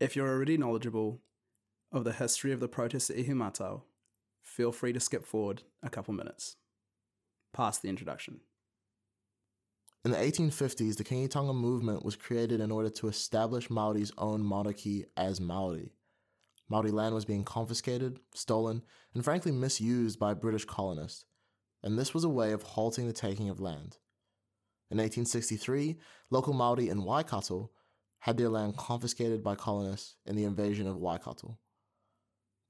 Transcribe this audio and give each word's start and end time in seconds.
If 0.00 0.16
you're 0.16 0.30
already 0.30 0.56
knowledgeable 0.56 1.20
of 1.92 2.04
the 2.04 2.14
history 2.14 2.52
of 2.52 2.60
the 2.60 2.68
protests 2.68 3.10
at 3.10 3.16
Ihumatao, 3.16 3.82
feel 4.42 4.72
free 4.72 4.94
to 4.94 5.00
skip 5.00 5.26
forward 5.26 5.62
a 5.82 5.90
couple 5.90 6.14
minutes 6.14 6.56
past 7.52 7.82
the 7.82 7.90
introduction. 7.90 8.40
In 10.02 10.12
the 10.12 10.16
1850s, 10.16 10.96
the 10.96 11.04
Kingitanga 11.04 11.54
movement 11.54 12.02
was 12.02 12.16
created 12.16 12.62
in 12.62 12.70
order 12.70 12.88
to 12.88 13.08
establish 13.08 13.68
Maori's 13.68 14.12
own 14.16 14.42
monarchy 14.42 15.04
as 15.18 15.38
Maori. 15.38 15.92
Maori 16.70 16.90
land 16.90 17.14
was 17.14 17.26
being 17.26 17.44
confiscated, 17.44 18.20
stolen, 18.34 18.82
and 19.14 19.22
frankly 19.22 19.52
misused 19.52 20.18
by 20.18 20.32
British 20.32 20.64
colonists, 20.64 21.26
and 21.82 21.98
this 21.98 22.14
was 22.14 22.24
a 22.24 22.28
way 22.30 22.52
of 22.52 22.62
halting 22.62 23.06
the 23.06 23.12
taking 23.12 23.50
of 23.50 23.60
land. 23.60 23.98
In 24.90 24.96
1863, 24.96 25.98
local 26.30 26.54
Maori 26.54 26.88
in 26.88 27.04
Waikato 27.04 27.70
had 28.20 28.36
their 28.36 28.48
land 28.48 28.76
confiscated 28.76 29.42
by 29.42 29.54
colonists 29.54 30.16
in 30.26 30.36
the 30.36 30.44
invasion 30.44 30.86
of 30.86 30.96
Waikato. 30.96 31.58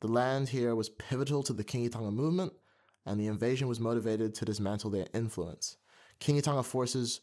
The 0.00 0.08
land 0.08 0.48
here 0.48 0.74
was 0.74 0.88
pivotal 0.88 1.42
to 1.42 1.52
the 1.52 1.64
Kingitanga 1.64 2.12
movement, 2.12 2.52
and 3.04 3.20
the 3.20 3.26
invasion 3.26 3.68
was 3.68 3.80
motivated 3.80 4.34
to 4.34 4.44
dismantle 4.44 4.90
their 4.90 5.06
influence. 5.12 5.76
Kingitanga 6.20 6.64
forces 6.64 7.20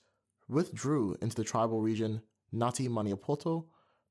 withdrew 0.47 1.17
into 1.21 1.35
the 1.35 1.43
tribal 1.43 1.81
region 1.81 2.21
Ngati 2.53 2.89
Maniapoto, 2.89 3.65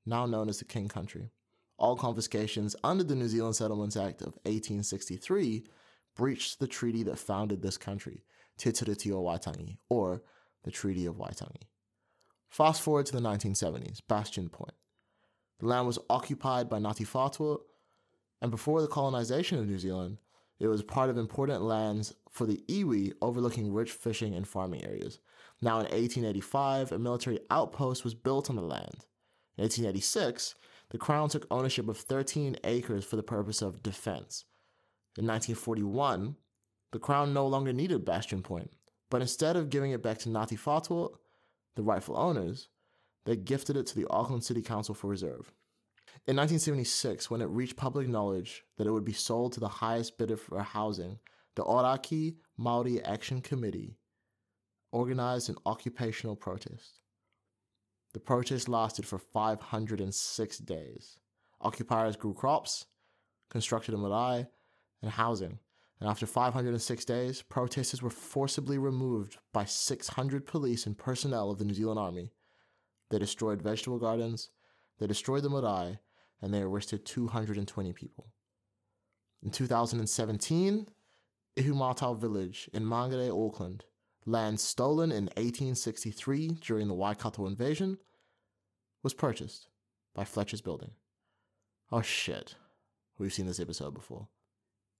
now 0.04 0.26
known 0.26 0.48
as 0.48 0.58
the 0.58 0.64
King 0.64 0.88
Country. 0.88 1.30
All 1.78 1.96
confiscations 1.96 2.74
under 2.82 3.04
the 3.04 3.14
New 3.14 3.28
Zealand 3.28 3.56
Settlements 3.56 3.96
Act 3.96 4.22
of 4.22 4.34
1863 4.44 5.66
breached 6.14 6.58
the 6.58 6.66
treaty 6.66 7.02
that 7.02 7.18
founded 7.18 7.62
this 7.62 7.76
country, 7.76 8.24
Te 8.56 8.70
Tiriti 8.70 9.12
o 9.12 9.22
Waitangi, 9.22 9.76
or 9.90 10.22
the 10.64 10.70
Treaty 10.70 11.04
of 11.06 11.16
Waitangi. 11.16 11.64
Fast 12.56 12.80
forward 12.80 13.04
to 13.04 13.12
the 13.12 13.20
1970s, 13.20 14.00
Bastion 14.08 14.48
Point. 14.48 14.72
The 15.58 15.66
land 15.66 15.86
was 15.86 15.98
occupied 16.08 16.70
by 16.70 16.78
Ngati 16.78 17.06
Whātua, 17.06 17.58
and 18.40 18.50
before 18.50 18.80
the 18.80 18.88
colonization 18.88 19.58
of 19.58 19.66
New 19.66 19.78
Zealand, 19.78 20.16
it 20.58 20.66
was 20.66 20.82
part 20.82 21.10
of 21.10 21.18
important 21.18 21.60
lands 21.60 22.14
for 22.30 22.46
the 22.46 22.64
iwi 22.66 23.12
overlooking 23.20 23.74
rich 23.74 23.92
fishing 23.92 24.34
and 24.34 24.48
farming 24.48 24.86
areas. 24.86 25.20
Now, 25.60 25.80
in 25.80 25.84
1885, 25.84 26.92
a 26.92 26.98
military 26.98 27.40
outpost 27.50 28.04
was 28.04 28.14
built 28.14 28.48
on 28.48 28.56
the 28.56 28.62
land. 28.62 29.04
In 29.58 29.64
1886, 29.64 30.54
the 30.88 30.96
Crown 30.96 31.28
took 31.28 31.46
ownership 31.50 31.90
of 31.90 31.98
13 31.98 32.56
acres 32.64 33.04
for 33.04 33.16
the 33.16 33.22
purpose 33.22 33.60
of 33.60 33.82
defense. 33.82 34.46
In 35.18 35.26
1941, 35.26 36.36
the 36.92 36.98
Crown 36.98 37.34
no 37.34 37.46
longer 37.46 37.74
needed 37.74 38.06
Bastion 38.06 38.40
Point, 38.40 38.70
but 39.10 39.20
instead 39.20 39.56
of 39.56 39.68
giving 39.68 39.90
it 39.90 40.02
back 40.02 40.16
to 40.20 40.30
Ngati 40.30 40.58
Whātua, 40.58 41.10
the 41.76 41.82
rightful 41.82 42.16
owners, 42.16 42.68
they 43.24 43.36
gifted 43.36 43.76
it 43.76 43.86
to 43.86 43.94
the 43.94 44.06
Auckland 44.10 44.44
City 44.44 44.62
Council 44.62 44.94
for 44.94 45.08
reserve. 45.08 45.52
In 46.26 46.36
1976, 46.36 47.30
when 47.30 47.40
it 47.40 47.46
reached 47.46 47.76
public 47.76 48.08
knowledge 48.08 48.64
that 48.76 48.86
it 48.86 48.90
would 48.90 49.04
be 49.04 49.12
sold 49.12 49.52
to 49.52 49.60
the 49.60 49.68
highest 49.68 50.18
bidder 50.18 50.36
for 50.36 50.60
housing, 50.60 51.18
the 51.54 51.62
Orakei 51.62 52.36
Māori 52.58 53.00
Action 53.04 53.40
Committee 53.40 53.96
organized 54.92 55.48
an 55.48 55.56
occupational 55.66 56.34
protest. 56.36 57.00
The 58.12 58.20
protest 58.20 58.68
lasted 58.68 59.06
for 59.06 59.18
506 59.18 60.58
days. 60.58 61.18
Occupiers 61.60 62.16
grew 62.16 62.34
crops, 62.34 62.86
constructed 63.50 63.94
a 63.94 63.98
marae, 63.98 64.46
and 65.02 65.10
housing. 65.10 65.58
And 66.00 66.10
after 66.10 66.26
506 66.26 67.04
days, 67.04 67.42
protesters 67.42 68.02
were 68.02 68.10
forcibly 68.10 68.76
removed 68.76 69.38
by 69.52 69.64
600 69.64 70.46
police 70.46 70.86
and 70.86 70.98
personnel 70.98 71.50
of 71.50 71.58
the 71.58 71.64
New 71.64 71.74
Zealand 71.74 71.98
Army. 71.98 72.32
They 73.10 73.18
destroyed 73.18 73.62
vegetable 73.62 73.98
gardens, 73.98 74.50
they 74.98 75.06
destroyed 75.06 75.42
the 75.42 75.50
marae, 75.50 76.00
and 76.42 76.52
they 76.52 76.60
arrested 76.60 77.06
220 77.06 77.92
people. 77.92 78.28
In 79.42 79.50
2017, 79.50 80.86
Ihumatao 81.56 82.18
village 82.18 82.68
in 82.74 82.84
Mangere, 82.84 83.30
Auckland, 83.30 83.84
land 84.26 84.60
stolen 84.60 85.10
in 85.10 85.26
1863 85.36 86.58
during 86.60 86.88
the 86.88 86.94
Waikato 86.94 87.46
invasion, 87.46 87.98
was 89.02 89.14
purchased 89.14 89.68
by 90.14 90.24
Fletcher's 90.24 90.60
Building. 90.60 90.90
Oh 91.92 92.02
shit. 92.02 92.56
We've 93.18 93.32
seen 93.32 93.46
this 93.46 93.60
episode 93.60 93.94
before. 93.94 94.28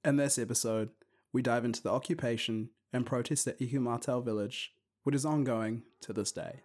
In 0.07 0.15
this 0.15 0.39
episode, 0.39 0.91
we 1.33 1.43
dive 1.43 1.65
into 1.65 1.83
the 1.83 1.91
occupation 1.91 2.71
and 2.93 3.05
protest 3.05 3.49
at 3.49 3.59
Ihumatao 3.59 4.25
village, 4.25 4.73
which 5.03 5.17
is 5.17 5.25
ongoing 5.25 5.83
to 6.03 6.13
this 6.13 6.31
day. 6.31 6.61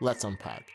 Let's 0.00 0.22
unpack. 0.22 0.68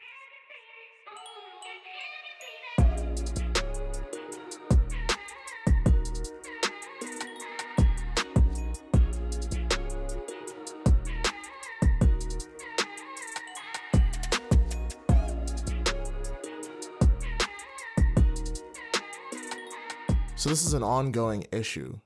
This 20.53 20.65
is 20.65 20.73
an 20.73 20.83
ongoing 20.83 21.45
issue 21.51 21.99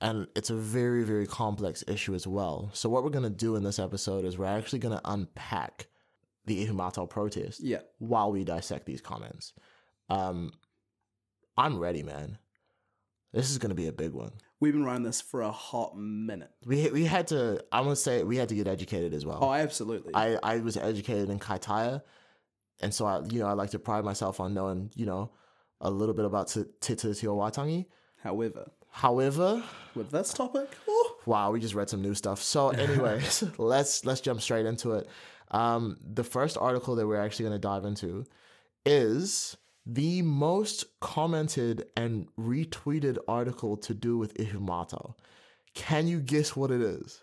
and 0.00 0.26
it's 0.34 0.50
a 0.50 0.54
very 0.54 1.04
very 1.04 1.26
complex 1.26 1.84
issue 1.86 2.14
as 2.14 2.26
well. 2.26 2.70
So 2.72 2.88
what 2.88 3.04
we're 3.04 3.10
going 3.10 3.22
to 3.24 3.38
do 3.46 3.54
in 3.56 3.62
this 3.62 3.78
episode 3.78 4.24
is 4.24 4.36
we're 4.38 4.46
actually 4.46 4.78
going 4.80 4.96
to 4.96 5.02
unpack 5.04 5.86
the 6.46 6.66
Ihumatao 6.66 7.08
protest 7.08 7.60
Yeah. 7.60 7.80
while 7.98 8.32
we 8.32 8.44
dissect 8.44 8.86
these 8.86 9.00
comments. 9.00 9.52
Um 10.08 10.52
I'm 11.56 11.78
ready, 11.78 12.02
man. 12.02 12.38
This 13.32 13.50
is 13.50 13.58
going 13.58 13.68
to 13.68 13.74
be 13.74 13.86
a 13.88 13.92
big 13.92 14.12
one. 14.12 14.32
We've 14.58 14.72
been 14.72 14.84
running 14.84 15.02
this 15.02 15.20
for 15.20 15.42
a 15.42 15.50
hot 15.50 15.96
minute. 15.96 16.50
We 16.64 16.90
we 16.90 17.04
had 17.04 17.26
to 17.28 17.62
I'm 17.72 17.84
going 17.84 17.94
to 17.96 18.00
say 18.00 18.22
we 18.24 18.36
had 18.36 18.48
to 18.48 18.54
get 18.54 18.66
educated 18.68 19.12
as 19.12 19.26
well. 19.26 19.38
Oh, 19.42 19.52
absolutely. 19.52 20.12
I, 20.14 20.38
I 20.42 20.58
was 20.60 20.76
educated 20.76 21.28
in 21.30 21.38
Kaitaia, 21.38 22.02
and 22.80 22.92
so 22.94 23.04
I 23.04 23.20
you 23.30 23.40
know 23.40 23.46
I 23.46 23.52
like 23.52 23.70
to 23.70 23.78
pride 23.78 24.04
myself 24.04 24.40
on 24.40 24.54
knowing 24.54 24.90
you 24.94 25.04
know 25.06 25.30
a 25.82 25.90
little 25.90 26.14
bit 26.14 26.24
about 26.24 26.48
Te 26.48 26.64
Waitangi. 26.80 27.86
However, 28.22 28.70
However, 28.94 29.64
with 29.94 30.10
this 30.10 30.34
topic, 30.34 30.68
oh, 30.86 31.16
wow, 31.24 31.50
we 31.50 31.60
just 31.60 31.74
read 31.74 31.88
some 31.88 32.02
new 32.02 32.14
stuff. 32.14 32.42
So, 32.42 32.68
anyways, 32.86 33.42
let's 33.58 34.04
let's 34.04 34.20
jump 34.20 34.42
straight 34.42 34.66
into 34.66 34.92
it. 34.92 35.08
Um, 35.50 35.96
the 36.02 36.24
first 36.24 36.58
article 36.58 36.94
that 36.96 37.06
we're 37.06 37.20
actually 37.20 37.44
going 37.44 37.54
to 37.54 37.58
dive 37.58 37.86
into 37.86 38.26
is 38.84 39.56
the 39.86 40.20
most 40.22 40.84
commented 41.00 41.86
and 41.96 42.28
retweeted 42.38 43.16
article 43.26 43.76
to 43.78 43.94
do 43.94 44.18
with 44.18 44.34
Ihumatao. 44.34 45.14
Can 45.74 46.06
you 46.06 46.20
guess 46.20 46.54
what 46.54 46.70
it 46.70 46.82
is? 46.82 47.22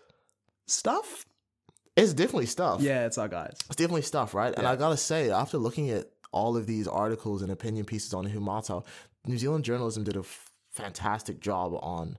stuff? 0.70 1.26
It's 1.96 2.12
definitely 2.14 2.46
stuff. 2.46 2.80
Yeah, 2.80 3.06
it's 3.06 3.18
our 3.18 3.28
guys. 3.28 3.56
It's 3.66 3.76
definitely 3.76 4.02
stuff, 4.02 4.34
right? 4.34 4.54
And 4.56 4.66
I 4.66 4.76
gotta 4.76 4.96
say, 4.96 5.30
after 5.30 5.58
looking 5.58 5.90
at 5.90 6.06
all 6.32 6.56
of 6.56 6.66
these 6.66 6.86
articles 6.88 7.42
and 7.42 7.50
opinion 7.50 7.84
pieces 7.84 8.14
on 8.14 8.26
Humato, 8.28 8.84
New 9.26 9.38
Zealand 9.38 9.64
journalism 9.64 10.04
did 10.04 10.16
a 10.16 10.20
f- 10.20 10.50
fantastic 10.70 11.40
job 11.40 11.72
on 11.82 12.16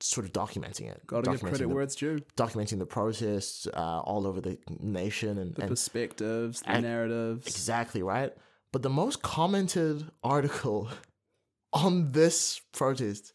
sort 0.00 0.26
of 0.26 0.32
documenting 0.32 0.90
it. 0.90 1.06
Got 1.06 1.24
to 1.24 1.30
give 1.32 1.40
credit 1.40 1.58
the, 1.60 1.68
where 1.68 1.82
it's 1.82 1.94
due. 1.94 2.18
documenting 2.36 2.78
the 2.78 2.86
protests 2.86 3.66
uh, 3.72 4.00
all 4.00 4.26
over 4.26 4.40
the 4.40 4.58
nation 4.80 5.38
and, 5.38 5.54
The 5.54 5.62
and 5.62 5.70
perspectives, 5.70 6.60
the 6.60 6.70
and- 6.70 6.82
narratives. 6.84 7.46
exactly 7.46 8.02
right. 8.02 8.32
But 8.72 8.82
the 8.82 8.90
most 8.90 9.22
commented 9.22 10.10
article 10.24 10.88
on 11.72 12.10
this 12.12 12.60
protest 12.72 13.32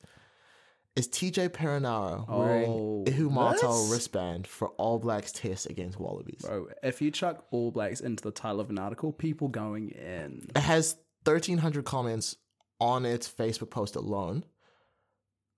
is 1.00 1.08
TJ 1.08 1.50
Perenara 1.50 2.28
wearing 2.30 2.70
Oh, 2.70 3.04
Ihumatao 3.08 3.62
this? 3.62 3.92
wristband 3.92 4.46
for 4.46 4.70
All 4.72 5.00
Blacks 5.00 5.32
test 5.32 5.68
against 5.70 6.00
Wallabies. 6.00 6.42
Bro, 6.42 6.68
if 6.84 7.02
you 7.02 7.10
chuck 7.10 7.46
All 7.52 7.72
Blacks 7.72 8.02
into 8.02 8.24
the 8.24 8.32
title 8.32 8.60
of 8.60 8.70
an 8.70 8.78
article, 8.78 9.12
people 9.12 9.48
going 9.48 9.90
in. 9.90 10.50
It 10.56 10.62
has 10.62 10.96
1,300 11.24 11.86
comments 11.86 12.36
on 12.80 13.06
its 13.06 13.28
Facebook 13.28 13.70
post 13.70 13.96
alone, 13.96 14.44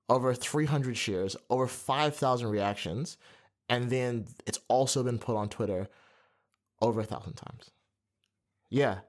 over 0.09 0.33
300 0.33 0.95
shares, 0.97 1.35
over 1.49 1.67
5,000 1.67 2.47
reactions, 2.47 3.17
and 3.69 3.89
then 3.89 4.27
it's 4.45 4.59
also 4.67 5.03
been 5.03 5.17
put 5.19 5.35
on 5.35 5.49
Twitter 5.49 5.87
over 6.81 7.01
a 7.01 7.03
thousand 7.05 7.33
times. 7.33 7.71
Yeah. 8.69 8.99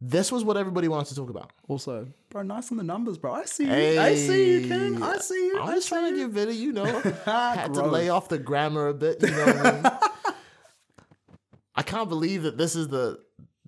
This 0.00 0.30
was 0.30 0.44
what 0.44 0.56
everybody 0.56 0.86
wants 0.86 1.10
to 1.10 1.16
talk 1.16 1.28
about. 1.28 1.52
Also, 1.66 2.06
bro, 2.30 2.42
nice 2.42 2.70
on 2.70 2.76
the 2.78 2.84
numbers, 2.84 3.18
bro. 3.18 3.32
I 3.34 3.44
see 3.46 3.64
you. 3.64 4.00
I 4.00 4.14
see 4.14 4.60
you, 4.60 4.68
King. 4.68 5.02
I 5.02 5.18
see 5.18 5.34
you. 5.46 5.60
I'm 5.60 5.68
I 5.70 5.74
just 5.74 5.88
see 5.88 5.94
trying 5.96 6.12
to 6.14 6.18
you. 6.20 6.26
get 6.28 6.34
better, 6.34 6.52
you 6.52 6.72
know. 6.72 6.84
Had 7.24 7.66
to 7.74 7.80
Gross. 7.80 7.92
lay 7.92 8.08
off 8.08 8.28
the 8.28 8.38
grammar 8.38 8.86
a 8.88 8.94
bit, 8.94 9.20
you 9.22 9.30
know 9.30 9.46
what 9.46 9.56
I 9.66 9.72
mean? 9.72 9.82
I 11.74 11.82
can't 11.82 12.08
believe 12.08 12.42
that 12.44 12.56
this 12.58 12.74
is 12.76 12.88
the 12.88 13.18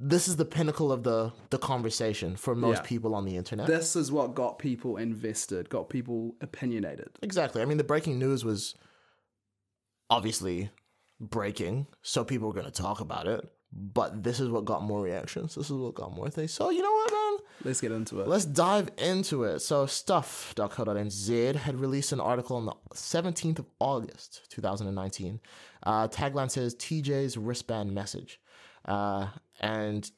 this 0.02 0.28
is 0.28 0.36
the 0.36 0.44
pinnacle 0.44 0.90
of 0.92 1.02
the 1.02 1.32
the 1.50 1.58
conversation 1.58 2.36
for 2.36 2.54
most 2.54 2.76
Yeah. 2.78 2.82
people 2.82 3.14
on 3.14 3.24
the 3.24 3.36
internet. 3.36 3.66
This 3.66 3.96
is 3.96 4.10
what 4.12 4.34
got 4.34 4.58
people 4.58 4.96
invested, 4.98 5.68
got 5.68 5.88
people 5.88 6.36
opinionated. 6.40 7.10
Exactly. 7.22 7.60
I 7.60 7.64
mean, 7.64 7.76
the 7.76 7.84
breaking 7.84 8.18
news 8.20 8.44
was 8.44 8.74
obviously 10.08 10.70
breaking, 11.20 11.86
so 12.02 12.24
people 12.24 12.48
were 12.48 12.54
going 12.54 12.66
to 12.66 12.72
talk 12.82 13.00
about 13.00 13.26
it. 13.26 13.48
But 13.72 14.22
this 14.24 14.40
is 14.40 14.48
what 14.48 14.64
got 14.64 14.82
more 14.82 15.00
reactions. 15.02 15.54
This 15.54 15.66
is 15.66 15.72
what 15.76 15.94
got 15.94 16.14
more 16.14 16.28
things. 16.30 16.52
So 16.52 16.70
you 16.70 16.82
know 16.82 16.90
what, 16.92 17.12
man? 17.12 17.38
Let's 17.64 17.80
get 17.80 17.92
into 17.92 18.20
it. 18.20 18.26
Let's 18.28 18.44
dive 18.46 18.88
into 18.98 19.44
it. 19.44 19.60
So, 19.60 19.86
stuff.co.nz 19.86 21.54
had 21.56 21.78
released 21.80 22.12
an 22.12 22.20
article 22.20 22.56
on 22.56 22.66
the 22.66 22.74
17th 22.94 23.58
of 23.60 23.66
August, 23.78 24.42
2019. 24.50 25.40
Uh, 25.82 26.08
tagline 26.08 26.50
says 26.50 26.74
TJ's 26.74 27.36
wristband 27.36 27.92
message. 27.92 28.40
Uh, 28.86 29.28
and 29.60 30.10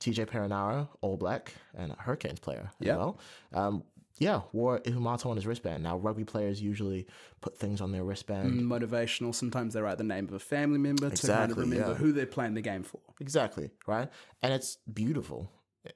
TJ 0.00 0.26
Perenara, 0.26 0.88
All 1.00 1.16
Black, 1.16 1.54
and 1.76 1.92
a 1.92 1.96
Hurricanes 1.96 2.38
player 2.40 2.70
as 2.80 2.86
Yeah. 2.86 2.96
well. 2.96 3.18
Um, 3.52 3.82
yeah, 4.20 4.42
wore 4.52 4.80
Ihumatao 4.80 5.30
on 5.30 5.36
his 5.36 5.46
wristband. 5.46 5.82
Now, 5.82 5.96
rugby 5.96 6.24
players 6.24 6.60
usually 6.60 7.06
put 7.40 7.58
things 7.58 7.80
on 7.80 7.90
their 7.90 8.04
wristband. 8.04 8.60
Motivational. 8.60 9.34
Sometimes 9.34 9.72
they 9.72 9.80
write 9.80 9.96
the 9.96 10.04
name 10.04 10.26
of 10.26 10.34
a 10.34 10.38
family 10.38 10.78
member 10.78 11.08
to 11.08 11.26
kind 11.26 11.50
of 11.50 11.56
remember 11.56 11.92
yeah. 11.92 11.94
who 11.94 12.12
they're 12.12 12.26
playing 12.26 12.52
the 12.52 12.60
game 12.60 12.82
for. 12.82 13.00
Exactly, 13.18 13.70
right? 13.86 14.10
And 14.42 14.52
it's 14.52 14.76
beautiful, 14.92 15.50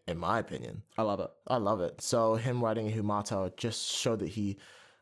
in 0.09 0.17
my 0.17 0.39
opinion. 0.39 0.83
I 0.97 1.03
love 1.03 1.21
it. 1.21 1.29
I 1.47 1.59
love 1.59 1.83
it. 1.83 2.01
So 2.01 2.37
him 2.37 2.65
writing 2.65 2.91
Humato 2.91 3.55
just 3.59 3.93
showed 3.93 4.21
that 4.21 4.31
he 4.31 4.57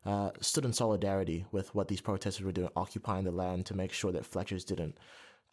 uh, 0.05 0.31
stood 0.41 0.65
in 0.65 0.73
solidarity 0.73 1.45
with 1.53 1.73
what 1.73 1.87
these 1.87 2.01
protesters 2.01 2.45
were 2.45 2.51
doing, 2.51 2.69
occupying 2.75 3.23
the 3.23 3.31
land 3.31 3.67
to 3.67 3.73
make 3.73 3.93
sure 3.93 4.11
that 4.11 4.25
Fletchers 4.25 4.65
didn't 4.65 4.97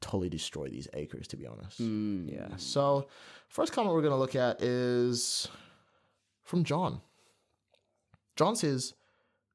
totally 0.01 0.29
destroy 0.29 0.67
these 0.67 0.89
acres. 0.95 1.29
To 1.29 1.37
be 1.37 1.47
honest, 1.47 1.79
yeah. 1.79 2.49
So 2.57 3.07
first 3.47 3.73
comment 3.73 3.95
we're 3.95 4.03
gonna 4.03 4.19
look 4.19 4.35
at 4.35 4.61
is 4.61 5.47
from 6.43 6.65
John. 6.65 7.01
John 8.37 8.57
says, 8.57 8.95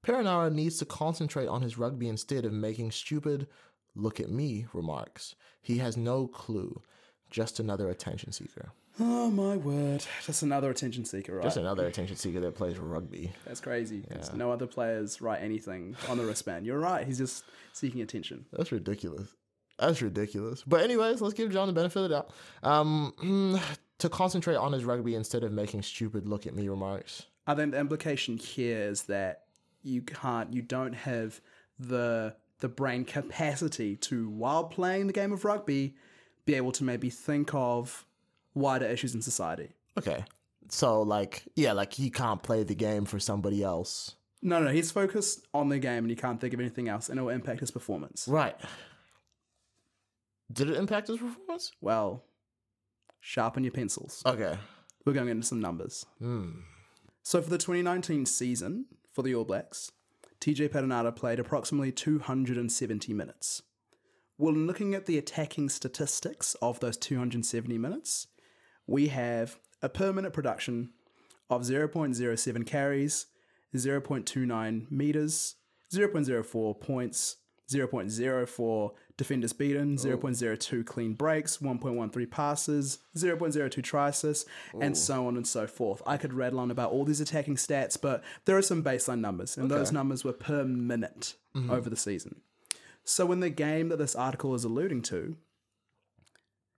Perenara 0.06 0.52
needs 0.54 0.78
to 0.80 0.86
concentrate 0.86 1.48
on 1.48 1.62
his 1.62 1.78
rugby 1.78 2.08
instead 2.08 2.46
of 2.46 2.54
making 2.54 2.92
stupid 2.92 3.48
"look 3.96 4.20
at 4.20 4.30
me" 4.30 4.68
remarks. 4.74 5.36
He 5.62 5.80
has 5.80 5.98
no 5.98 6.28
clue. 6.28 6.82
Just 7.32 7.60
another 7.60 7.90
attention 7.90 8.32
seeker. 8.32 8.72
Oh 9.00 9.30
my 9.32 9.58
word! 9.58 10.06
Just 10.26 10.44
another 10.44 10.70
attention 10.70 11.04
seeker, 11.06 11.36
right? 11.36 11.44
Just 11.44 11.58
another 11.58 11.86
attention 11.88 12.16
seeker 12.16 12.40
that 12.42 12.56
plays 12.56 12.78
rugby. 12.78 13.34
That's 13.46 13.60
crazy. 13.60 14.04
'cause 14.04 14.32
No 14.34 14.52
other 14.52 14.68
players 14.68 15.22
write 15.22 15.42
anything 15.42 15.98
on 16.08 16.18
the 16.18 16.26
wristband. 16.26 16.66
You're 16.66 16.80
right. 16.80 17.06
He's 17.06 17.18
just 17.18 17.44
seeking 17.74 18.02
attention. 18.02 18.46
That's 18.54 18.72
ridiculous. 18.72 19.34
That's 19.80 20.02
ridiculous. 20.02 20.64
But 20.66 20.82
anyways, 20.82 21.20
let's 21.20 21.34
give 21.34 21.52
John 21.52 21.68
the 21.68 21.74
benefit 21.74 22.04
of 22.04 22.10
the 22.10 22.16
doubt. 22.16 22.32
Um, 22.64 23.60
to 23.98 24.08
concentrate 24.08 24.56
on 24.56 24.72
his 24.72 24.86
rugby 24.86 25.16
instead 25.16 25.44
of 25.44 25.52
making 25.52 25.82
stupid 25.82 26.28
"look 26.28 26.46
at 26.48 26.56
me" 26.56 26.70
remarks. 26.70 27.24
I 27.48 27.56
think 27.56 27.72
the 27.72 27.80
implication 27.80 28.38
here 28.38 28.80
is 28.80 29.04
that 29.04 29.44
you 29.84 30.02
can't, 30.02 30.54
you 30.54 30.62
don't 30.62 30.94
have 30.94 31.42
the 31.80 32.36
the 32.60 32.70
brain 32.70 33.04
capacity 33.04 33.98
to, 33.98 34.30
while 34.30 34.64
playing 34.64 35.08
the 35.08 35.14
game 35.14 35.34
of 35.34 35.44
rugby, 35.44 35.96
be 36.46 36.56
able 36.56 36.72
to 36.72 36.84
maybe 36.84 37.10
think 37.10 37.54
of 37.54 38.06
wider 38.54 38.86
issues 38.86 39.14
in 39.14 39.22
society. 39.22 39.70
Okay, 39.98 40.24
so 40.70 41.02
like, 41.02 41.44
yeah, 41.56 41.74
like 41.74 41.94
he 41.94 42.10
can't 42.10 42.42
play 42.42 42.64
the 42.64 42.76
game 42.76 43.06
for 43.06 43.20
somebody 43.20 43.62
else. 43.62 44.16
No, 44.42 44.62
no, 44.62 44.70
he's 44.70 44.92
focused 44.92 45.46
on 45.54 45.70
the 45.70 45.80
game 45.80 46.00
and 46.06 46.10
he 46.10 46.16
can't 46.16 46.40
think 46.40 46.54
of 46.54 46.60
anything 46.60 46.88
else, 46.88 47.10
and 47.10 47.20
it 47.20 47.22
will 47.22 47.30
impact 47.30 47.60
his 47.60 47.72
performance. 47.72 48.28
Right. 48.28 48.56
Did 50.52 50.70
it 50.70 50.78
impact 50.78 51.08
his 51.08 51.18
performance? 51.18 51.72
Well, 51.82 52.24
sharpen 53.20 53.64
your 53.64 53.74
pencils. 53.74 54.22
Okay. 54.26 54.58
We're 55.04 55.14
going 55.14 55.30
into 55.30 55.46
some 55.46 55.60
numbers. 55.60 56.06
Hmm. 56.20 56.52
So 57.26 57.42
for 57.42 57.50
the 57.50 57.58
2019 57.58 58.28
season 58.28 58.86
for 59.12 59.24
the 59.24 59.34
All 59.34 59.46
Blacks, 59.46 59.92
TJ 60.40 60.70
Perenara 60.70 61.14
played 61.16 61.40
approximately 61.40 61.92
270 61.92 63.14
minutes. 63.16 63.64
When 64.38 64.68
looking 64.68 64.94
at 64.94 65.08
the 65.08 65.18
attacking 65.18 65.70
statistics 65.70 66.56
of 66.62 66.80
those 66.82 66.98
270 66.98 67.80
minutes, 67.80 68.28
we 68.86 69.08
have 69.08 69.58
a 69.82 69.90
per 69.90 70.14
minute 70.14 70.34
production 70.34 70.92
of 71.50 71.64
0.07 71.64 72.68
carries, 72.68 73.26
0.29 73.76 74.92
meters, 74.92 75.56
0.04 75.92 76.80
points, 76.80 77.38
0.04 77.70 78.92
defenders 79.18 79.54
beaten, 79.54 79.96
0.02 79.96 80.86
clean 80.86 81.14
breaks, 81.14 81.58
1.13 81.58 82.30
passes, 82.30 83.00
0.02 83.16 83.84
try 83.84 84.10
assists, 84.10 84.46
and 84.80 84.98
so 84.98 85.26
on 85.28 85.38
and 85.38 85.48
so 85.48 85.66
forth. 85.66 86.02
I 86.06 86.18
could 86.18 86.34
rattle 86.34 86.60
on 86.60 86.70
about 86.70 86.92
all 86.92 87.06
these 87.06 87.22
attacking 87.22 87.56
stats, 87.56 88.00
but 88.00 88.24
there 88.46 88.58
are 88.58 88.62
some 88.62 88.84
baseline 88.84 89.22
numbers, 89.22 89.58
and 89.58 89.72
those 89.72 89.92
numbers 89.92 90.24
were 90.24 90.34
per 90.34 90.64
minute 90.64 91.36
mm-hmm. 91.56 91.72
over 91.72 91.90
the 91.90 91.96
season. 91.96 92.42
So 93.04 93.32
in 93.32 93.40
the 93.40 93.50
game 93.50 93.90
that 93.90 93.98
this 93.98 94.16
article 94.16 94.54
is 94.56 94.64
alluding 94.64 95.04
to, 95.04 95.38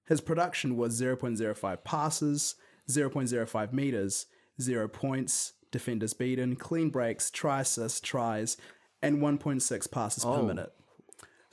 his 0.07 0.21
production 0.21 0.77
was 0.77 0.99
0.05 0.99 1.83
passes, 1.83 2.55
0.05 2.89 3.73
meters, 3.73 4.27
0 4.61 4.87
points, 4.87 5.53
defenders 5.71 6.13
beaten, 6.13 6.55
clean 6.55 6.89
breaks, 6.89 7.31
assists, 7.43 7.99
tries, 7.99 8.57
and 9.01 9.17
1.6 9.17 9.91
passes 9.91 10.23
per 10.23 10.31
oh. 10.31 10.43
minute. 10.43 10.71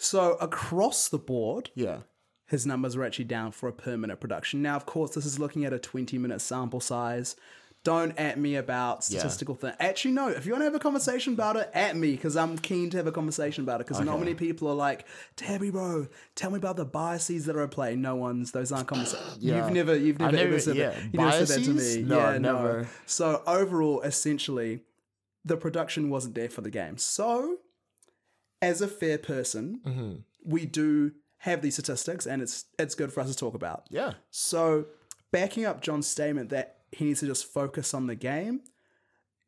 So 0.04 0.34
across 0.34 1.08
the 1.08 1.18
board, 1.18 1.70
Yeah. 1.74 2.00
his 2.46 2.66
numbers 2.66 2.96
were 2.96 3.04
actually 3.04 3.24
down 3.24 3.52
for 3.52 3.68
a 3.68 3.72
permanent 3.72 4.20
production. 4.20 4.60
Now, 4.60 4.76
of 4.76 4.84
course, 4.84 5.14
this 5.14 5.24
is 5.24 5.38
looking 5.38 5.64
at 5.64 5.72
a 5.72 5.78
20 5.78 6.18
minute 6.18 6.40
sample 6.40 6.80
size. 6.80 7.36
Don't 7.84 8.18
at 8.18 8.38
me 8.38 8.56
about 8.56 9.04
statistical 9.04 9.54
thing. 9.54 9.74
Actually, 9.78 10.12
no. 10.12 10.28
If 10.28 10.46
you 10.46 10.52
want 10.52 10.62
to 10.62 10.64
have 10.64 10.74
a 10.74 10.78
conversation 10.78 11.34
about 11.34 11.56
it, 11.56 11.70
at 11.74 11.96
me 11.96 12.12
because 12.12 12.34
I'm 12.34 12.56
keen 12.56 12.88
to 12.90 12.96
have 12.96 13.06
a 13.06 13.12
conversation 13.12 13.62
about 13.62 13.80
it. 13.82 13.86
Because 13.86 14.00
not 14.00 14.18
many 14.18 14.34
people 14.34 14.68
are 14.68 14.74
like, 14.74 15.06
Tabby, 15.36 15.70
bro, 15.70 16.06
tell 16.34 16.50
me 16.50 16.56
about 16.56 16.76
the 16.76 16.86
biases 16.86 17.44
that 17.44 17.56
are 17.56 17.62
at 17.62 17.70
play. 17.70 17.94
No 17.94 18.16
one's. 18.16 18.52
Those 18.52 18.72
aren't 18.72 18.88
conversations. 18.88 19.36
Yeah. 19.38 19.64
You've 19.64 19.74
never, 19.74 19.96
you've 19.96 20.18
never, 20.18 20.32
never- 20.32 20.48
ever 20.48 20.60
said 20.60 20.76
yeah. 20.76 20.90
that. 20.90 21.02
You 21.12 21.18
never 21.20 21.44
said 21.46 21.48
that 21.48 21.64
to 21.64 21.70
me. 21.74 22.02
No, 22.08 22.18
yeah, 22.18 22.38
never. 22.38 22.80
No. 22.82 22.86
So 23.04 23.42
overall, 23.46 24.00
essentially, 24.00 24.80
the 25.44 25.58
production 25.58 26.08
wasn't 26.08 26.34
there 26.36 26.48
for 26.48 26.62
the 26.62 26.70
game. 26.70 26.96
So, 26.96 27.58
as 28.64 28.80
a 28.80 28.88
fair 28.88 29.18
person, 29.18 29.80
Mm-hmm. 29.86 30.12
we 30.44 30.66
do 30.66 31.12
have 31.38 31.60
these 31.62 31.74
statistics, 31.74 32.26
and 32.26 32.42
it's 32.42 32.64
it's 32.78 32.94
good 32.94 33.12
for 33.12 33.20
us 33.20 33.28
to 33.30 33.36
talk 33.36 33.54
about. 33.54 33.84
Yeah. 33.90 34.14
So, 34.30 34.86
backing 35.30 35.64
up 35.66 35.80
John's 35.82 36.06
statement 36.06 36.50
that 36.50 36.78
he 36.92 37.04
needs 37.04 37.20
to 37.20 37.26
just 37.26 37.44
focus 37.52 37.92
on 37.94 38.06
the 38.06 38.14
game, 38.14 38.60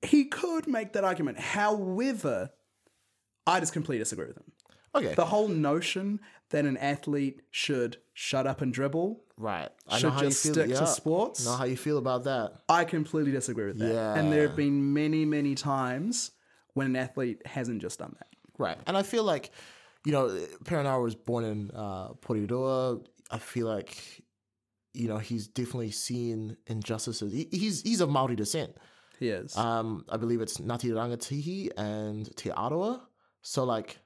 he 0.03 0.25
could 0.27 0.67
make 0.67 0.93
that 0.93 1.05
argument. 1.05 1.39
However, 1.41 2.51
I 3.47 3.61
just 3.61 3.73
completely 3.73 4.01
disagree 4.01 4.27
with 4.27 4.37
him. 4.37 4.53
Okay. 4.95 5.15
The 5.15 5.27
whole 5.27 5.49
notion 5.49 6.21
that 6.51 6.65
an 6.65 6.77
athlete 6.79 7.43
should 7.51 7.99
shut 8.15 8.47
up 8.47 8.61
and 8.63 8.73
dribble, 8.73 9.23
right. 9.37 9.69
I 9.89 9.99
should 9.99 10.05
know 10.09 10.11
how 10.13 10.23
you 10.23 10.29
just 10.29 10.43
feel. 10.43 10.53
stick 10.55 10.69
to 10.69 10.75
yeah. 10.75 10.85
sports. 10.85 11.45
Know 11.45 11.53
how 11.57 11.65
you 11.65 11.77
feel 11.77 11.99
about 11.99 12.25
that. 12.25 12.53
I 12.69 12.85
completely 12.85 13.33
disagree 13.33 13.67
with 13.67 13.79
that. 13.79 13.93
Yeah. 13.93 14.15
And 14.15 14.33
there 14.33 14.47
have 14.49 14.56
been 14.56 14.93
many, 14.94 15.25
many 15.25 15.55
times 15.55 16.31
when 16.75 16.87
an 16.89 16.96
athlete 16.96 17.43
hasn't 17.46 17.81
just 17.82 17.99
done 17.99 18.15
that. 18.19 18.29
Right. 18.58 18.79
And 18.86 18.96
I 18.96 19.03
feel 19.03 19.25
like, 19.25 19.51
you 20.05 20.13
know, 20.13 20.29
Perenara 20.65 21.03
was 21.03 21.15
born 21.15 21.44
in 21.44 21.70
uh, 21.75 22.10
Porirua. 22.15 23.05
I 23.31 23.39
feel 23.39 23.67
like, 23.67 24.22
you 24.94 25.08
know, 25.08 25.19
he's 25.19 25.48
definitely 25.48 25.91
seen 25.91 26.56
injustices. 26.67 27.32
He, 27.32 27.48
he's 27.51 27.82
he's 27.82 28.01
of 28.01 28.08
Maori 28.08 28.36
descent. 28.36 28.77
He 29.19 29.29
is. 29.29 29.56
Um, 29.56 30.05
I 30.08 30.17
believe 30.17 30.41
it's 30.41 30.58
Ngati 30.58 30.91
Rangitihi 30.93 31.70
and 31.77 32.34
Te 32.36 32.51
Arawa. 32.51 33.01
So 33.43 33.65
like, 33.65 33.98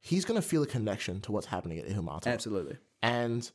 he's 0.00 0.24
gonna 0.24 0.42
feel 0.42 0.62
a 0.62 0.66
connection 0.66 1.20
to 1.22 1.32
what's 1.32 1.46
happening 1.46 1.78
at 1.78 1.88
Ihumatao. 1.88 2.26
Absolutely. 2.26 2.76
And 3.02 3.50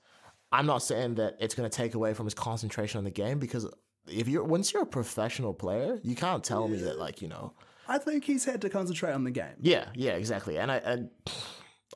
I'm 0.51 0.65
not 0.65 0.79
saying 0.79 1.15
that 1.15 1.37
it's 1.39 1.55
gonna 1.55 1.69
take 1.69 1.93
away 1.93 2.13
from 2.13 2.25
his 2.25 2.33
concentration 2.33 2.97
on 2.97 3.03
the 3.03 3.11
game 3.11 3.39
because 3.39 3.67
if 4.07 4.27
you're 4.27 4.43
once 4.43 4.73
you're 4.73 4.83
a 4.83 4.87
professional 4.87 5.53
player, 5.53 5.99
you 6.03 6.15
can't 6.15 6.43
tell 6.43 6.67
me 6.67 6.77
that 6.77 6.97
like 6.97 7.21
you 7.21 7.27
know. 7.27 7.53
I 7.87 7.97
think 7.97 8.25
he's 8.25 8.45
had 8.45 8.61
to 8.61 8.69
concentrate 8.69 9.13
on 9.13 9.23
the 9.23 9.31
game. 9.31 9.55
Yeah, 9.61 9.85
yeah, 9.95 10.11
exactly. 10.11 10.57
And 10.57 10.71
I 10.71 10.77
and 10.77 11.09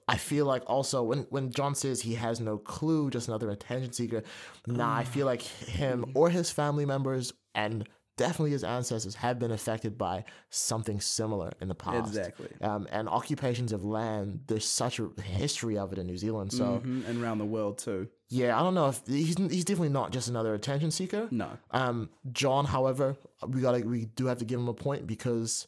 I 0.08 0.18
feel 0.18 0.46
like 0.46 0.64
also 0.68 1.04
when 1.04 1.20
when 1.30 1.52
John 1.52 1.76
says 1.76 2.02
he 2.02 2.16
has 2.16 2.40
no 2.40 2.58
clue, 2.58 3.10
just 3.10 3.28
another 3.28 3.50
attention 3.50 3.92
seeker. 3.94 4.24
Nah, 4.68 4.96
I 4.98 5.04
feel 5.04 5.26
like 5.26 5.42
him 5.42 6.06
or 6.16 6.30
his 6.30 6.50
family 6.52 6.86
members 6.86 7.34
and 7.56 7.88
definitely 8.18 8.52
his 8.52 8.64
ancestors 8.64 9.16
have 9.16 9.40
been 9.40 9.52
affected 9.52 9.98
by 9.98 10.24
something 10.50 11.00
similar 11.02 11.52
in 11.60 11.68
the 11.70 11.76
past. 11.76 12.10
Exactly. 12.10 12.50
Um, 12.62 12.88
and 12.92 13.10
occupations 13.10 13.72
of 13.72 13.84
land, 13.84 14.42
there's 14.48 14.66
such 14.66 15.00
a 15.00 15.10
history 15.22 15.78
of 15.78 15.92
it 15.92 15.98
in 15.98 16.06
New 16.08 16.18
Zealand. 16.18 16.52
So 16.54 16.82
Mhm, 16.86 17.08
And 17.08 17.24
around 17.24 17.40
the 17.40 17.46
world 17.46 17.78
too. 17.80 18.10
yeah, 18.30 18.58
I 18.60 18.64
don't 18.64 18.76
know 18.76 18.90
if 18.90 19.02
he's 19.08 19.36
he's 19.38 19.66
definitely 19.66 19.90
not 19.90 20.12
just 20.12 20.28
another 20.28 20.54
attention 20.54 20.92
seeker. 20.92 21.28
No. 21.32 21.50
Um, 21.72 22.10
John, 22.32 22.66
however, 22.66 23.16
we 23.48 23.62
gotta 23.62 23.80
we 23.80 24.06
do 24.06 24.26
have 24.28 24.38
to 24.40 24.46
give 24.46 24.60
him 24.60 24.68
a 24.68 24.74
point 24.74 25.08
because 25.08 25.68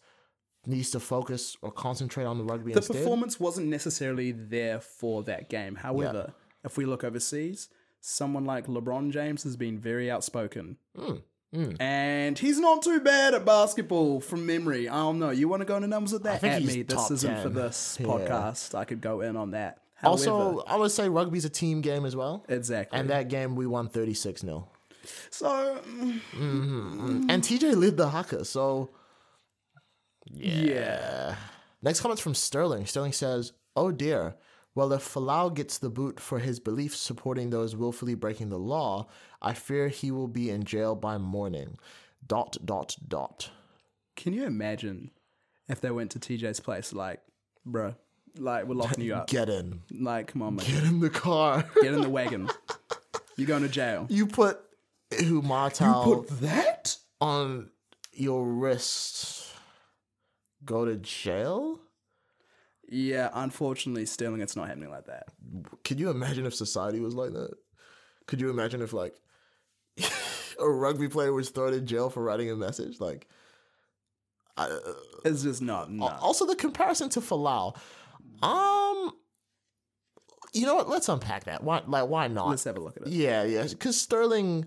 needs 0.66 0.92
to 0.92 1.00
focus 1.00 1.58
or 1.62 1.72
concentrate 1.72 2.26
on 2.26 2.38
the 2.38 2.44
rugby 2.44 2.72
The 2.74 2.80
instead. 2.80 2.98
performance 2.98 3.40
wasn't 3.40 3.68
necessarily 3.68 4.32
there 4.32 4.80
for 4.80 5.24
that 5.24 5.50
game. 5.50 5.76
However, 5.76 6.34
if 6.64 6.78
we 6.78 6.86
look 6.86 7.04
overseas, 7.04 7.70
someone 8.00 8.46
like 8.46 8.68
LeBron 8.68 9.12
James 9.12 9.44
has 9.44 9.56
been 9.58 9.78
very 9.80 10.10
outspoken. 10.10 10.78
Hmm, 10.98 11.72
And 11.80 12.40
he's 12.40 12.60
not 12.60 12.82
too 12.82 13.00
bad 13.00 13.34
at 13.36 13.46
basketball 13.46 14.20
from 14.22 14.46
memory. 14.46 14.90
I 14.90 14.96
don't 14.96 15.20
know. 15.20 15.30
You 15.30 15.48
want 15.48 15.62
to 15.62 15.66
go 15.66 15.76
into 15.76 15.88
numbers 15.88 16.12
with 16.14 16.24
that? 16.24 16.42
think 16.42 16.54
At 16.54 16.64
me. 16.64 16.82
This 16.82 17.12
isn't 17.12 17.38
for 17.38 17.44
10. 17.50 17.54
this 17.54 17.98
Yeah. 18.00 18.08
podcast. 18.08 18.74
I 18.76 18.86
could 18.86 19.02
go 19.02 19.22
in 19.22 19.36
on 19.38 19.52
that. 19.52 19.80
However, 19.96 20.12
Also, 20.32 20.60
I 20.68 20.76
would 20.78 20.92
say 20.92 21.08
rugby's 21.10 21.46
a 21.46 21.50
team 21.50 21.82
game 21.82 22.06
as 22.06 22.16
well. 22.16 22.44
exactly. 22.50 22.98
And 23.00 23.10
that 23.10 23.28
game 23.30 23.56
we 23.56 23.68
won 23.68 23.88
36 23.90 24.42
0. 24.42 24.68
so 25.30 25.78
mm, 25.86 27.26
And 27.30 27.44
TJ 27.44 27.76
led 27.76 27.98
the 27.98 28.10
haka, 28.10 28.46
so 28.46 28.90
yeah. 30.36 31.36
Next 31.82 32.02
comment's 32.02 32.22
from 32.22 32.36
Sterling. 32.36 32.86
Sterling 32.86 33.14
says, 33.14 33.54
Oh 33.76 33.92
dear. 33.92 34.36
Well, 34.76 34.92
if 34.94 35.02
Folau 35.02 35.54
gets 35.54 35.78
the 35.78 35.90
boot 35.90 36.20
for 36.20 36.40
his 36.40 36.60
beliefs 36.60 36.98
supporting 37.00 37.52
those 37.52 37.76
willfully 37.76 38.16
breaking 38.16 38.50
the 38.50 38.58
law, 38.58 39.08
I 39.42 39.54
fear 39.54 39.88
he 39.88 40.10
will 40.10 40.28
be 40.28 40.50
in 40.50 40.64
jail 40.64 40.96
by 40.96 41.20
morning. 41.20 41.78
Dot, 42.26 42.58
dot, 42.66 42.96
dot. 43.08 43.52
Can 44.16 44.34
you 44.34 44.46
imagine 44.46 45.12
if 45.70 45.80
they 45.80 45.92
went 45.92 46.12
to 46.12 46.20
TJ's 46.20 46.60
place 46.60 46.92
like, 46.92 47.22
bruh, 47.68 47.96
like 48.36 48.66
we're 48.66 48.76
locking 48.76 49.04
you 49.04 49.14
up. 49.14 49.28
Get 49.28 49.50
in. 49.50 49.82
Like, 49.92 50.28
come 50.28 50.42
on, 50.42 50.56
man. 50.56 50.66
Get 50.66 50.84
in 50.86 51.00
the 51.00 51.10
car. 51.12 51.64
Get 51.82 51.94
in 51.94 52.02
the 52.02 52.10
wagon. 52.10 52.50
You're 53.36 53.48
going 53.48 53.64
to 53.64 53.70
jail. 53.70 54.08
you 54.10 54.26
put 54.26 54.60
Umatau. 55.12 56.08
You 56.08 56.16
put 56.16 56.42
that? 56.42 56.98
on 57.24 57.70
your 58.12 58.46
wrist. 58.46 59.43
Go 60.66 60.86
to 60.86 60.96
jail? 60.98 61.80
Yeah, 62.90 63.30
unfortunately, 63.34 64.06
Sterling, 64.06 64.42
it's 64.42 64.56
not 64.56 64.68
happening 64.68 64.90
like 64.90 65.06
that. 65.06 65.28
Could 65.84 66.00
you 66.00 66.10
imagine 66.10 66.46
if 66.46 66.54
society 66.54 67.00
was 67.00 67.16
like 67.16 67.32
that? 67.34 67.52
Could 68.28 68.40
you 68.42 68.50
imagine 68.50 68.82
if 68.82 68.94
like 68.94 69.16
a 70.60 70.70
rugby 70.70 71.08
player 71.08 71.34
was 71.34 71.50
thrown 71.50 71.74
in 71.74 71.86
jail 71.86 72.10
for 72.10 72.22
writing 72.22 72.52
a 72.52 72.56
message? 72.56 73.00
Like, 73.00 73.28
I, 74.58 74.78
It's 75.26 75.44
just 75.44 75.62
not. 75.62 75.92
No. 75.92 76.08
also 76.08 76.46
the 76.46 76.56
comparison 76.56 77.10
to 77.10 77.22
Folau. 77.22 77.76
Um, 78.44 79.12
you 80.54 80.66
know 80.66 80.76
what? 80.76 80.90
Let's 80.90 81.10
unpack 81.10 81.46
that. 81.46 81.64
Why? 81.64 81.82
Like, 81.88 82.08
why 82.08 82.28
not? 82.28 82.50
Let's 82.50 82.64
have 82.66 82.78
a 82.78 82.80
look 82.80 82.98
at 82.98 83.04
it. 83.04 83.10
Yeah, 83.10 83.44
yeah. 83.44 83.64
Because 83.64 84.00
Sterling, 84.00 84.66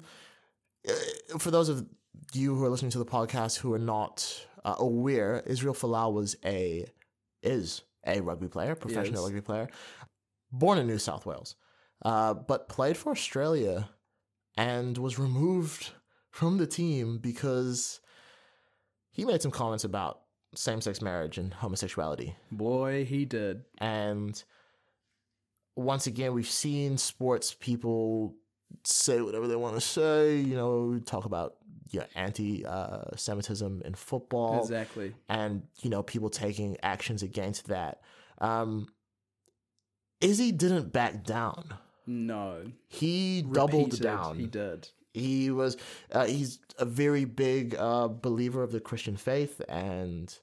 uh, 0.89 1.39
for 1.39 1.51
those 1.51 1.69
of 1.69 1.87
you 2.33 2.55
who 2.57 2.65
are 2.65 2.69
listening 2.69 2.91
to 2.93 2.99
the 2.99 3.07
podcast 3.07 3.59
who 3.59 3.73
are 3.73 3.79
not 3.79 4.47
uh, 4.67 4.75
aware, 4.79 5.43
Israel 5.47 5.75
Folau 5.75 6.13
was 6.13 6.37
a 6.45 6.85
is 7.43 7.83
a 8.07 8.21
rugby 8.21 8.49
player, 8.49 8.75
professional 8.75 9.25
rugby 9.25 9.41
player, 9.41 9.69
born 10.53 10.79
in 10.79 10.87
New 10.87 10.99
South 10.99 11.25
Wales, 11.25 11.55
uh, 12.05 12.35
but 12.35 12.69
played 12.69 12.97
for 12.97 13.13
Australia 13.13 13.89
and 14.57 14.99
was 14.99 15.19
removed 15.19 15.91
from 16.31 16.59
the 16.59 16.67
team 16.67 17.19
because 17.19 18.01
he 19.11 19.25
made 19.25 19.41
some 19.41 19.51
comments 19.51 19.85
about 19.85 20.21
same-sex 20.55 21.01
marriage 21.01 21.39
and 21.39 21.53
homosexuality 21.53 22.35
Boy, 22.51 23.05
he 23.05 23.25
did. 23.25 23.63
and 23.79 24.43
once 25.77 26.07
again 26.07 26.33
we've 26.33 26.49
seen 26.49 26.97
sports 26.97 27.55
people 27.55 28.35
say 28.85 29.21
whatever 29.21 29.47
they 29.47 29.57
want 29.57 29.75
to 29.75 29.81
say 29.81 30.37
you 30.37 30.55
know 30.55 30.99
talk 31.05 31.27
about 31.27 31.57
yeah, 31.91 32.05
anti-semitism 32.15 33.83
in 33.85 33.95
football 33.95 34.61
Exactly. 34.63 35.15
and 35.29 35.63
you 35.83 35.91
know 35.91 36.03
people 36.03 36.31
taking 36.31 36.77
actions 36.83 37.23
against 37.23 37.69
that 37.69 38.01
um 38.41 38.89
izzy 40.21 40.53
didn't 40.53 40.93
back 40.93 41.25
down 41.25 41.75
No. 42.07 42.65
he 42.89 43.43
doubled 43.43 44.01
down 44.01 44.39
He 44.39 44.47
did. 44.47 44.89
he 45.13 45.51
was 45.51 45.77
uh, 46.13 46.27
he's 46.27 46.59
a 46.79 46.85
very 46.85 47.25
big 47.25 47.75
uh, 47.79 48.09
believer 48.09 48.63
of 48.63 48.73
the 48.73 48.81
christian 48.81 49.17
faith 49.17 49.61
and 49.69 50.37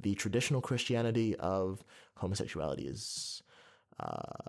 the 0.00 0.14
traditional 0.14 0.60
christianity 0.60 1.36
of 1.36 1.84
homosexuality 2.16 2.86
is 2.86 3.42
uh, 4.00 4.48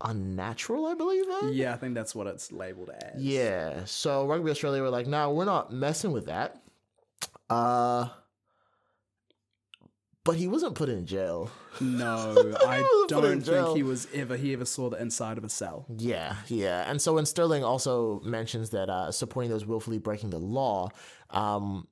unnatural 0.00 0.86
i 0.86 0.94
believe? 0.94 1.24
Yeah, 1.52 1.74
I 1.74 1.76
think 1.76 1.94
that's 1.94 2.14
what 2.14 2.26
it's 2.26 2.52
labeled 2.52 2.90
as. 2.90 3.20
yeah 3.22 3.84
so 3.84 4.26
rugby 4.26 4.50
australia 4.50 4.82
were 4.82 4.90
like 4.90 5.06
no 5.06 5.32
we're 5.32 5.44
not 5.44 5.72
messing 5.72 6.12
with 6.12 6.26
that 6.26 6.62
uh 7.50 8.08
but 10.24 10.36
he 10.36 10.46
wasn't 10.46 10.74
put 10.74 10.88
in 10.90 11.06
jail 11.06 11.50
No, 11.80 12.52
I 12.66 12.84
don't 13.08 13.40
think 13.40 13.76
he 13.76 13.82
was 13.82 14.06
ever. 14.12 14.36
He 14.36 14.52
ever 14.52 14.66
saw 14.66 14.90
the 14.90 15.00
inside 15.00 15.38
of 15.38 15.44
a 15.44 15.48
cell. 15.48 15.86
Yeah, 15.96 16.34
yeah. 16.48 16.90
And 16.90 17.00
so 17.00 17.14
when 17.14 17.24
Sterling 17.24 17.64
also 17.64 18.20
mentions 18.24 18.70
that 18.70 18.90
uh, 18.90 19.10
supporting 19.10 19.50
those 19.50 19.64
willfully 19.64 19.98
breaking 19.98 20.30
the 20.30 20.38
law, 20.38 20.88
um, 21.30 21.86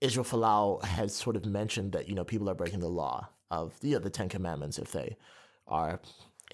Israel 0.00 0.24
Folau 0.24 0.82
has 0.84 1.14
sort 1.14 1.36
of 1.36 1.44
mentioned 1.46 1.92
that, 1.92 2.08
you 2.08 2.14
know, 2.16 2.24
people 2.24 2.48
are 2.50 2.54
breaking 2.54 2.80
the 2.80 2.88
law 2.88 3.28
of 3.50 3.74
you 3.82 3.92
know, 3.92 3.98
the 4.00 4.10
Ten 4.10 4.28
Commandments 4.28 4.78
if 4.78 4.90
they 4.90 5.16
are 5.68 6.00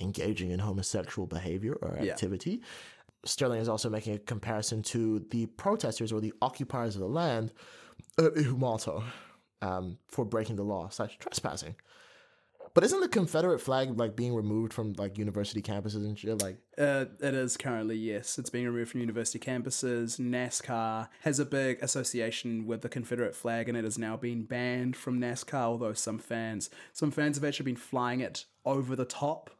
engaging 0.00 0.50
in 0.50 0.59
homosexual 0.61 1.26
behavior 1.26 1.75
or 1.83 1.99
Yeah. 2.00 2.12
activity. 2.12 2.62
Sterling 3.25 3.61
is 3.61 3.69
also 3.69 3.90
making 3.90 4.14
a 4.14 4.19
comparison 4.19 4.83
to 4.85 5.21
the 5.30 5.47
protesters 5.47 6.11
or 6.12 6.21
the 6.21 6.33
occupiers 6.40 6.95
of 6.97 7.00
the 7.00 7.09
land 7.09 7.52
at 8.19 8.35
Ihumatao 8.35 9.04
um, 9.62 9.99
for 10.09 10.25
breaking 10.25 10.57
the 10.57 10.62
law 10.64 10.88
slash 10.88 11.19
trespassing. 11.19 11.76
But 12.73 12.85
isn't 12.85 13.00
the 13.00 13.09
Confederate 13.09 13.59
flag 13.61 13.99
like 13.99 14.14
being 14.14 14.33
removed 14.33 14.73
from 14.73 14.92
like 14.92 15.19
university 15.19 15.61
campuses 15.61 15.97
and 16.07 16.16
shit? 16.16 16.40
Like, 16.40 16.57
Uh, 16.78 17.07
it 17.21 17.35
is 17.35 17.57
currently, 17.57 17.97
yes. 17.97 18.38
It's 18.38 18.49
being 18.49 18.64
removed 18.64 18.92
from 18.92 19.00
university 19.00 19.40
campuses. 19.40 20.21
NASCAR 20.21 21.09
has 21.23 21.40
a 21.40 21.45
big 21.45 21.83
association 21.83 22.66
with 22.66 22.83
the 22.83 22.88
Confederate 22.88 23.35
flag, 23.35 23.69
and 23.69 23.76
it 23.76 23.83
has 23.83 23.99
now 23.99 24.16
been 24.16 24.45
banned 24.45 24.95
from 24.97 25.19
NASCAR. 25.21 25.54
Although 25.64 25.95
some 25.95 26.19
fans, 26.19 26.71
some 26.92 27.11
fans 27.11 27.37
have 27.37 27.45
actually 27.45 27.64
been 27.64 27.76
flying 27.76 28.21
it 28.21 28.47
over 28.64 28.95
the 28.95 29.04
top 29.04 29.50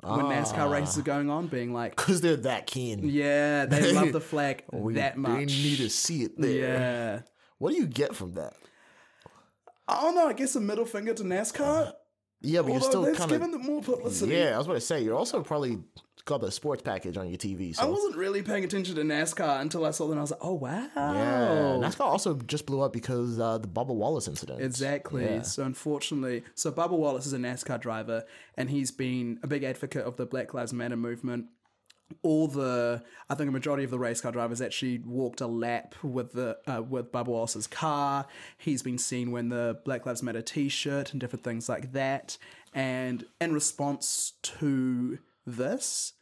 when 0.00 0.26
NASCAR 0.26 0.58
ah. 0.58 0.70
races 0.70 0.98
are 0.98 1.02
going 1.02 1.28
on, 1.30 1.48
being 1.48 1.72
like, 1.72 1.96
because 1.96 2.20
they're 2.20 2.36
that 2.36 2.66
keen. 2.66 3.00
"Yeah, 3.08 3.66
they 3.66 3.92
love 3.98 4.12
the 4.12 4.20
flag 4.20 4.64
We- 4.72 4.94
that 4.94 5.14
They 5.14 5.20
much." 5.20 5.46
need 5.48 5.78
to 5.78 5.90
see 5.90 6.22
it 6.22 6.40
there. 6.40 6.50
yeah. 6.50 7.20
What 7.58 7.70
do 7.72 7.76
you 7.76 7.86
get 7.86 8.14
from 8.14 8.34
that? 8.34 8.54
I 9.88 10.02
don't 10.02 10.14
know. 10.14 10.28
I 10.28 10.32
guess 10.34 10.54
a 10.54 10.60
middle 10.60 10.84
finger 10.84 11.14
to 11.14 11.22
NASCAR. 11.24 11.92
Yeah, 12.40 12.62
but 12.62 12.72
you're 12.72 12.80
still 12.80 13.02
that's 13.02 13.18
kind 13.18 13.30
given 13.30 13.52
of. 13.54 13.62
them 13.62 13.66
more 13.66 13.82
publicity. 13.82 14.34
Yeah, 14.34 14.54
I 14.54 14.58
was 14.58 14.66
about 14.66 14.74
to 14.74 14.80
say 14.80 15.02
you're 15.02 15.16
also 15.16 15.42
probably 15.42 15.78
got 16.24 16.40
the 16.40 16.52
sports 16.52 16.82
package 16.82 17.16
on 17.16 17.28
your 17.28 17.38
TV. 17.38 17.76
I 17.80 17.86
wasn't 17.86 18.16
really 18.16 18.42
paying 18.42 18.62
attention 18.62 18.94
to 18.96 19.00
NASCAR 19.02 19.60
until 19.60 19.84
I 19.84 19.90
saw 19.90 20.06
them. 20.06 20.18
I 20.18 20.20
was 20.20 20.30
like, 20.30 20.40
"Oh 20.42 20.54
wow!" 20.54 20.86
yeah, 20.94 21.78
NASCAR 21.80 22.04
also 22.04 22.34
just 22.34 22.66
blew 22.66 22.80
up 22.80 22.92
because 22.92 23.40
uh, 23.40 23.58
the 23.58 23.66
Bubba 23.66 23.94
Wallace 23.94 24.28
incident. 24.28 24.60
Exactly. 24.60 25.24
Yeah. 25.24 25.42
So 25.42 25.64
unfortunately, 25.64 26.44
so 26.54 26.70
Bubba 26.70 26.90
Wallace 26.90 27.26
is 27.26 27.32
a 27.32 27.38
NASCAR 27.38 27.80
driver, 27.80 28.24
and 28.56 28.70
he's 28.70 28.90
been 28.92 29.40
a 29.42 29.46
big 29.46 29.64
advocate 29.64 30.04
of 30.04 30.16
the 30.16 30.26
Black 30.26 30.54
Lives 30.54 30.72
Matter 30.72 30.96
movement. 30.96 31.46
All 32.22 32.48
the, 32.48 33.02
I 33.28 33.34
think 33.34 33.48
a 33.48 33.52
majority 33.52 33.84
of 33.84 33.90
the 33.90 33.98
race 33.98 34.20
car 34.20 34.32
drivers 34.32 34.60
actually 34.60 34.98
walked 35.04 35.40
a 35.40 35.46
lap 35.46 35.94
with 36.02 36.32
the 36.32 36.58
uh, 36.66 36.82
with 36.82 37.12
Bubba 37.12 37.26
Wallace's 37.26 37.66
car. 37.66 38.26
He's 38.56 38.82
been 38.82 38.98
seen 38.98 39.30
wearing 39.30 39.50
the 39.50 39.80
Black 39.84 40.06
Lives 40.06 40.22
Matter 40.22 40.42
T-shirt 40.42 41.12
and 41.12 41.20
different 41.20 41.44
things 41.44 41.68
like 41.68 41.92
that. 41.92 42.38
And 42.72 43.26
in 43.40 43.52
response 43.52 44.32
to 44.42 45.18
this, 45.46 46.14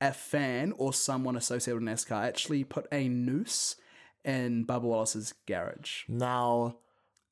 a 0.00 0.12
fan 0.12 0.72
or 0.76 0.92
someone 0.92 1.36
associated 1.36 1.80
with 1.80 1.88
NASCAR 1.88 2.24
actually 2.24 2.64
put 2.64 2.86
a 2.90 3.08
noose 3.08 3.76
in 4.24 4.64
Bubba 4.66 4.82
Wallace's 4.82 5.34
garage. 5.46 6.02
Now, 6.08 6.78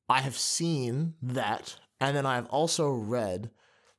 I 0.07 0.21
have 0.21 0.37
seen 0.37 1.15
that, 1.21 1.77
and 1.99 2.15
then 2.15 2.25
I 2.25 2.35
have 2.35 2.47
also 2.47 2.89
read 2.89 3.49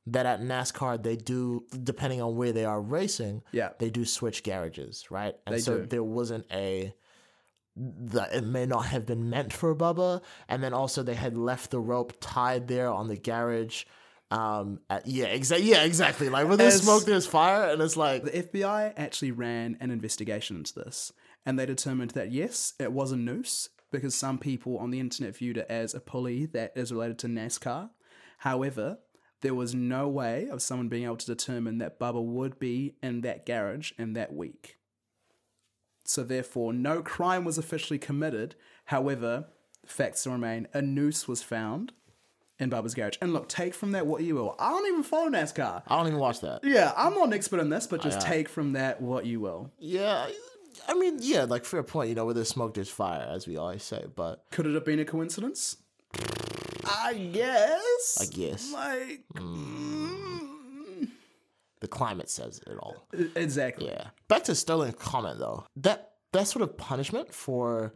that 0.07 0.25
at 0.25 0.41
NASCAR 0.41 1.01
they 1.01 1.15
do, 1.15 1.63
depending 1.83 2.21
on 2.21 2.35
where 2.35 2.51
they 2.51 2.65
are 2.65 2.81
racing, 2.81 3.41
Yeah. 3.51 3.69
they 3.79 3.89
do 3.89 4.03
switch 4.05 4.43
garages, 4.43 5.09
right? 5.09 5.35
And 5.45 5.55
They 5.55 5.59
so 5.59 5.79
do. 5.79 5.85
there 5.87 6.03
wasn't 6.03 6.45
a 6.51 6.93
that 7.75 8.33
it 8.33 8.43
may 8.43 8.65
not 8.67 8.85
have 8.87 9.05
been 9.05 9.29
meant 9.31 9.51
for 9.51 9.73
Bubba, 9.75 10.21
and 10.47 10.63
then 10.63 10.73
also 10.73 11.01
they 11.01 11.15
had 11.15 11.35
left 11.35 11.71
the 11.71 11.79
rope 11.79 12.13
tied 12.19 12.67
there 12.67 12.87
on 12.89 13.07
the 13.07 13.17
garage. 13.17 13.85
Um, 14.29 14.79
at, 14.89 15.07
yeah, 15.07 15.25
exactly. 15.25 15.69
Yeah, 15.69 15.83
exactly. 15.83 16.29
Like 16.29 16.47
when 16.47 16.57
there's 16.59 16.75
As- 16.75 16.81
smoke, 16.83 17.05
there's 17.05 17.25
fire, 17.25 17.71
and 17.71 17.81
it's 17.81 17.97
like 17.97 18.23
The 18.25 18.31
FBI 18.43 18.93
actually 18.97 19.31
ran 19.31 19.77
an 19.79 19.89
investigation 19.89 20.57
into 20.57 20.73
this, 20.75 21.11
and 21.45 21.57
they 21.57 21.65
determined 21.65 22.11
that 22.11 22.31
yes, 22.31 22.73
it 22.79 22.91
was 22.91 23.11
a 23.11 23.17
noose 23.17 23.69
because 23.91 24.13
some 24.15 24.37
people 24.37 24.77
on 24.77 24.91
the 24.91 24.99
internet 24.99 25.35
viewed 25.37 25.57
it 25.57 25.67
as 25.69 25.93
a 25.95 25.99
pulley 25.99 26.45
that 26.47 26.73
is 26.75 26.91
related 26.91 27.17
to 27.19 27.27
NASCAR. 27.27 27.89
However, 28.39 28.99
there 29.43 29.53
was 29.53 29.75
no 29.75 30.07
way 30.07 30.47
of 30.49 30.61
someone 30.61 30.87
being 30.87 31.03
able 31.03 31.17
to 31.17 31.25
determine 31.25 31.77
that 31.77 31.99
Bubba 31.99 32.23
would 32.23 32.57
be 32.57 32.95
in 33.03 33.21
that 33.21 33.45
garage 33.45 33.91
in 33.99 34.13
that 34.13 34.33
week. 34.33 34.77
So 36.05 36.23
therefore, 36.23 36.73
no 36.73 37.01
crime 37.01 37.45
was 37.45 37.57
officially 37.57 37.99
committed. 37.99 38.55
However, 38.85 39.45
facts 39.85 40.21
still 40.21 40.31
remain: 40.31 40.67
a 40.73 40.81
noose 40.81 41.27
was 41.27 41.43
found 41.43 41.91
in 42.57 42.69
Bubba's 42.69 42.93
garage. 42.93 43.17
And 43.21 43.33
look, 43.33 43.49
take 43.49 43.73
from 43.73 43.91
that 43.91 44.07
what 44.07 44.23
you 44.23 44.35
will. 44.35 44.55
I 44.57 44.69
don't 44.69 44.87
even 44.87 45.03
follow 45.03 45.29
NASCAR. 45.29 45.83
I 45.87 45.97
don't 45.97 46.07
even 46.07 46.19
watch 46.19 46.39
that. 46.41 46.61
Yeah, 46.63 46.93
I'm 46.95 47.13
not 47.13 47.27
an 47.27 47.33
expert 47.33 47.59
in 47.59 47.69
this, 47.69 47.85
but 47.85 48.01
just 48.01 48.21
take 48.21 48.47
from 48.47 48.73
that 48.73 49.01
what 49.01 49.25
you 49.25 49.39
will. 49.41 49.71
Yeah, 49.77 50.27
I 50.87 50.93
mean, 50.93 51.17
yeah, 51.21 51.43
like 51.43 51.65
fair 51.65 51.83
point. 51.83 52.09
You 52.09 52.15
know, 52.15 52.25
where 52.25 52.33
there's 52.33 52.49
smoke, 52.49 52.73
there's 52.75 52.89
fire, 52.89 53.27
as 53.29 53.45
we 53.45 53.57
always 53.57 53.83
say. 53.83 54.05
But 54.15 54.45
Could 54.51 54.67
it 54.67 54.73
have 54.73 54.85
been 54.85 54.99
a 54.99 55.05
coincidence? 55.05 55.77
I 56.85 57.13
guess. 57.13 58.17
I 58.21 58.25
guess 58.33 58.71
Like, 58.71 59.23
mm, 59.35 61.09
the 61.79 61.87
climate 61.87 62.29
says 62.29 62.61
it 62.65 62.77
all. 62.79 63.07
Exactly. 63.35 63.87
Yeah. 63.87 64.07
Back 64.27 64.43
to 64.45 64.55
Sterling's 64.55 64.95
comment 64.95 65.39
though. 65.39 65.65
That 65.77 66.11
that 66.31 66.47
sort 66.47 66.63
of 66.63 66.77
punishment 66.77 67.33
for 67.33 67.93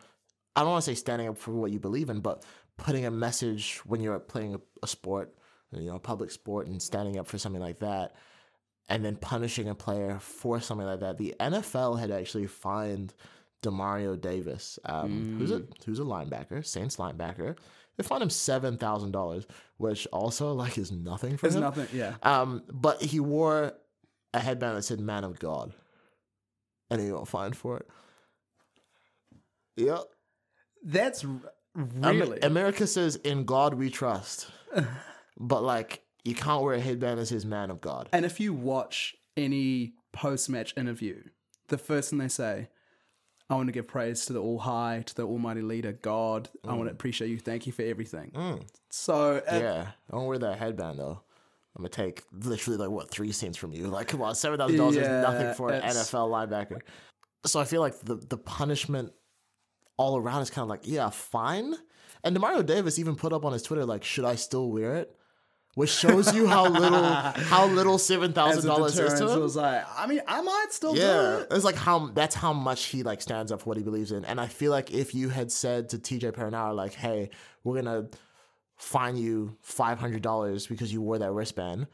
I 0.56 0.62
don't 0.62 0.70
want 0.72 0.84
to 0.84 0.91
say 0.91 0.96
standing 0.96 1.27
up 1.27 1.38
for 1.38 1.51
what 1.51 1.72
you 1.72 1.79
believe 1.79 2.10
in, 2.10 2.20
but 2.20 2.44
putting 2.77 3.06
a 3.06 3.12
message 3.12 3.79
when 3.86 4.01
you're 4.01 4.20
playing 4.20 4.56
a, 4.56 4.60
a 4.84 4.88
sport, 4.88 5.34
you 5.72 5.88
know, 5.89 5.96
a 5.96 6.00
public 6.00 6.32
sport 6.32 6.67
and 6.67 6.82
standing 6.82 7.17
up 7.17 7.27
for 7.27 7.38
something 7.38 7.62
like 7.62 7.79
that, 7.79 8.15
and 8.89 9.03
then 9.03 9.15
punishing 9.15 9.70
a 9.70 9.75
player 9.75 10.17
for 10.20 10.60
something 10.60 10.88
like 10.88 11.00
that. 11.01 11.17
The 11.17 11.36
NFL 11.39 12.00
had 12.00 12.12
actually 12.12 12.48
fined 12.48 13.13
Demario 13.63 14.20
Davis, 14.20 14.79
um, 14.86 15.38
who's 15.39 15.51
a 15.51 15.63
who's 15.86 16.00
a 16.00 16.03
linebacker, 16.03 16.65
Saints 16.65 16.98
linebacker. 16.98 17.58
They 17.98 18.04
fined 18.04 18.22
him 18.24 18.30
seven 18.30 18.77
thousand 18.77 19.12
dollars, 19.12 19.48
which 19.77 20.06
also 20.13 20.54
like 20.54 20.77
is 20.77 20.92
nothing 20.92 21.36
for 21.38 21.44
There's 21.48 21.56
him. 21.56 21.62
nothing. 21.62 21.88
Yeah. 21.94 22.16
Um, 22.24 22.63
but 22.72 23.01
he 23.01 23.20
wore 23.20 23.74
a 24.34 24.39
headband 24.39 24.77
that 24.77 24.84
said 24.84 25.00
"Man 25.00 25.24
of 25.24 25.39
God," 25.39 25.74
and 26.92 27.01
he 27.01 27.10
got 27.10 27.27
fined 27.27 27.56
for 27.58 27.77
it. 27.77 27.88
Yep. 29.77 30.04
That's 30.84 31.25
r- 31.25 31.32
Am- 31.75 32.20
really. 32.20 32.39
America 32.42 32.88
says, 32.88 33.16
"In 33.18 33.46
God 33.46 33.74
we 33.74 33.89
trust," 33.89 34.50
but 35.39 35.63
like 35.63 36.04
you 36.24 36.36
can't 36.36 36.63
wear 36.63 36.75
a 36.75 36.80
headband 36.80 37.20
that 37.20 37.27
says 37.27 37.46
"Man 37.46 37.70
of 37.72 37.82
God." 37.82 38.10
and 38.13 38.25
if 38.25 38.39
you 38.39 38.54
watch 38.54 39.16
any 39.36 39.94
post 40.13 40.50
match 40.50 40.74
interview, 40.77 41.22
the 41.70 41.77
first 41.77 42.10
thing 42.10 42.20
they 42.20 42.27
say, 42.27 42.70
I 43.50 43.56
want 43.56 43.68
to 43.68 43.72
give 43.72 43.88
praise 43.88 44.25
to 44.25 44.34
the 44.34 44.42
All 44.42 44.60
High, 44.60 45.04
to 45.06 45.16
the 45.16 45.24
Almighty 45.24 45.62
Leader, 45.62 45.94
God. 45.94 46.50
I 46.68 46.74
want 46.74 46.88
to 46.89 46.92
appreciate 46.92 47.30
you. 47.30 47.38
Thank 47.39 47.66
you 47.66 47.72
for 47.72 47.84
everything. 47.84 48.32
So, 48.89 49.38
uh, 49.38 49.56
Yeah, 49.56 49.88
don't 50.12 50.25
wear 50.25 50.38
that 50.39 50.58
headband 50.60 51.00
though. 51.00 51.22
I'm 51.75 51.84
gonna 51.84 51.89
take 51.89 52.24
literally 52.34 52.77
like 52.77 52.89
what 52.89 53.10
three 53.12 53.32
cents 53.32 53.58
from 53.58 53.72
you. 53.72 53.88
Like, 53.88 54.08
come 54.08 54.22
on, 54.22 54.36
seven 54.36 54.58
thousand 54.60 54.77
dollars 54.77 54.98
is 54.98 55.08
nothing 55.08 55.54
for 55.54 55.72
an 55.72 55.82
NFL 55.82 56.30
linebacker. 56.30 56.82
So 57.46 57.60
I 57.60 57.66
feel 57.66 57.82
like 57.82 58.00
the 58.00 58.16
the 58.16 58.38
punishment 58.38 59.13
all 59.98 60.18
around 60.18 60.42
is 60.42 60.50
kind 60.50 60.63
of 60.63 60.70
like, 60.70 60.82
yeah, 60.84 61.10
fine. 61.10 61.75
And 62.24 62.36
Demario 62.36 62.66
Davis 62.66 63.00
even 63.00 63.16
put 63.16 63.32
up 63.32 63.46
on 63.46 63.54
his 63.54 63.63
Twitter 63.63 63.86
like, 63.86 64.04
should 64.04 64.25
I 64.25 64.36
still 64.36 64.70
wear 64.70 64.96
it? 64.96 65.16
Which 65.77 65.91
shows 65.91 66.34
you 66.34 66.48
how 66.48 66.67
little 66.67 67.03
how 67.03 67.67
little 67.67 68.00
seven 68.00 68.34
thousand 68.34 68.65
dollars 68.67 68.98
is 68.98 69.19
to 69.19 69.25
it 69.27 69.31
him. 69.36 69.39
was 69.41 69.55
like, 69.55 69.86
I 69.96 70.07
mean, 70.07 70.22
I 70.27 70.41
might 70.41 70.65
still 70.72 70.93
do 70.96 71.00
Yeah, 71.00 71.38
it. 71.41 71.48
it's 71.51 71.63
like 71.63 71.75
how 71.75 72.07
that's 72.07 72.34
how 72.34 72.51
much 72.51 72.86
he 72.86 73.03
like 73.03 73.22
stands 73.22 73.51
up 73.51 73.62
for 73.62 73.65
what 73.69 73.77
he 73.77 73.84
believes 73.84 74.12
in. 74.12 74.25
And 74.25 74.41
I 74.41 74.48
feel 74.48 74.72
like 74.72 74.89
if 74.91 75.13
you 75.13 75.29
had 75.29 75.51
said 75.51 75.89
to 75.89 76.00
TJ 76.00 76.31
Perenara 76.31 76.75
like, 76.75 76.93
"Hey, 76.96 77.29
we're 77.63 77.75
gonna 77.75 78.07
fine 78.77 79.17
you 79.17 79.55
five 79.62 80.00
hundred 80.00 80.24
dollars 80.24 80.65
because 80.65 80.91
you 80.91 81.00
wore 81.00 81.19
that 81.19 81.31
wristband," 81.31 81.86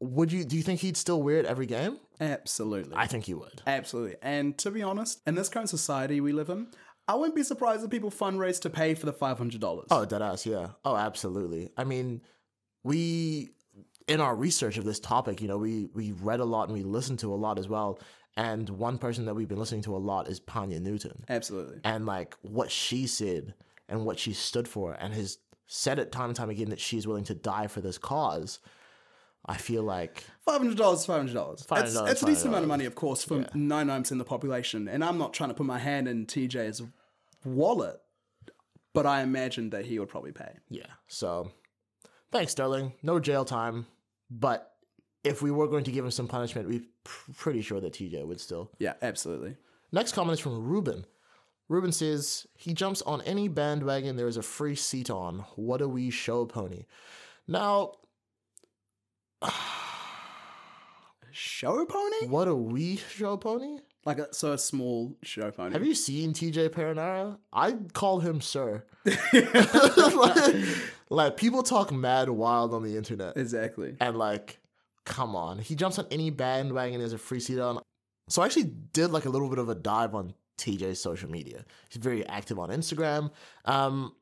would 0.00 0.32
you? 0.32 0.44
Do 0.44 0.56
you 0.56 0.62
think 0.62 0.80
he'd 0.80 0.96
still 0.96 1.22
wear 1.22 1.36
it 1.38 1.44
every 1.46 1.66
game? 1.66 1.98
Absolutely. 2.20 2.94
I 2.96 3.06
think 3.08 3.24
he 3.26 3.34
would. 3.34 3.60
Absolutely. 3.66 4.16
And 4.22 4.56
to 4.58 4.70
be 4.70 4.82
honest, 4.82 5.20
in 5.26 5.34
this 5.34 5.48
current 5.48 5.68
society 5.68 6.20
we 6.20 6.32
live 6.32 6.48
in, 6.48 6.68
I 7.08 7.14
wouldn't 7.14 7.34
be 7.34 7.42
surprised 7.42 7.84
if 7.84 7.90
people 7.90 8.10
fundraise 8.10 8.60
to 8.62 8.70
pay 8.70 8.94
for 8.94 9.06
the 9.06 9.12
$500. 9.12 9.86
Oh, 9.90 10.06
deadass, 10.06 10.46
yeah. 10.46 10.68
Oh, 10.84 10.96
absolutely. 10.96 11.70
I 11.76 11.84
mean, 11.84 12.22
we 12.84 13.50
in 14.08 14.20
our 14.20 14.34
research 14.34 14.78
of 14.78 14.84
this 14.84 15.00
topic, 15.00 15.40
you 15.40 15.48
know, 15.48 15.58
we 15.58 15.88
we 15.94 16.12
read 16.12 16.40
a 16.40 16.44
lot 16.44 16.68
and 16.68 16.76
we 16.76 16.82
listened 16.82 17.18
to 17.20 17.32
a 17.32 17.36
lot 17.36 17.58
as 17.58 17.68
well. 17.68 17.98
And 18.36 18.68
one 18.70 18.98
person 18.98 19.26
that 19.26 19.34
we've 19.34 19.48
been 19.48 19.58
listening 19.58 19.82
to 19.82 19.96
a 19.96 19.98
lot 19.98 20.28
is 20.28 20.40
Pania 20.40 20.80
Newton. 20.80 21.24
Absolutely. 21.28 21.80
and 21.84 22.06
like 22.06 22.34
what 22.42 22.70
she 22.70 23.06
said 23.06 23.54
and 23.88 24.06
what 24.06 24.18
she 24.18 24.32
stood 24.32 24.66
for 24.66 24.94
and 24.94 25.12
has 25.12 25.38
said 25.66 25.98
it 25.98 26.12
time 26.12 26.30
and 26.30 26.36
time 26.36 26.50
again 26.50 26.70
that 26.70 26.80
she's 26.80 27.06
willing 27.06 27.24
to 27.24 27.34
die 27.34 27.66
for 27.66 27.80
this 27.80 27.98
cause 27.98 28.58
i 29.46 29.56
feel 29.56 29.82
like 29.82 30.24
Five 30.44 30.58
hundred 30.60 30.76
dollars, 30.76 31.06
five 31.06 31.18
hundred 31.18 31.34
dollars. 31.34 31.60
It's, 31.60 31.70
$500, 31.96 32.10
it's 32.10 32.22
a 32.22 32.26
decent 32.26 32.48
amount 32.48 32.64
of 32.64 32.68
money, 32.68 32.84
of 32.84 32.94
course, 32.96 33.22
for 33.24 33.44
ninety 33.54 33.86
nine 33.88 34.02
percent 34.02 34.20
of 34.20 34.26
the 34.26 34.28
population. 34.28 34.88
And 34.88 35.04
I'm 35.04 35.18
not 35.18 35.32
trying 35.32 35.50
to 35.50 35.54
put 35.54 35.66
my 35.66 35.78
hand 35.78 36.08
in 36.08 36.26
TJ's 36.26 36.82
wallet, 37.44 37.96
but 38.92 39.06
I 39.06 39.22
imagine 39.22 39.70
that 39.70 39.86
he 39.86 39.98
would 39.98 40.08
probably 40.08 40.32
pay. 40.32 40.52
yeah 40.68 40.86
so 41.06 41.50
thanks 42.30 42.52
sterling 42.52 42.92
no 43.02 43.18
jail 43.20 43.44
time 43.44 43.86
but 44.30 44.72
if 45.24 45.42
we 45.42 45.50
were 45.50 45.68
going 45.68 45.84
to 45.84 45.92
give 45.92 46.04
him 46.04 46.10
some 46.10 46.26
punishment 46.28 46.68
we're 46.68 46.80
pr- 47.04 47.32
pretty 47.32 47.62
sure 47.62 47.80
that 47.80 47.92
tj 47.94 48.24
would 48.26 48.40
still 48.40 48.70
Yeah, 48.78 48.94
absolutely. 49.02 49.56
next 49.92 50.12
comment 50.12 50.34
is 50.38 50.40
from 50.40 50.64
ruben 50.66 51.04
ruben 51.68 51.92
says 51.92 52.46
he 52.54 52.72
jumps 52.74 53.02
on 53.02 53.20
any 53.22 53.48
bandwagon 53.48 54.16
there 54.16 54.28
is 54.28 54.36
a 54.36 54.42
free 54.42 54.74
seat 54.74 55.10
on 55.10 55.44
what 55.56 55.78
do 55.78 55.88
we 55.88 56.10
show 56.10 56.46
pony 56.46 56.84
now 57.46 57.92
Show 61.32 61.86
pony? 61.86 62.26
what 62.26 62.46
a 62.46 62.54
wee 62.54 62.96
show 62.96 63.38
pony 63.38 63.78
Like 64.04 64.18
a 64.18 64.32
so 64.34 64.52
a 64.52 64.58
small 64.58 65.16
show 65.22 65.50
pony. 65.50 65.72
Have 65.72 65.84
you 65.84 65.94
seen 65.94 66.34
TJ 66.34 66.68
Perenara? 66.68 67.38
I 67.52 67.72
call 67.94 68.20
him 68.20 68.42
sir. 68.42 68.84
like, 69.04 70.54
like, 71.10 71.36
people 71.36 71.62
talk 71.62 71.90
mad 71.90 72.28
wild 72.28 72.74
on 72.74 72.82
the 72.82 72.96
internet, 72.96 73.36
exactly. 73.36 73.96
and 73.98 74.18
like, 74.18 74.58
come 75.04 75.34
on, 75.34 75.58
he 75.58 75.74
jumps 75.74 75.98
on 75.98 76.06
any 76.10 76.30
bandwagon 76.30 77.00
as 77.00 77.14
a 77.14 77.18
free 77.18 77.40
seat 77.40 77.58
on. 77.58 77.80
So 78.28 78.42
I 78.42 78.46
actually 78.46 78.72
did 78.92 79.10
like 79.10 79.24
a 79.24 79.30
little 79.30 79.48
bit 79.48 79.58
of 79.58 79.68
a 79.68 79.74
dive 79.74 80.14
on 80.14 80.34
TJ's 80.58 81.00
social 81.00 81.30
media. 81.30 81.64
He's 81.88 82.02
very 82.02 82.26
active 82.26 82.58
on 82.58 82.68
Instagram, 82.68 83.30
um, 83.64 84.12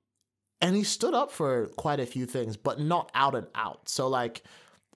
and 0.61 0.77
he 0.77 0.85
stood 0.85 1.15
up 1.15 1.33
for 1.33 1.67
quite 1.77 1.99
a 1.99 2.07
few 2.07 2.25
things, 2.25 2.57
but 2.57 2.79
not 2.79 3.11
out 3.15 3.35
and 3.35 3.49
out. 3.55 3.89
So 3.89 4.07
like. 4.07 4.45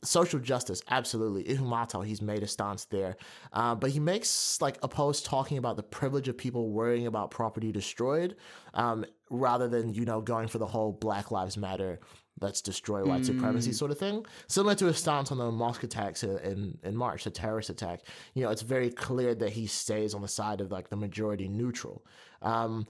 Social 0.05 0.38
justice, 0.38 0.83
absolutely. 0.90 1.45
Ihumatao, 1.45 2.05
he's 2.05 2.23
made 2.23 2.43
a 2.43 2.47
stance 2.47 2.85
there. 2.87 3.17
Uh, 3.53 3.75
but 3.75 3.90
he 3.90 4.01
makes 4.01 4.61
like 4.61 4.79
a 4.83 4.88
post 4.88 5.25
talking 5.25 5.59
about 5.59 5.77
the 5.77 5.83
privilege 5.83 6.29
of 6.29 6.37
people 6.37 6.71
worrying 6.71 7.07
about 7.07 7.31
property 7.31 7.73
destroyed 7.73 8.37
um, 8.75 9.05
rather 9.31 9.69
than, 9.69 9.93
you 9.95 10.05
know, 10.05 10.21
going 10.21 10.49
for 10.49 10.59
the 10.59 10.67
whole 10.67 10.93
Black 10.93 11.31
Lives 11.31 11.57
Matter, 11.57 12.01
let's 12.40 12.61
destroy 12.61 13.05
white 13.05 13.25
supremacy 13.25 13.73
sort 13.73 13.90
of 13.90 13.99
thing. 13.99 14.25
Similar 14.49 14.75
to 14.77 14.87
his 14.87 14.99
stance 14.99 15.31
on 15.31 15.38
the 15.38 15.51
mosque 15.51 15.85
attacks 15.85 16.23
in, 16.23 16.79
in, 16.83 16.97
March, 16.97 17.25
the 17.25 17.31
terrorist 17.31 17.71
attack. 17.71 18.01
You 18.35 18.43
know, 18.43 18.51
it's 18.51 18.62
very 18.62 18.90
clear 18.90 19.35
that 19.35 19.51
he 19.51 19.67
stays 19.67 20.14
on 20.14 20.23
the 20.23 20.29
side 20.29 20.61
of 20.61 20.71
like 20.71 20.90
the 20.90 20.97
majority 20.97 21.49
neutral. 21.49 22.05
Um, 22.43 22.87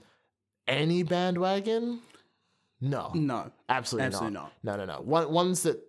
any 0.67 1.03
bandwagon? 1.03 2.01
No. 2.81 3.11
No. 3.13 3.51
Absolutely, 3.69 4.07
Absolutely 4.07 4.33
not. 4.33 4.51
No, 4.63 4.75
no, 4.77 4.85
no. 4.85 5.01
One, 5.01 5.31
ones 5.31 5.63
that 5.63 5.81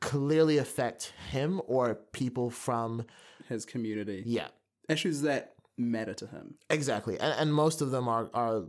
clearly 0.00 0.58
affect 0.58 1.12
him 1.30 1.60
or 1.66 1.94
people 2.12 2.50
from 2.50 3.04
His 3.48 3.64
community. 3.64 4.22
yeah, 4.26 4.48
Issues 4.88 5.22
that 5.22 5.54
matter 5.78 6.14
to 6.14 6.26
him. 6.26 6.54
exactly. 6.70 7.18
And, 7.18 7.34
and 7.38 7.54
most 7.54 7.80
of 7.82 7.90
them 7.90 8.08
are 8.08 8.30
are 8.34 8.64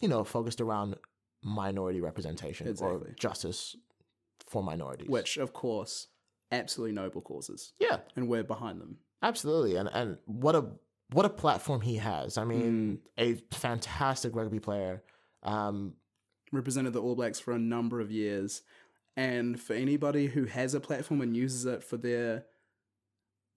you 0.00 0.08
know 0.08 0.24
focused 0.24 0.60
around 0.60 0.96
minority 1.42 2.00
representation 2.00 2.74
or 2.80 3.14
justice 3.18 3.76
for 4.48 4.62
minorities. 4.62 5.08
Which, 5.08 5.36
of 5.36 5.52
course, 5.52 6.08
absolutely 6.52 6.94
noble 6.94 7.20
causes. 7.20 7.72
yeah, 7.80 7.98
And 8.16 8.28
we're 8.28 8.44
behind 8.44 8.80
them. 8.80 8.98
absolutely. 9.22 9.76
And 9.76 9.88
and 9.92 10.18
what 10.26 10.54
a 10.54 10.64
what 11.12 11.24
a 11.24 11.30
platform 11.30 11.80
he 11.82 11.96
has. 11.96 12.36
I 12.38 12.44
mean, 12.44 12.98
a 13.18 13.34
fantastic 13.52 14.34
rugby 14.34 14.58
player. 14.60 15.02
Um, 15.42 15.94
represented 16.52 16.92
the 16.94 17.00
All 17.02 17.14
Blacks 17.14 17.38
for 17.38 17.52
a 17.52 17.58
number 17.58 18.00
of 18.00 18.10
years. 18.10 18.62
And 19.16 19.58
for 19.58 19.72
anybody 19.72 20.26
who 20.26 20.44
has 20.44 20.74
a 20.74 20.80
platform 20.80 21.22
and 21.22 21.36
uses 21.36 21.64
it 21.64 21.82
for 21.82 21.96
their, 21.96 22.44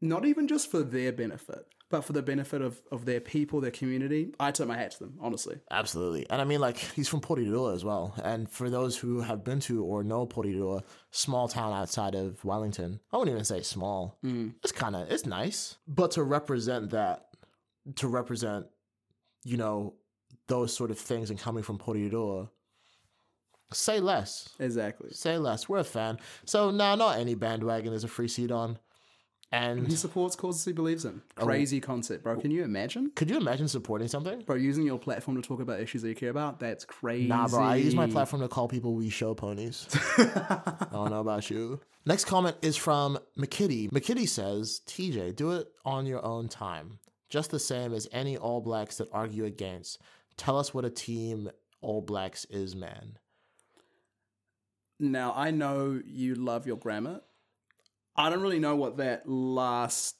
not 0.01 0.25
even 0.25 0.47
just 0.47 0.71
for 0.71 0.81
their 0.81 1.11
benefit, 1.11 1.65
but 1.89 2.05
for 2.05 2.13
the 2.13 2.21
benefit 2.21 2.61
of, 2.61 2.79
of 2.91 3.05
their 3.05 3.19
people, 3.19 3.59
their 3.59 3.71
community, 3.71 4.33
I 4.39 4.51
tip 4.51 4.67
my 4.67 4.77
hat 4.77 4.91
to 4.91 4.99
them, 4.99 5.17
honestly. 5.19 5.59
Absolutely. 5.71 6.29
And 6.29 6.39
I 6.39 6.45
mean, 6.45 6.61
like, 6.61 6.77
he's 6.77 7.09
from 7.09 7.19
Porirua 7.19 7.73
as 7.73 7.83
well. 7.83 8.13
And 8.23 8.49
for 8.49 8.69
those 8.69 8.95
who 8.95 9.21
have 9.21 9.43
been 9.43 9.59
to 9.61 9.83
or 9.83 10.03
know 10.03 10.27
Porirua, 10.27 10.83
small 11.11 11.47
town 11.47 11.73
outside 11.73 12.15
of 12.15 12.45
Wellington, 12.45 12.99
I 13.11 13.17
wouldn't 13.17 13.33
even 13.33 13.43
say 13.43 13.61
small. 13.61 14.17
Mm. 14.23 14.53
It's 14.63 14.71
kind 14.71 14.95
of, 14.95 15.11
it's 15.11 15.25
nice. 15.25 15.77
But 15.87 16.11
to 16.11 16.23
represent 16.23 16.91
that, 16.91 17.25
to 17.95 18.07
represent, 18.07 18.67
you 19.43 19.57
know, 19.57 19.95
those 20.47 20.73
sort 20.73 20.91
of 20.91 20.99
things 20.99 21.31
and 21.31 21.39
coming 21.39 21.63
from 21.63 21.79
Porirua, 21.79 22.49
say 23.71 23.99
less. 23.99 24.49
Exactly. 24.59 25.09
Say 25.11 25.37
less. 25.37 25.69
We're 25.69 25.79
a 25.79 25.83
fan. 25.83 26.19
So, 26.45 26.71
now 26.71 26.95
not 26.95 27.17
any 27.17 27.35
bandwagon 27.35 27.93
is 27.93 28.03
a 28.03 28.07
free 28.07 28.27
seat 28.27 28.51
on. 28.51 28.79
And 29.51 29.87
he 29.87 29.95
supports 29.95 30.35
causes 30.35 30.63
he 30.63 30.73
believes 30.73 31.05
in. 31.05 31.21
Oh, 31.37 31.45
crazy 31.45 31.81
concept, 31.81 32.23
bro. 32.23 32.39
Can 32.39 32.51
you 32.51 32.63
imagine? 32.63 33.11
could 33.15 33.31
you 33.31 33.37
imagine 33.37 33.67
supporting 33.67 34.07
something? 34.07 34.41
Bro, 34.41 34.57
using 34.57 34.85
your 34.85 34.99
platform 34.99 35.41
to 35.41 35.47
talk 35.47 35.59
about 35.59 35.79
issues 35.79 36.03
that 36.03 36.09
you 36.09 36.15
care 36.15 36.29
about? 36.29 36.59
That's 36.59 36.85
crazy. 36.85 37.27
Nah, 37.27 37.47
bro, 37.47 37.63
I 37.63 37.77
use 37.77 37.95
my 37.95 38.05
platform 38.05 38.43
to 38.43 38.47
call 38.47 38.67
people 38.67 38.93
we 38.93 39.09
show 39.09 39.33
ponies. 39.33 39.87
I 40.17 40.87
don't 40.91 41.09
know 41.09 41.21
about 41.21 41.49
you. 41.49 41.79
Next 42.05 42.25
comment 42.25 42.57
is 42.61 42.77
from 42.77 43.17
McKitty. 43.39 43.89
McKitty 43.91 44.29
says, 44.29 44.81
TJ, 44.85 45.35
do 45.35 45.51
it 45.53 45.67
on 45.83 46.05
your 46.05 46.23
own 46.23 46.47
time. 46.47 46.99
Just 47.27 47.49
the 47.49 47.59
same 47.59 47.93
as 47.93 48.07
any 48.11 48.37
All 48.37 48.61
Blacks 48.61 48.97
that 48.97 49.09
argue 49.11 49.45
against. 49.45 49.99
Tell 50.37 50.59
us 50.59 50.75
what 50.75 50.85
a 50.85 50.89
team 50.91 51.49
All 51.81 52.01
Blacks 52.01 52.45
is, 52.45 52.75
man. 52.75 53.17
Now, 54.99 55.33
I 55.35 55.51
know 55.51 56.01
you 56.05 56.35
love 56.35 56.67
your 56.67 56.77
grammar. 56.77 57.21
I 58.15 58.29
don't 58.29 58.41
really 58.41 58.59
know 58.59 58.75
what 58.75 58.97
that 58.97 59.27
last 59.29 60.15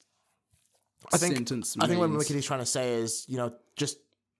I 1.12 1.18
think 1.18 1.34
sentence 1.34 1.76
I 1.80 1.86
think 1.86 1.98
what 2.00 2.10
means. 2.10 2.24
McKitty's 2.28 2.46
trying 2.46 2.60
to 2.60 2.66
say 2.66 2.94
is, 2.94 3.24
you 3.28 3.36
know, 3.36 3.54
just 3.76 3.98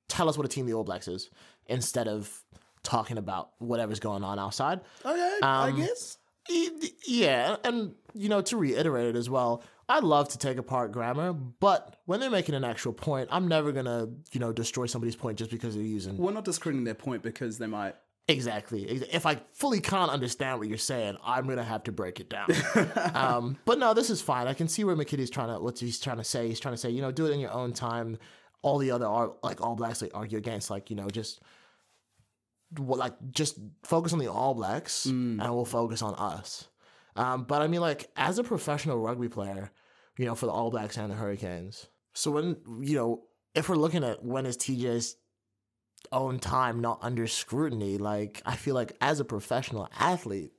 tell 0.08 0.28
us 0.28 0.36
what 0.36 0.46
a 0.46 0.48
team 0.48 0.66
the 0.66 0.72
All 0.74 0.84
Blacks 0.84 1.08
is 1.08 1.30
instead 1.66 2.08
of 2.08 2.42
talking 2.82 3.18
about 3.18 3.50
whatever's 3.58 4.00
going 4.00 4.24
on 4.24 4.38
outside. 4.38 4.80
Okay, 5.04 5.38
I 5.42 5.68
Um, 5.68 5.76
guess. 5.76 6.16
Yeah, 7.06 7.56
and 7.64 7.94
you 8.14 8.28
know, 8.28 8.40
to 8.42 8.56
reiterate 8.56 9.06
it 9.14 9.16
as 9.16 9.28
well, 9.28 9.62
I 9.88 10.00
love 10.00 10.28
to 10.30 10.38
take 10.38 10.56
apart 10.56 10.90
grammar, 10.90 11.32
but 11.32 11.96
when 12.06 12.18
they're 12.18 12.30
making 12.30 12.54
an 12.54 12.64
actual 12.64 12.92
point, 12.92 13.28
I'm 13.30 13.46
never 13.46 13.72
gonna, 13.72 14.08
you 14.32 14.40
know, 14.40 14.52
destroy 14.52 14.86
somebody's 14.86 15.16
point 15.16 15.38
just 15.38 15.50
because 15.50 15.74
they're 15.74 15.84
using 15.84 16.16
We're 16.16 16.32
not 16.32 16.44
discrediting 16.44 16.84
their 16.84 16.94
point 16.94 17.22
because 17.22 17.58
they 17.58 17.66
might. 17.66 17.94
Exactly. 18.30 18.84
If 18.84 19.26
I 19.26 19.40
fully 19.52 19.80
can't 19.80 20.10
understand 20.10 20.58
what 20.58 20.68
you're 20.68 20.78
saying, 20.78 21.16
I'm 21.24 21.46
gonna 21.46 21.64
have 21.64 21.84
to 21.84 21.92
break 21.92 22.20
it 22.20 22.30
down. 22.30 22.48
um, 23.14 23.58
but 23.64 23.78
no, 23.78 23.94
this 23.94 24.10
is 24.10 24.22
fine. 24.22 24.46
I 24.46 24.54
can 24.54 24.68
see 24.68 24.84
where 24.84 24.96
McKitty's 24.96 25.30
trying 25.30 25.48
to 25.48 25.60
what 25.60 25.78
he's 25.78 26.00
trying 26.00 26.18
to 26.18 26.24
say. 26.24 26.48
He's 26.48 26.60
trying 26.60 26.74
to 26.74 26.78
say, 26.78 26.90
you 26.90 27.02
know, 27.02 27.12
do 27.12 27.26
it 27.26 27.32
in 27.32 27.40
your 27.40 27.52
own 27.52 27.72
time. 27.72 28.18
All 28.62 28.78
the 28.78 28.90
other 28.90 29.06
are 29.06 29.32
like 29.42 29.60
All 29.60 29.74
Blacks 29.74 30.00
they 30.00 30.10
argue 30.10 30.38
against, 30.38 30.70
like 30.70 30.90
you 30.90 30.96
know, 30.96 31.08
just 31.08 31.42
what 32.76 32.98
like 32.98 33.14
just 33.32 33.58
focus 33.82 34.12
on 34.12 34.18
the 34.18 34.30
All 34.30 34.54
Blacks 34.54 35.06
and 35.40 35.54
we'll 35.54 35.64
focus 35.64 36.02
on 36.02 36.14
us. 36.14 36.68
Um, 37.16 37.44
but 37.44 37.62
I 37.62 37.66
mean, 37.66 37.80
like 37.80 38.08
as 38.16 38.38
a 38.38 38.44
professional 38.44 38.98
rugby 38.98 39.28
player, 39.28 39.70
you 40.16 40.26
know, 40.26 40.34
for 40.34 40.46
the 40.46 40.52
All 40.52 40.70
Blacks 40.70 40.96
and 40.96 41.10
the 41.10 41.16
Hurricanes. 41.16 41.86
So 42.14 42.30
when 42.30 42.56
you 42.80 42.96
know, 42.96 43.22
if 43.54 43.68
we're 43.68 43.76
looking 43.76 44.04
at 44.04 44.24
when 44.24 44.46
is 44.46 44.56
TJ's 44.56 45.16
own 46.12 46.38
time 46.38 46.80
not 46.80 46.98
under 47.02 47.26
scrutiny, 47.26 47.98
like 47.98 48.42
I 48.46 48.56
feel 48.56 48.74
like 48.74 48.96
as 49.00 49.20
a 49.20 49.24
professional 49.24 49.88
athlete, 49.98 50.52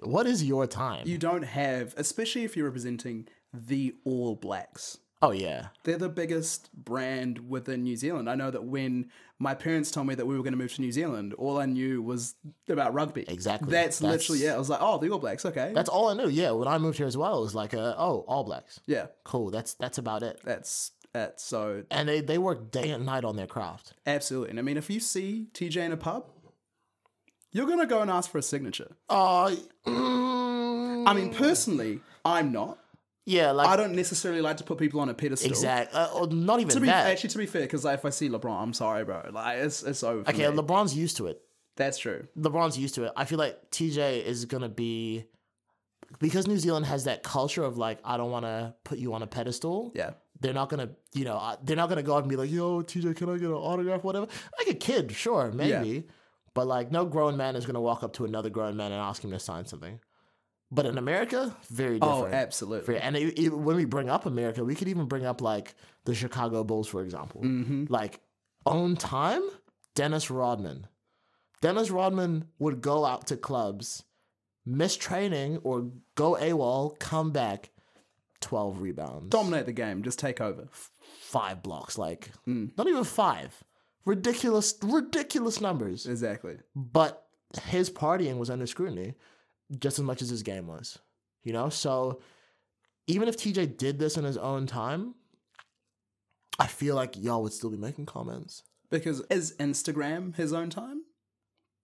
what 0.00 0.26
is 0.26 0.44
your 0.44 0.66
time? 0.66 1.06
You 1.06 1.18
don't 1.18 1.44
have, 1.44 1.94
especially 1.96 2.44
if 2.44 2.56
you're 2.56 2.66
representing 2.66 3.26
the 3.52 3.94
All 4.04 4.34
Blacks. 4.34 4.98
oh 5.22 5.30
yeah, 5.30 5.68
They're 5.84 5.96
the 5.96 6.08
biggest 6.08 6.68
brand 6.74 7.48
within 7.48 7.84
New 7.84 7.96
Zealand. 7.96 8.28
I 8.28 8.34
know 8.34 8.50
that 8.50 8.64
when 8.64 9.10
my 9.38 9.54
parents 9.54 9.90
told 9.90 10.06
me 10.06 10.14
that 10.16 10.26
we 10.26 10.36
were 10.36 10.42
going 10.42 10.52
to 10.52 10.58
move 10.58 10.74
to 10.74 10.80
New 10.82 10.92
Zealand, 10.92 11.32
all 11.34 11.58
I 11.58 11.66
knew 11.66 12.02
was 12.02 12.34
about 12.68 12.92
rugby. 12.92 13.24
Exactly. 13.28 13.70
That's, 13.70 13.98
That's- 14.00 14.28
literally 14.28 14.46
it. 14.46 14.50
I 14.54 14.58
was 14.58 14.68
like, 14.68 14.80
oh, 14.82 14.98
the 14.98 15.10
All 15.10 15.18
Blacks. 15.18 15.46
Okay. 15.46 15.72
that's 15.74 15.88
all 15.88 16.08
I 16.08 16.14
knew. 16.14 16.28
Yeah, 16.28 16.50
when 16.50 16.68
I 16.68 16.76
moved 16.78 16.98
here 16.98 17.06
as 17.06 17.16
well, 17.16 17.38
it 17.38 17.42
was 17.42 17.54
like, 17.54 17.72
uh, 17.72 17.94
oh, 17.96 18.24
All 18.28 18.44
Blacks, 18.44 18.80
yeah. 18.86 19.06
cool. 19.24 19.50
That's 19.50 19.74
that's 19.74 19.98
about 19.98 20.22
it. 20.22 20.40
That's 20.44 20.90
that's 21.14 21.42
so 21.42 21.84
And 21.90 22.06
they 22.08 22.20
they 22.20 22.36
work 22.38 22.70
day 22.70 22.90
and 22.90 23.06
night 23.06 23.24
on 23.24 23.36
their 23.36 23.46
craft. 23.46 23.94
absolutely. 24.06 24.50
And 24.50 24.58
I 24.58 24.62
mean, 24.62 24.76
if 24.76 24.90
you 24.90 25.00
see 25.00 25.46
TJ 25.54 25.76
in 25.78 25.92
a 25.92 25.96
pub, 25.96 26.26
you're 27.52 27.66
gonna 27.66 27.86
go 27.86 28.02
and 28.02 28.10
ask 28.10 28.30
for 28.30 28.38
a 28.38 28.42
signature. 28.42 28.96
Uh, 29.08 29.54
I 29.86 31.12
mean, 31.14 31.32
personally, 31.32 32.00
I'm 32.24 32.52
not. 32.52 32.78
yeah, 33.26 33.50
like 33.52 33.68
I 33.68 33.76
don't 33.76 33.94
necessarily 33.94 34.40
like 34.42 34.56
to 34.58 34.64
put 34.64 34.76
people 34.78 35.00
on 35.00 35.08
a 35.08 35.14
pedestal. 35.14 35.48
exact. 35.50 35.94
Uh, 35.94 36.10
or 36.14 36.26
not 36.26 36.60
even 36.60 36.70
To 36.70 36.80
be 36.80 36.86
that. 36.86 37.06
actually, 37.06 37.30
to 37.30 37.38
be 37.38 37.46
fair, 37.46 37.62
because 37.62 37.84
like, 37.84 37.98
if 37.98 38.04
I 38.04 38.10
see 38.10 38.28
LeBron, 38.28 38.60
I'm 38.62 38.72
sorry, 38.72 39.04
bro. 39.04 39.30
Like 39.32 39.58
it's 39.58 39.82
it's 39.82 40.02
over. 40.02 40.28
Okay, 40.28 40.48
me. 40.48 40.56
LeBron's 40.56 40.94
used 40.96 41.16
to 41.18 41.26
it. 41.28 41.40
that's 41.76 41.98
true. 41.98 42.26
LeBron's 42.36 42.76
used 42.78 42.94
to 42.96 43.04
it. 43.04 43.12
I 43.16 43.24
feel 43.24 43.38
like 43.38 43.70
TJ 43.70 44.24
is 44.24 44.44
gonna 44.46 44.68
be 44.68 45.26
because 46.18 46.46
New 46.46 46.58
Zealand 46.58 46.86
has 46.86 47.04
that 47.04 47.22
culture 47.22 47.62
of 47.64 47.76
like 47.78 47.98
I 48.04 48.16
don't 48.16 48.30
want 48.30 48.46
to 48.46 48.74
put 48.84 48.98
you 48.98 49.14
on 49.14 49.22
a 49.22 49.26
pedestal. 49.26 49.92
Yeah, 49.94 50.10
They're 50.40 50.52
not 50.54 50.68
gonna, 50.68 50.90
you 51.14 51.24
know, 51.24 51.36
uh, 51.36 51.56
they're 51.62 51.76
not 51.76 51.88
gonna 51.88 52.02
go 52.02 52.14
out 52.14 52.22
and 52.24 52.28
be 52.28 52.36
like, 52.36 52.50
"Yo, 52.50 52.82
TJ, 52.82 53.16
can 53.16 53.28
I 53.30 53.34
get 53.38 53.46
an 53.48 53.52
autograph?" 53.54 54.02
Whatever. 54.04 54.26
Like 54.58 54.68
a 54.68 54.74
kid, 54.74 55.12
sure, 55.12 55.50
maybe, 55.52 56.04
but 56.54 56.66
like 56.66 56.90
no 56.92 57.04
grown 57.06 57.36
man 57.36 57.56
is 57.56 57.64
gonna 57.66 57.80
walk 57.80 58.02
up 58.02 58.12
to 58.14 58.24
another 58.24 58.50
grown 58.50 58.76
man 58.76 58.92
and 58.92 59.00
ask 59.00 59.22
him 59.24 59.30
to 59.30 59.38
sign 59.38 59.64
something. 59.66 60.00
But 60.70 60.86
in 60.86 60.98
America, 60.98 61.54
very 61.70 62.00
different. 62.00 62.34
Oh, 62.34 62.36
absolutely. 62.36 62.98
And 62.98 63.16
it, 63.16 63.38
it- 63.38 63.56
when 63.56 63.76
we 63.76 63.84
bring 63.84 64.10
up 64.10 64.26
America, 64.26 64.64
we 64.64 64.74
could 64.74 64.88
even 64.88 65.06
bring 65.06 65.24
up 65.24 65.40
like 65.40 65.74
the 66.04 66.14
Chicago 66.14 66.64
Bulls, 66.64 66.88
for 66.88 67.02
example. 67.02 67.42
Mm-hmm. 67.42 67.84
Like 67.88 68.20
own 68.66 68.96
time, 68.96 69.42
Dennis 69.94 70.30
Rodman. 70.30 70.88
Dennis 71.60 71.90
Rodman 71.90 72.46
would 72.58 72.80
go 72.80 73.04
out 73.04 73.28
to 73.28 73.36
clubs, 73.36 74.02
miss 74.66 74.96
training, 74.96 75.58
or 75.58 75.90
go 76.16 76.34
AWOL, 76.40 76.98
come 76.98 77.30
back, 77.30 77.70
twelve 78.40 78.80
rebounds, 78.80 79.30
Dominate 79.30 79.66
the 79.66 79.72
game. 79.72 80.02
Just 80.02 80.18
take 80.18 80.40
over. 80.40 80.68
five 81.20 81.62
blocks, 81.62 81.98
like 81.98 82.30
Mm. 82.46 82.76
not 82.76 82.86
even 82.86 83.04
five. 83.04 83.62
Ridiculous, 84.04 84.74
ridiculous 84.82 85.60
numbers. 85.60 86.06
Exactly. 86.06 86.58
But 86.76 87.26
his 87.68 87.88
partying 87.90 88.36
was 88.38 88.50
under 88.50 88.66
scrutiny 88.66 89.14
just 89.78 89.98
as 89.98 90.04
much 90.04 90.20
as 90.22 90.28
his 90.28 90.42
game 90.42 90.66
was. 90.66 90.98
You 91.42 91.52
know? 91.54 91.68
So 91.70 92.20
even 93.06 93.28
if 93.28 93.36
TJ 93.36 93.76
did 93.78 93.98
this 93.98 94.16
in 94.16 94.24
his 94.24 94.36
own 94.36 94.66
time, 94.66 95.14
I 96.58 96.66
feel 96.66 96.94
like 96.94 97.16
y'all 97.16 97.42
would 97.42 97.52
still 97.52 97.70
be 97.70 97.76
making 97.76 98.06
comments. 98.06 98.62
Because 98.90 99.22
is 99.30 99.56
Instagram 99.58 100.36
his 100.36 100.52
own 100.52 100.70
time? 100.70 101.02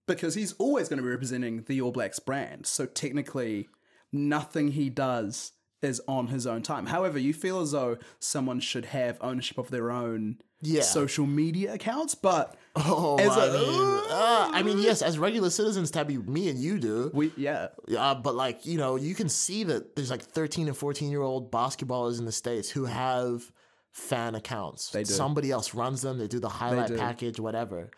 Because 0.07 0.35
he's 0.35 0.53
always 0.53 0.87
going 0.89 0.97
to 0.97 1.03
be 1.03 1.09
representing 1.09 1.63
the 1.63 1.81
All 1.81 1.91
Blacks 1.91 2.19
brand. 2.19 2.65
So 2.65 2.85
technically, 2.85 3.67
nothing 4.13 4.69
he 4.69 4.89
does 4.89 5.51
is 5.81 6.01
on 6.07 6.27
his 6.27 6.45
own 6.45 6.61
time. 6.61 6.85
However, 6.87 7.17
you 7.17 7.33
feel 7.33 7.59
as 7.61 7.71
though 7.71 7.97
someone 8.19 8.59
should 8.59 8.85
have 8.85 9.17
ownership 9.21 9.57
of 9.57 9.71
their 9.71 9.91
own 9.91 10.37
Yeah. 10.61 10.81
social 10.83 11.25
media 11.25 11.73
accounts, 11.73 12.13
but 12.15 12.55
Oh, 12.75 13.17
As 13.19 13.31
I 13.31 13.47
a- 13.47 13.51
mean, 13.51 13.99
uh, 14.09 14.49
I 14.53 14.63
mean, 14.63 14.79
yes, 14.79 15.01
as 15.01 15.19
regular 15.19 15.49
citizens, 15.49 15.91
Tabby, 15.91 16.17
me 16.17 16.47
and 16.47 16.57
you 16.57 16.79
do. 16.79 17.11
we 17.13 17.31
yeah, 17.35 17.67
Uh, 17.97 18.15
but 18.15 18.33
like 18.35 18.65
you 18.65 18.77
know, 18.77 18.95
you 18.95 19.13
can 19.15 19.27
see 19.27 19.63
that 19.65 19.95
there's 19.97 20.09
like 20.09 20.21
13 20.21 20.67
and 20.69 20.77
14 20.77 21.09
year 21.11 21.21
old 21.21 21.51
basketballers 21.51 22.17
in 22.19 22.23
the 22.25 22.31
states 22.31 22.69
who 22.69 22.85
have 22.85 23.51
fan 23.91 24.35
accounts. 24.35 24.91
They 24.91 25.03
do. 25.03 25.11
Somebody 25.11 25.51
else 25.51 25.73
runs 25.73 26.01
them. 26.01 26.17
They 26.17 26.27
do 26.27 26.39
the 26.39 26.47
highlight 26.47 26.87
do. 26.87 26.97
package, 26.97 27.41
whatever. 27.41 27.91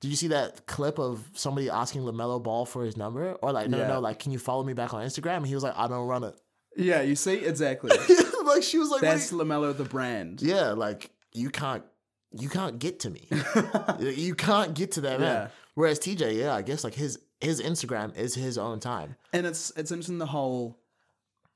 Did 0.00 0.08
you 0.08 0.16
see 0.16 0.28
that 0.28 0.66
clip 0.66 0.98
of 1.00 1.28
somebody 1.34 1.68
asking 1.68 2.02
LaMelo 2.02 2.40
Ball 2.40 2.64
for 2.66 2.84
his 2.84 2.96
number, 2.96 3.32
or 3.42 3.50
like, 3.52 3.68
no, 3.68 3.78
no, 3.78 3.82
Yeah. 3.82 3.88
no, 3.94 4.00
like, 4.00 4.20
can 4.20 4.30
you 4.30 4.38
follow 4.38 4.62
me 4.62 4.74
back 4.74 4.94
on 4.94 5.04
Instagram? 5.04 5.38
And 5.38 5.46
he 5.48 5.54
was 5.56 5.64
like, 5.64 5.74
I 5.76 5.88
don't 5.88 6.06
run 6.06 6.22
it. 6.22 6.36
Yeah. 6.76 7.02
You 7.02 7.16
see, 7.16 7.44
exactly. 7.44 7.90
like 8.44 8.62
she 8.62 8.78
was 8.78 8.90
like, 8.90 9.02
what 9.02 9.10
That's 9.10 9.32
LaMelo 9.32 9.76
the 9.76 9.84
brand. 9.84 10.42
yeah, 10.42 10.70
like 10.70 11.10
you 11.32 11.50
can't, 11.50 11.84
you 12.32 12.48
can't 12.48 12.78
get 12.78 13.00
to 13.00 13.10
me. 13.10 13.28
you 14.00 14.34
can't 14.34 14.74
get 14.74 14.92
to 14.92 15.00
that 15.02 15.20
man. 15.20 15.32
Yeah. 15.32 15.48
Whereas 15.74 15.98
TJ, 15.98 16.36
yeah, 16.36 16.54
I 16.54 16.62
guess 16.62 16.84
like 16.84 16.94
his 16.94 17.18
his 17.40 17.60
Instagram 17.60 18.16
is 18.16 18.34
his 18.34 18.58
own 18.58 18.80
time. 18.80 19.16
And 19.32 19.46
it's 19.46 19.72
it's 19.76 19.90
interesting 19.90 20.18
the 20.18 20.26
whole 20.26 20.78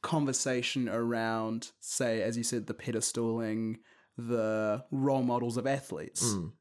conversation 0.03 0.89
around, 0.89 1.73
say, 1.81 2.23
as 2.23 2.37
you 2.37 2.43
said, 2.43 2.67
the 2.67 2.75
pedestaling, 2.75 3.77
the 4.17 4.85
role 4.91 5.23
models 5.23 5.57
of 5.57 5.67
athletes. 5.67 6.25
Mm. 6.35 6.53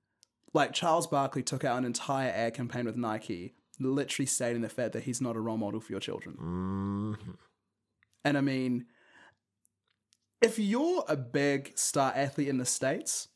Like 0.53 0.73
Charles 0.73 1.07
Barkley 1.07 1.43
took 1.43 1.63
out 1.63 1.77
an 1.77 1.85
entire 1.85 2.29
ad 2.29 2.53
campaign 2.53 2.85
with 2.85 2.95
Nike, 2.95 3.55
literally 3.79 4.25
stating 4.27 4.61
the 4.61 4.69
fact 4.69 4.93
that 4.93 5.03
he's 5.03 5.21
not 5.21 5.35
a 5.35 5.39
role 5.39 5.57
model 5.57 5.79
for 5.79 5.91
your 5.91 5.99
children. 5.99 7.17
And 8.25 8.37
I 8.37 8.41
mean, 8.41 8.85
if 10.41 10.59
you're 10.59 11.03
a 11.07 11.15
big 11.15 11.77
star 11.77 12.11
athlete 12.15 12.47
in 12.47 12.57
the 12.57 12.65
States, 12.65 13.29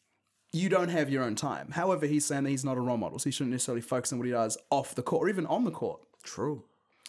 you 0.53 0.69
don't 0.69 0.89
have 0.89 1.09
your 1.09 1.23
own 1.23 1.35
time. 1.35 1.71
However, 1.71 2.05
he's 2.05 2.25
saying 2.25 2.43
that 2.43 2.49
he's 2.49 2.65
not 2.65 2.77
a 2.77 2.81
role 2.81 2.97
model, 2.97 3.19
so 3.19 3.25
he 3.25 3.31
shouldn't 3.31 3.51
necessarily 3.51 3.81
focus 3.81 4.11
on 4.11 4.19
what 4.19 4.25
he 4.25 4.31
does 4.31 4.57
off 4.69 4.95
the 4.95 5.03
court 5.03 5.25
or 5.25 5.29
even 5.29 5.45
on 5.45 5.63
the 5.63 5.71
court. 5.71 6.01
True. 6.23 6.63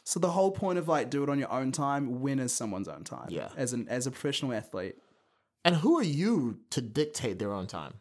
So 0.05 0.19
the 0.19 0.31
whole 0.31 0.51
point 0.51 0.79
of 0.79 0.89
like 0.89 1.11
do 1.11 1.23
it 1.23 1.29
on 1.29 1.39
your 1.39 1.53
own 1.53 1.71
time, 1.71 2.21
when 2.21 2.39
is 2.39 2.53
someone's 2.53 2.89
own 2.89 3.05
time? 3.05 3.29
Yeah. 3.29 3.49
As 3.57 3.73
an 3.73 3.87
as 3.89 4.07
a 4.07 4.11
professional 4.11 4.53
athlete. 4.55 4.97
And 5.65 5.77
who 5.77 5.99
are 5.99 6.05
you 6.05 6.61
to 6.71 6.81
dictate 6.81 7.39
their 7.39 7.53
own 7.53 7.67
time? 7.67 7.95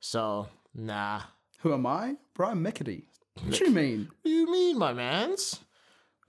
So, 0.00 0.48
nah. 0.74 1.20
Who 1.60 1.72
am 1.72 1.86
I? 1.86 2.16
Brian 2.34 2.62
Mickety. 2.62 3.04
What 3.42 3.54
do 3.54 3.64
you 3.64 3.70
mean? 3.70 4.08
What 4.22 4.24
do 4.24 4.30
you 4.30 4.50
mean, 4.50 4.78
my 4.78 4.92
mans? 4.92 5.60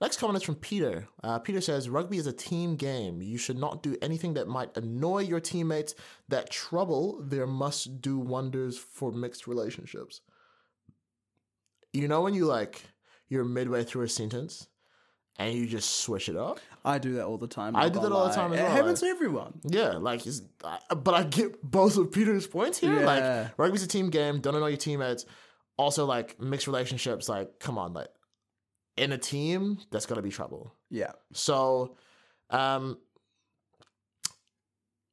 Next 0.00 0.18
comment 0.18 0.36
is 0.36 0.42
from 0.42 0.56
Peter. 0.56 1.08
Uh, 1.22 1.38
Peter 1.38 1.60
says, 1.60 1.88
Rugby 1.88 2.18
is 2.18 2.26
a 2.26 2.32
team 2.32 2.76
game. 2.76 3.22
You 3.22 3.38
should 3.38 3.58
not 3.58 3.82
do 3.82 3.96
anything 4.02 4.34
that 4.34 4.46
might 4.46 4.76
annoy 4.76 5.20
your 5.20 5.40
teammates. 5.40 5.94
That 6.28 6.50
trouble 6.50 7.22
there 7.22 7.46
must 7.46 8.02
do 8.02 8.18
wonders 8.18 8.76
for 8.76 9.10
mixed 9.10 9.46
relationships. 9.46 10.20
You 11.92 12.08
know 12.08 12.20
when 12.20 12.34
you 12.34 12.44
like, 12.44 12.82
you're 13.28 13.44
midway 13.44 13.84
through 13.84 14.02
a 14.02 14.08
sentence 14.08 14.66
and 15.38 15.54
you 15.54 15.66
just 15.66 16.00
switch 16.00 16.28
it 16.28 16.36
up? 16.36 16.60
I 16.84 16.98
do 16.98 17.14
that 17.14 17.24
all 17.24 17.38
the 17.38 17.48
time. 17.48 17.74
I 17.74 17.88
do 17.88 18.00
that 18.00 18.12
all 18.12 18.28
the 18.28 18.34
time 18.34 18.52
as 18.52 18.60
It 18.60 18.64
well, 18.64 18.72
happens 18.72 19.00
to 19.00 19.06
everyone. 19.06 19.60
Yeah, 19.64 19.92
like, 19.92 20.22
but 20.94 21.14
I 21.14 21.22
get 21.22 21.62
both 21.62 21.96
of 21.96 22.12
Peter's 22.12 22.46
points 22.46 22.78
here. 22.78 23.00
Yeah. 23.00 23.06
Like, 23.06 23.58
rugby's 23.58 23.82
a 23.82 23.88
team 23.88 24.10
game. 24.10 24.40
Don't 24.40 24.54
annoy 24.54 24.68
your 24.68 24.76
teammates. 24.76 25.24
Also, 25.78 26.04
like, 26.04 26.38
mixed 26.38 26.66
relationships. 26.66 27.30
Like, 27.30 27.58
come 27.60 27.78
on, 27.78 27.94
like, 27.94 28.08
in 28.96 29.12
a 29.12 29.18
team, 29.18 29.78
that's 29.90 30.06
gonna 30.06 30.22
be 30.22 30.30
trouble. 30.30 30.72
Yeah. 30.90 31.12
So, 31.32 31.96
um, 32.50 32.98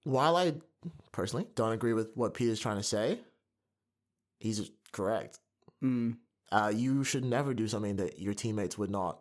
while 0.04 0.36
I 0.36 0.54
personally 1.12 1.48
don't 1.56 1.72
agree 1.72 1.94
with 1.94 2.12
what 2.16 2.34
Peter's 2.34 2.60
trying 2.60 2.78
to 2.78 2.84
say, 2.84 3.20
he's 4.40 4.72
correct. 4.92 5.40
Mm. 5.84 6.18
Uh, 6.52 6.72
you 6.74 7.04
should 7.04 7.26
never 7.26 7.54
do 7.54 7.68
something 7.68 7.96
that 7.96 8.20
your 8.20 8.34
teammates 8.34 8.78
would 8.78 8.92
not, 8.92 9.20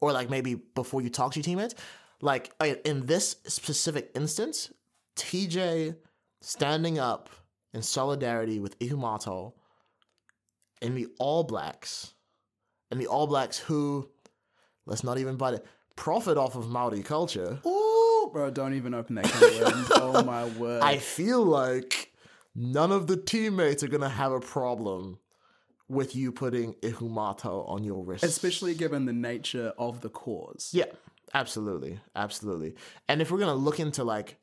or 0.00 0.12
like 0.12 0.30
maybe 0.30 0.54
before 0.54 1.02
you 1.02 1.10
talk 1.10 1.32
to 1.32 1.40
your 1.40 1.44
teammates, 1.44 1.74
like 2.20 2.52
in 2.84 3.06
this 3.06 3.36
specific 3.46 4.10
instance, 4.14 4.72
TJ 5.16 5.96
standing 6.40 6.98
up 6.98 7.30
in 7.74 7.82
solidarity 7.82 8.60
with 8.60 8.78
Ihumatao 8.78 9.52
and 10.80 10.96
the 10.96 11.08
All 11.18 11.44
Blacks, 11.44 12.14
and 12.90 13.00
the 13.00 13.06
All 13.06 13.26
Blacks 13.26 13.58
who, 13.58 14.08
let's 14.86 15.04
not 15.04 15.18
even 15.18 15.36
butt 15.36 15.54
it, 15.54 15.66
profit 15.96 16.38
off 16.38 16.56
of 16.56 16.68
Maori 16.68 17.02
culture. 17.02 17.58
Ooh, 17.66 18.30
bro, 18.32 18.50
don't 18.50 18.74
even 18.74 18.94
open 18.94 19.16
that 19.16 19.24
can 19.24 19.42
of 19.42 19.74
worms. 19.74 19.88
oh 19.94 20.24
my 20.24 20.46
word. 20.46 20.82
I 20.82 20.98
feel 20.98 21.42
like 21.42 22.12
none 22.54 22.92
of 22.92 23.06
the 23.06 23.16
teammates 23.16 23.82
are 23.82 23.88
gonna 23.88 24.08
have 24.08 24.32
a 24.32 24.40
problem 24.40 25.18
with 25.88 26.14
you 26.14 26.32
putting 26.32 26.74
Ihumatao 26.74 27.68
on 27.68 27.82
your 27.82 28.04
wrist. 28.04 28.24
Especially 28.24 28.74
given 28.74 29.06
the 29.06 29.12
nature 29.12 29.72
of 29.78 30.00
the 30.02 30.10
cause. 30.10 30.70
Yeah, 30.72 30.84
absolutely, 31.34 31.98
absolutely. 32.14 32.74
And 33.08 33.22
if 33.22 33.30
we're 33.30 33.38
gonna 33.38 33.54
look 33.54 33.80
into 33.80 34.04
like 34.04 34.36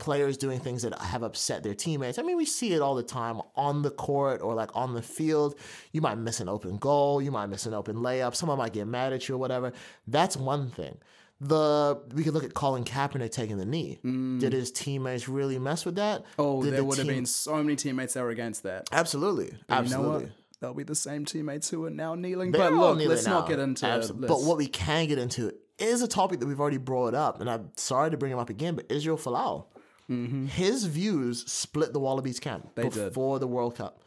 players 0.00 0.36
doing 0.36 0.58
things 0.58 0.82
that 0.82 0.98
have 1.00 1.22
upset 1.22 1.62
their 1.62 1.74
teammates, 1.74 2.18
I 2.18 2.22
mean, 2.22 2.36
we 2.36 2.44
see 2.44 2.72
it 2.72 2.80
all 2.82 2.94
the 2.96 3.02
time 3.04 3.40
on 3.54 3.82
the 3.82 3.90
court 3.90 4.40
or 4.42 4.54
like 4.54 4.74
on 4.74 4.94
the 4.94 5.02
field. 5.02 5.54
You 5.92 6.00
might 6.00 6.16
miss 6.18 6.40
an 6.40 6.48
open 6.48 6.78
goal, 6.78 7.22
you 7.22 7.30
might 7.30 7.46
miss 7.46 7.66
an 7.66 7.74
open 7.74 7.96
layup, 7.96 8.34
someone 8.34 8.58
might 8.58 8.72
get 8.72 8.86
mad 8.88 9.12
at 9.12 9.28
you 9.28 9.36
or 9.36 9.38
whatever. 9.38 9.72
That's 10.08 10.36
one 10.36 10.70
thing. 10.70 10.96
The 11.42 11.98
we 12.14 12.22
could 12.22 12.34
look 12.34 12.44
at 12.44 12.52
Colin 12.52 12.84
Kaepernick 12.84 13.30
taking 13.30 13.56
the 13.56 13.64
knee. 13.64 13.98
Did 14.02 14.52
his 14.52 14.70
teammates 14.70 15.26
really 15.28 15.58
mess 15.58 15.86
with 15.86 15.94
that? 15.96 16.22
Mm. 16.22 16.24
Oh, 16.38 16.62
Did 16.62 16.72
there 16.72 16.80
the 16.80 16.84
would 16.84 16.98
have 16.98 17.06
been 17.06 17.24
so 17.24 17.56
many 17.62 17.76
teammates 17.76 18.12
that 18.14 18.22
were 18.22 18.30
against 18.30 18.64
that. 18.64 18.88
absolutely, 18.92 19.46
You 19.46 19.52
know 19.68 19.74
absolutely. 19.76 20.24
what? 20.24 20.32
They'll 20.60 20.74
be 20.74 20.82
the 20.82 20.94
same 20.94 21.24
teammates 21.24 21.70
who 21.70 21.82
are 21.86 21.90
now 21.90 22.14
kneeling. 22.14 22.52
They're 22.52 22.70
but 22.70 22.74
look, 22.74 22.98
kneeling 22.98 23.08
let's 23.14 23.26
not 23.26 23.48
get 23.48 23.58
into 23.58 23.86
Abso- 23.86 24.26
But 24.26 24.42
what 24.42 24.58
we 24.58 24.66
can 24.66 25.06
get 25.08 25.16
into 25.18 25.54
is 25.78 26.02
a 26.02 26.08
topic 26.08 26.40
that 26.40 26.46
we've 26.46 26.60
already 26.60 26.76
brought 26.76 27.14
up, 27.14 27.40
and 27.40 27.48
I'm 27.48 27.70
sorry 27.76 28.10
to 28.10 28.18
bring 28.18 28.30
him 28.32 28.38
up 28.38 28.50
again, 28.50 28.74
but 28.74 28.84
Israel 28.92 29.16
Folau. 29.16 29.64
His 30.46 30.86
views 30.86 31.44
split 31.50 31.92
the 31.92 32.00
Wallabies 32.00 32.40
camp 32.40 32.74
Mm-hmm. 32.74 32.80
They 32.82 32.88
did. 32.88 33.08
before 33.10 33.38
the 33.38 33.46
World 33.46 33.76
Cup. 33.76 34.02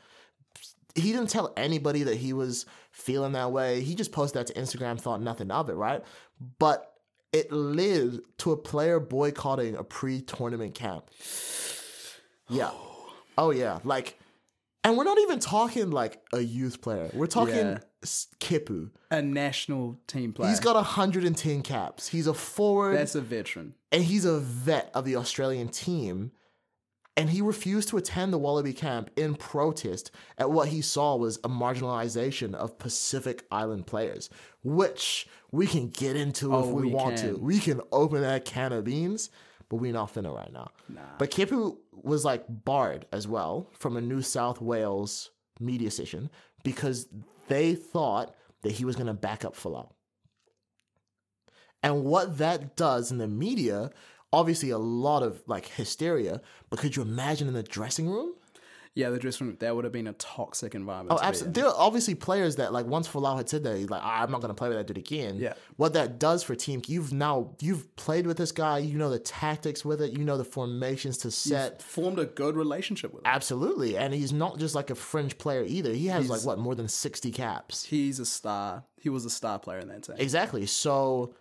He 0.96 1.12
didn't 1.12 1.30
tell 1.30 1.54
anybody 1.58 2.04
that 2.04 2.18
he 2.18 2.34
was 2.34 2.66
feeling 2.92 3.32
that 3.32 3.52
way. 3.52 3.82
He 3.82 3.96
just 3.96 4.12
posted 4.12 4.40
that 4.46 4.54
to 4.54 4.60
Instagram, 4.62 5.00
thought 5.00 5.22
nothing 5.22 5.50
of 5.50 5.70
it, 5.70 5.74
right? 5.74 6.04
But 6.60 6.94
it 7.32 7.52
led 7.52 8.20
to 8.40 8.52
a 8.52 8.58
player 8.58 9.00
boycotting 9.00 9.76
a 9.76 9.84
pre-tournament 9.84 10.76
camp. 10.76 11.06
Yeah. 12.50 12.72
Oh 13.36 13.50
yeah. 13.50 13.80
Like, 13.84 14.20
and 14.84 14.98
we're 14.98 15.04
not 15.04 15.18
even 15.20 15.40
talking 15.40 15.92
like 15.92 16.22
a 16.34 16.40
youth 16.40 16.82
player. 16.82 17.10
We're 17.14 17.28
talking 17.28 17.56
Yeah. 17.56 17.78
Kepu. 18.40 18.90
a 19.12 19.22
national 19.22 20.00
team 20.08 20.34
player. 20.34 20.50
He's 20.50 20.60
got 20.60 20.76
110 20.76 21.62
caps. 21.62 22.08
He's 22.10 22.28
a 22.28 22.34
forward 22.34 22.98
That's 22.98 23.16
a 23.16 23.22
veteran. 23.22 23.76
and 23.92 24.04
he's 24.04 24.26
a 24.26 24.40
vet 24.40 24.92
of 24.94 25.06
the 25.06 25.16
Australian 25.16 25.70
team. 25.70 26.32
And 27.16 27.30
he 27.30 27.42
refused 27.42 27.90
to 27.90 27.98
attend 27.98 28.34
the 28.34 28.40
Wallaby 28.40 28.74
camp 28.74 29.12
in 29.16 29.36
protest 29.36 30.10
at 30.40 30.50
what 30.50 30.70
he 30.70 30.82
saw 30.82 31.16
was 31.16 31.38
a 31.44 31.48
marginalization 31.48 32.56
of 32.56 32.80
Pacific 32.80 33.46
Island 33.52 33.86
players, 33.86 34.32
which 34.64 35.28
we 35.52 35.68
can 35.68 35.90
get 35.90 36.16
into 36.16 36.48
if 36.58 36.66
Oh, 36.66 36.70
we, 36.74 36.88
we 36.88 36.92
want 36.92 37.20
to. 37.20 37.34
We 37.38 37.60
can 37.60 37.82
open 37.92 38.22
that 38.22 38.46
can 38.46 38.74
of 38.74 38.86
beans, 38.86 39.30
but 39.74 39.82
we're 39.82 39.92
not 39.92 40.14
finna 40.14 40.32
right 40.32 40.54
now. 40.54 40.70
But 41.18 41.32
Kepu 41.32 41.78
was 41.94 42.24
like 42.24 42.46
barred 42.48 43.08
as 43.12 43.28
well 43.28 43.72
from 43.74 43.98
a 43.98 44.02
New 44.02 44.22
South 44.22 44.62
Wales 44.62 45.32
media 45.60 45.90
session 45.90 46.30
because 46.64 47.08
they 47.48 47.74
thought 47.74 48.36
that 48.62 48.74
he 48.74 48.86
was 48.86 48.96
gonna 48.96 49.16
back 49.16 49.44
up 49.44 49.56
Folau. 49.56 49.90
And 51.82 52.04
what 52.04 52.38
that 52.38 52.76
does 52.76 53.12
in 53.12 53.18
the 53.18 53.28
media, 53.28 53.90
obviously 54.32 54.70
a 54.70 54.78
lot 54.78 55.24
of 55.24 55.42
like 55.48 55.66
hysteria, 55.66 56.40
but 56.70 56.78
could 56.78 56.96
you 56.96 57.02
imagine 57.02 57.48
in 57.48 57.56
the 57.56 57.64
dressing 57.64 58.08
room? 58.08 58.36
Yeah, 58.96 59.10
the 59.10 59.18
dressing 59.18 59.48
room. 59.48 59.58
That 59.60 59.76
would 59.76 59.86
have 59.86 59.94
been 59.94 60.06
a 60.06 60.14
toxic 60.14 60.76
environment. 60.76 61.18
Oh, 61.18 61.22
to 61.22 61.26
absolutely. 61.28 61.62
There 61.62 61.70
are 61.70 61.76
obviously 61.76 62.14
players 62.14 62.58
that 62.58 62.72
like 62.72 62.86
once 62.86 63.08
Folau 63.08 63.36
had 63.36 63.50
said 63.50 63.64
that, 63.64 63.76
he's 63.76 63.90
like, 63.90 64.02
"Ah, 64.04 64.22
I'm 64.22 64.30
not 64.30 64.42
gonna 64.42 64.54
play 64.54 64.70
with 64.70 64.78
that 64.78 64.86
dude 64.86 65.00
again. 65.00 65.38
Yeah. 65.38 65.54
What 65.78 65.94
that 65.94 66.20
does 66.20 66.44
for 66.44 66.54
team, 66.54 66.82
you've 66.86 67.12
now 67.12 67.56
you've 67.60 67.96
played 67.96 68.28
with 68.28 68.38
this 68.38 68.52
guy, 68.52 68.78
you 68.78 69.00
know 69.00 69.10
the 69.10 69.18
tactics 69.18 69.84
with 69.84 70.00
it, 70.02 70.12
you 70.12 70.24
know 70.24 70.38
the 70.38 70.46
formations 70.46 71.18
to 71.20 71.32
set. 71.32 71.82
Formed 71.82 72.20
a 72.20 72.26
good 72.26 72.56
relationship 72.56 73.14
with 73.14 73.22
him. 73.22 73.32
Absolutely. 73.32 73.98
And 73.98 74.14
he's 74.14 74.32
not 74.32 74.60
just 74.60 74.76
like 74.76 74.92
a 74.92 74.96
fringe 74.96 75.40
player 75.40 75.64
either. 75.64 75.92
He 75.92 76.08
has 76.08 76.30
like 76.30 76.44
what, 76.44 76.60
more 76.60 76.76
than 76.76 76.88
60 76.88 77.32
caps. 77.32 77.86
He's 77.86 78.20
a 78.20 78.26
star. 78.26 78.84
He 79.00 79.10
was 79.10 79.26
a 79.26 79.30
star 79.30 79.58
player 79.58 79.80
in 79.80 79.88
that 79.88 80.04
team. 80.04 80.18
Exactly. 80.20 80.68
So 80.68 81.34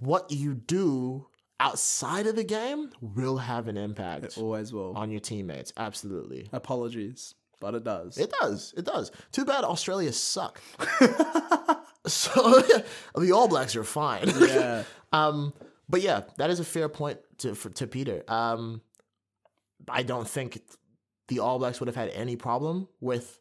what 0.00 0.30
you 0.30 0.54
do 0.54 1.26
outside 1.60 2.26
of 2.26 2.36
the 2.36 2.44
game 2.44 2.90
will 3.00 3.36
have 3.38 3.68
an 3.68 3.76
impact 3.76 4.24
It 4.24 4.38
Always 4.38 4.72
will. 4.72 4.96
on 4.96 5.10
your 5.10 5.20
teammates. 5.20 5.72
Absolutely. 5.76 6.48
Apologies, 6.52 7.34
but 7.60 7.74
it 7.74 7.84
does. 7.84 8.16
It 8.18 8.32
does. 8.40 8.74
It 8.76 8.84
does. 8.84 9.10
Too 9.32 9.44
bad 9.44 9.64
Australia 9.64 10.12
suck. 10.12 10.60
so 12.06 12.62
the 13.16 13.32
All 13.32 13.48
Blacks 13.48 13.76
are 13.76 13.84
fine. 13.84 14.28
yeah. 14.40 14.84
Um, 15.10 15.54
but 15.88 16.02
yeah, 16.02 16.24
that 16.36 16.50
is 16.50 16.60
a 16.60 16.64
fair 16.64 16.86
point 16.90 17.18
to 17.38 17.54
for, 17.54 17.70
to 17.70 17.86
Peter. 17.86 18.22
Um, 18.28 18.82
I 19.88 20.02
don't 20.02 20.28
think 20.28 20.60
the 21.28 21.38
All 21.38 21.58
Blacks 21.58 21.80
would 21.80 21.86
have 21.86 21.96
had 21.96 22.10
any 22.10 22.36
problem 22.36 22.88
with 23.00 23.40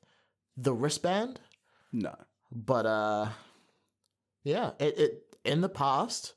the 0.55 0.73
wristband, 0.73 1.41
No. 1.91 2.15
but 2.53 2.85
uh, 2.85 3.27
yeah, 4.45 4.71
it, 4.79 4.97
it 4.97 5.23
in 5.43 5.59
the 5.59 5.67
past, 5.67 6.35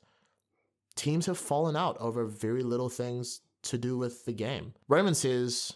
teams 0.95 1.25
have 1.25 1.37
fallen 1.37 1.75
out 1.75 1.97
over 1.99 2.25
very 2.25 2.63
little 2.63 2.89
things 2.89 3.41
to 3.63 3.77
do 3.77 3.97
with 3.97 4.25
the 4.25 4.33
game. 4.33 4.73
Raymond 4.87 5.17
says, 5.17 5.73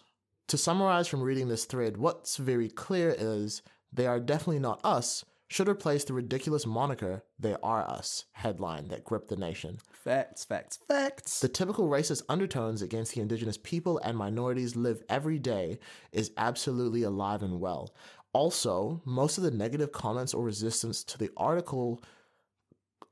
to 0.47 0.57
summarize 0.57 1.07
from 1.07 1.21
reading 1.21 1.47
this 1.47 1.65
thread, 1.65 1.97
what's 1.97 2.37
very 2.37 2.69
clear 2.69 3.15
is 3.17 3.61
they 3.91 4.07
are 4.07 4.19
definitely 4.19 4.59
not 4.59 4.79
us. 4.83 5.25
Should 5.47 5.69
replace 5.69 6.03
the 6.03 6.13
ridiculous 6.13 6.65
moniker 6.65 7.23
"They 7.37 7.55
Are 7.61 7.87
Us" 7.87 8.25
headline 8.31 8.87
that 8.87 9.03
gripped 9.03 9.27
the 9.27 9.35
nation. 9.35 9.77
Facts, 9.91 10.43
facts, 10.43 10.79
facts. 10.87 11.39
The 11.39 11.47
typical 11.47 11.87
racist 11.87 12.23
undertones 12.27 12.81
against 12.81 13.13
the 13.13 13.21
indigenous 13.21 13.57
people 13.57 13.99
and 13.99 14.17
minorities 14.17 14.75
live 14.75 15.03
every 15.07 15.37
day 15.37 15.77
is 16.11 16.31
absolutely 16.37 17.03
alive 17.03 17.43
and 17.43 17.59
well. 17.59 17.93
Also, 18.33 19.03
most 19.05 19.37
of 19.37 19.43
the 19.43 19.51
negative 19.51 19.91
comments 19.91 20.33
or 20.33 20.43
resistance 20.43 21.03
to 21.03 21.17
the 21.19 21.29
article 21.37 22.01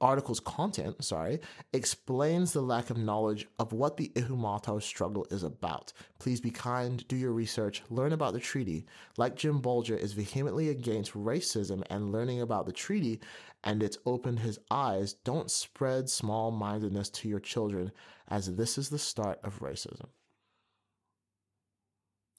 article's 0.04 0.42
content, 0.42 1.04
sorry, 1.04 1.39
explains 1.72 2.52
the 2.52 2.62
lack 2.62 2.89
of 2.89 2.98
knowledge 2.98 3.48
of 3.58 3.72
what 3.72 3.98
the 3.98 4.12
Ihumatao 4.16 4.82
struggle 4.82 5.26
is 5.32 5.44
about. 5.44 5.94
Please 6.20 6.42
be 6.42 6.52
kind, 6.52 7.08
do 7.08 7.16
your 7.16 7.32
research, 7.32 7.82
learn 7.89 8.12
about 8.12 8.34
the 8.34 8.39
treaty. 8.39 8.86
Like 9.18 9.36
Jim 9.36 9.62
Bolger 9.62 9.98
is 9.98 10.13
vehemently 10.13 10.70
against 10.70 11.13
racism 11.13 11.84
and 11.89 12.12
learning 12.12 12.42
about 12.42 12.66
the 12.66 12.74
treaty 12.74 13.22
and 13.63 13.82
it's 13.82 13.98
opened 14.06 14.39
his 14.39 14.60
eyes. 14.70 15.13
Don't 15.13 15.50
spread 15.50 16.10
small-mindedness 16.10 17.10
to 17.12 17.30
your 17.30 17.39
children 17.39 17.92
as 18.28 18.56
this 18.58 18.78
is 18.78 18.89
the 18.89 19.00
start 19.00 19.39
of 19.44 19.60
racism. 19.60 20.08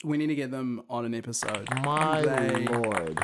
we 0.04 0.18
need 0.18 0.26
to 0.26 0.34
get 0.34 0.50
them 0.50 0.82
on 0.90 1.06
an 1.06 1.14
episode. 1.14 1.66
My 1.82 2.20
they, 2.20 2.66
lord. 2.66 3.18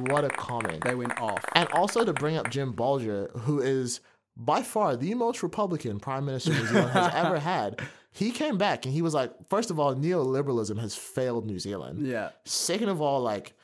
What 0.00 0.24
a 0.24 0.28
comment. 0.28 0.84
they 0.84 0.94
went 0.94 1.20
off. 1.20 1.44
And 1.54 1.68
also 1.70 2.04
to 2.04 2.12
bring 2.12 2.36
up 2.36 2.50
Jim 2.50 2.72
Bolger, 2.72 3.30
who 3.40 3.60
is 3.60 4.00
by 4.36 4.62
far 4.62 4.96
the 4.96 5.14
most 5.14 5.42
Republican 5.42 5.98
prime 5.98 6.24
minister 6.26 6.50
New 6.52 6.66
Zealand 6.66 6.90
has 6.90 7.12
ever 7.14 7.38
had. 7.54 7.80
He 8.12 8.30
came 8.30 8.56
back 8.58 8.84
and 8.84 8.92
he 8.94 9.02
was 9.02 9.14
like, 9.14 9.32
first 9.48 9.70
of 9.70 9.78
all, 9.78 9.94
neoliberalism 9.94 10.78
has 10.80 10.94
failed 10.94 11.46
New 11.46 11.58
Zealand. 11.58 12.06
Yeah. 12.06 12.30
Second 12.44 12.88
of 12.88 13.00
all, 13.00 13.20
like 13.20 13.54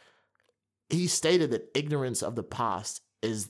he 0.90 1.06
stated 1.06 1.50
that 1.52 1.70
ignorance 1.74 2.22
of 2.22 2.34
the 2.36 2.42
past 2.42 3.00
is 3.22 3.48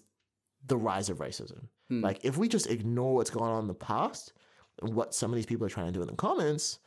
the 0.66 0.76
rise 0.76 1.10
of 1.10 1.18
racism. 1.18 1.66
Hmm. 1.88 2.00
Like 2.00 2.20
if 2.24 2.36
we 2.36 2.48
just 2.48 2.68
ignore 2.68 3.14
what's 3.14 3.30
going 3.30 3.50
on 3.50 3.62
in 3.62 3.68
the 3.68 3.74
past 3.74 4.32
and 4.82 4.94
what 4.94 5.14
some 5.14 5.30
of 5.30 5.36
these 5.36 5.46
people 5.46 5.66
are 5.66 5.70
trying 5.70 5.86
to 5.86 5.92
do 5.92 6.00
in 6.00 6.06
the 6.08 6.14
comments, 6.14 6.78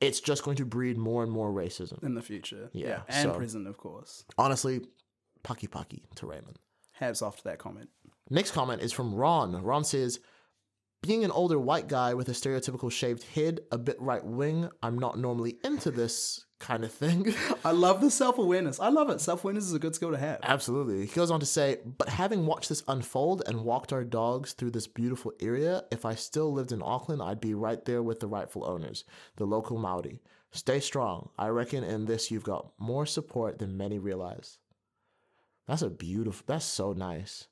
it's 0.00 0.20
just 0.20 0.42
going 0.42 0.56
to 0.56 0.64
breed 0.64 0.96
more 0.96 1.22
and 1.22 1.30
more 1.30 1.52
racism. 1.52 2.02
In 2.02 2.14
the 2.14 2.22
future. 2.22 2.70
Yeah, 2.72 2.88
Yeah. 2.88 3.00
And 3.08 3.30
so- 3.30 3.36
present, 3.36 3.68
of 3.68 3.76
course. 3.76 4.24
Honestly, 4.38 4.80
pakipaki 5.42 6.02
to 6.16 6.26
Raymond. 6.26 6.58
Hats 6.92 7.22
off 7.22 7.36
to 7.38 7.44
that 7.44 7.58
comment. 7.58 7.88
Next 8.28 8.52
comment 8.52 8.82
is 8.82 8.92
from 8.92 9.14
Ron. 9.14 9.62
Ron 9.62 9.84
says, 9.84 10.20
being 11.02 11.24
an 11.24 11.30
older 11.30 11.58
white 11.58 11.88
guy 11.88 12.12
with 12.12 12.28
a 12.28 12.32
stereotypical 12.32 12.92
shaved 12.92 13.22
head, 13.22 13.60
a 13.72 13.78
bit 13.78 13.96
right 14.00 14.24
wing, 14.24 14.68
I'm 14.82 14.98
not 14.98 15.18
normally 15.18 15.56
into 15.64 15.90
this 15.90 16.44
kind 16.58 16.84
of 16.84 16.92
thing. 16.92 17.34
I 17.64 17.70
love 17.70 18.02
the 18.02 18.10
self 18.10 18.38
awareness. 18.38 18.78
I 18.78 18.88
love 18.88 19.08
it. 19.08 19.20
Self 19.20 19.42
awareness 19.42 19.64
is 19.64 19.72
a 19.72 19.78
good 19.78 19.94
skill 19.94 20.10
to 20.10 20.18
have. 20.18 20.40
Absolutely. 20.42 21.06
He 21.06 21.14
goes 21.14 21.30
on 21.30 21.40
to 21.40 21.46
say, 21.46 21.78
but 21.84 22.10
having 22.10 22.44
watched 22.44 22.68
this 22.68 22.82
unfold 22.86 23.42
and 23.46 23.64
walked 23.64 23.94
our 23.94 24.04
dogs 24.04 24.52
through 24.52 24.72
this 24.72 24.86
beautiful 24.86 25.32
area, 25.40 25.84
if 25.90 26.04
I 26.04 26.14
still 26.14 26.52
lived 26.52 26.70
in 26.70 26.82
Auckland, 26.82 27.22
I'd 27.22 27.40
be 27.40 27.54
right 27.54 27.82
there 27.84 28.02
with 28.02 28.20
the 28.20 28.28
rightful 28.28 28.66
owners, 28.66 29.04
the 29.36 29.46
local 29.46 29.78
Maori. 29.78 30.20
Stay 30.52 30.80
strong. 30.80 31.30
I 31.38 31.48
reckon 31.48 31.82
in 31.82 32.04
this 32.04 32.30
you've 32.30 32.44
got 32.44 32.72
more 32.78 33.06
support 33.06 33.58
than 33.58 33.76
many 33.76 33.98
realize. 33.98 34.58
That's 35.66 35.82
a 35.82 35.90
beautiful, 35.90 36.42
that's 36.46 36.64
so 36.64 36.92
nice. 36.92 37.46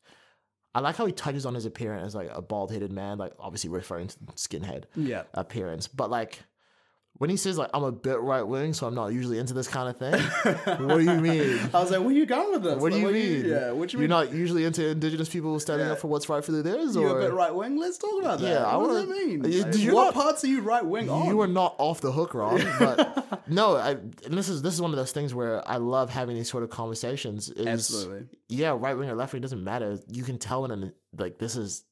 I 0.75 0.81
like 0.81 0.97
how 0.97 1.07
he 1.07 1.13
touches 1.13 1.47
on 1.47 1.55
his 1.55 1.67
appearance 1.67 2.07
as 2.09 2.15
like 2.15 2.31
a 2.33 2.43
bald 2.43 2.71
headed 2.73 2.93
man, 2.93 3.19
like 3.19 3.33
obviously 3.39 3.71
referring 3.71 4.09
to 4.09 4.19
skinhead 4.37 4.85
Yeah. 4.95 5.23
appearance. 5.35 5.89
But 5.89 6.11
like 6.11 6.41
when 7.19 7.31
he 7.31 7.37
says 7.37 7.59
like 7.59 7.71
I'm 7.75 7.83
a 7.85 7.93
bit 7.93 8.21
right 8.21 8.43
wing, 8.43 8.73
so 8.73 8.87
I'm 8.87 8.95
not 8.95 9.09
usually 9.13 9.39
into 9.39 9.53
this 9.53 9.67
kind 9.69 9.89
of 9.89 9.97
thing. 9.97 10.21
what 10.87 10.99
do 10.99 11.01
you 11.05 11.21
mean? 11.21 11.59
I 11.75 11.81
was 11.81 11.91
like, 11.91 12.01
where 12.01 12.09
are 12.09 12.13
you 12.13 12.27
going 12.27 12.53
with 12.53 12.63
this? 12.63 12.81
What 12.81 12.93
do 12.93 12.99
Like, 13.05 13.15
you 13.15 13.21
mean? 13.43 13.45
yeah. 13.47 13.73
What 13.73 13.89
do 13.89 13.97
you 13.97 14.01
You're 14.03 14.09
mean? 14.09 14.29
not 14.29 14.33
usually 14.33 14.65
into 14.65 14.87
indigenous 14.89 15.29
people 15.29 15.59
standing 15.61 15.87
Yeah. 15.89 15.95
up 15.95 15.99
for 15.99 16.07
what's 16.09 16.29
rightfully 16.29 16.63
theirs, 16.63 16.97
or 16.97 17.01
you 17.03 17.09
a 17.17 17.21
bit 17.21 17.33
right 17.33 17.55
wing? 17.55 17.77
Let's 17.77 17.99
talk 17.99 18.21
about 18.21 18.39
that. 18.41 18.49
Yeah, 18.49 18.65
I 18.65 18.77
what 18.77 18.89
does 18.89 19.07
wanna- 19.07 19.07
that 19.21 19.27
mean? 19.27 19.53
You- 19.53 19.63
Like, 19.65 19.95
what 19.95 20.05
not- 20.05 20.15
parts 20.15 20.45
are 20.45 20.49
you 20.49 20.61
right 20.61 20.85
wing 20.87 21.11
on? 21.11 21.27
you 21.27 21.41
are 21.41 21.47
not 21.49 21.75
off 21.79 22.01
the 22.01 22.13
hook, 22.13 22.35
Ron. 22.35 22.61
But 22.79 23.49
no, 23.49 23.77
I, 23.77 23.91
and 23.91 24.15
this 24.39 24.49
is 24.49 24.63
this 24.63 24.75
is 24.75 24.81
one 24.81 24.91
of 24.93 24.97
those 24.97 25.13
things 25.13 25.35
where 25.35 25.67
I 25.69 25.77
love 25.79 26.11
having 26.11 26.37
these 26.37 26.49
sort 26.51 26.63
of 26.63 26.71
conversations. 26.71 27.49
Is, 27.51 27.67
Absolutely. 27.67 28.27
Yeah, 28.49 28.77
right 28.79 28.97
wing 28.97 29.09
or 29.11 29.15
left 29.17 29.33
wing 29.33 29.43
doesn't 29.43 29.63
matter. 29.65 29.99
You 30.09 30.23
can 30.23 30.39
tell 30.39 30.63
when 30.63 30.71
an, 30.71 30.93
like 31.19 31.39
this 31.39 31.57
is 31.57 31.85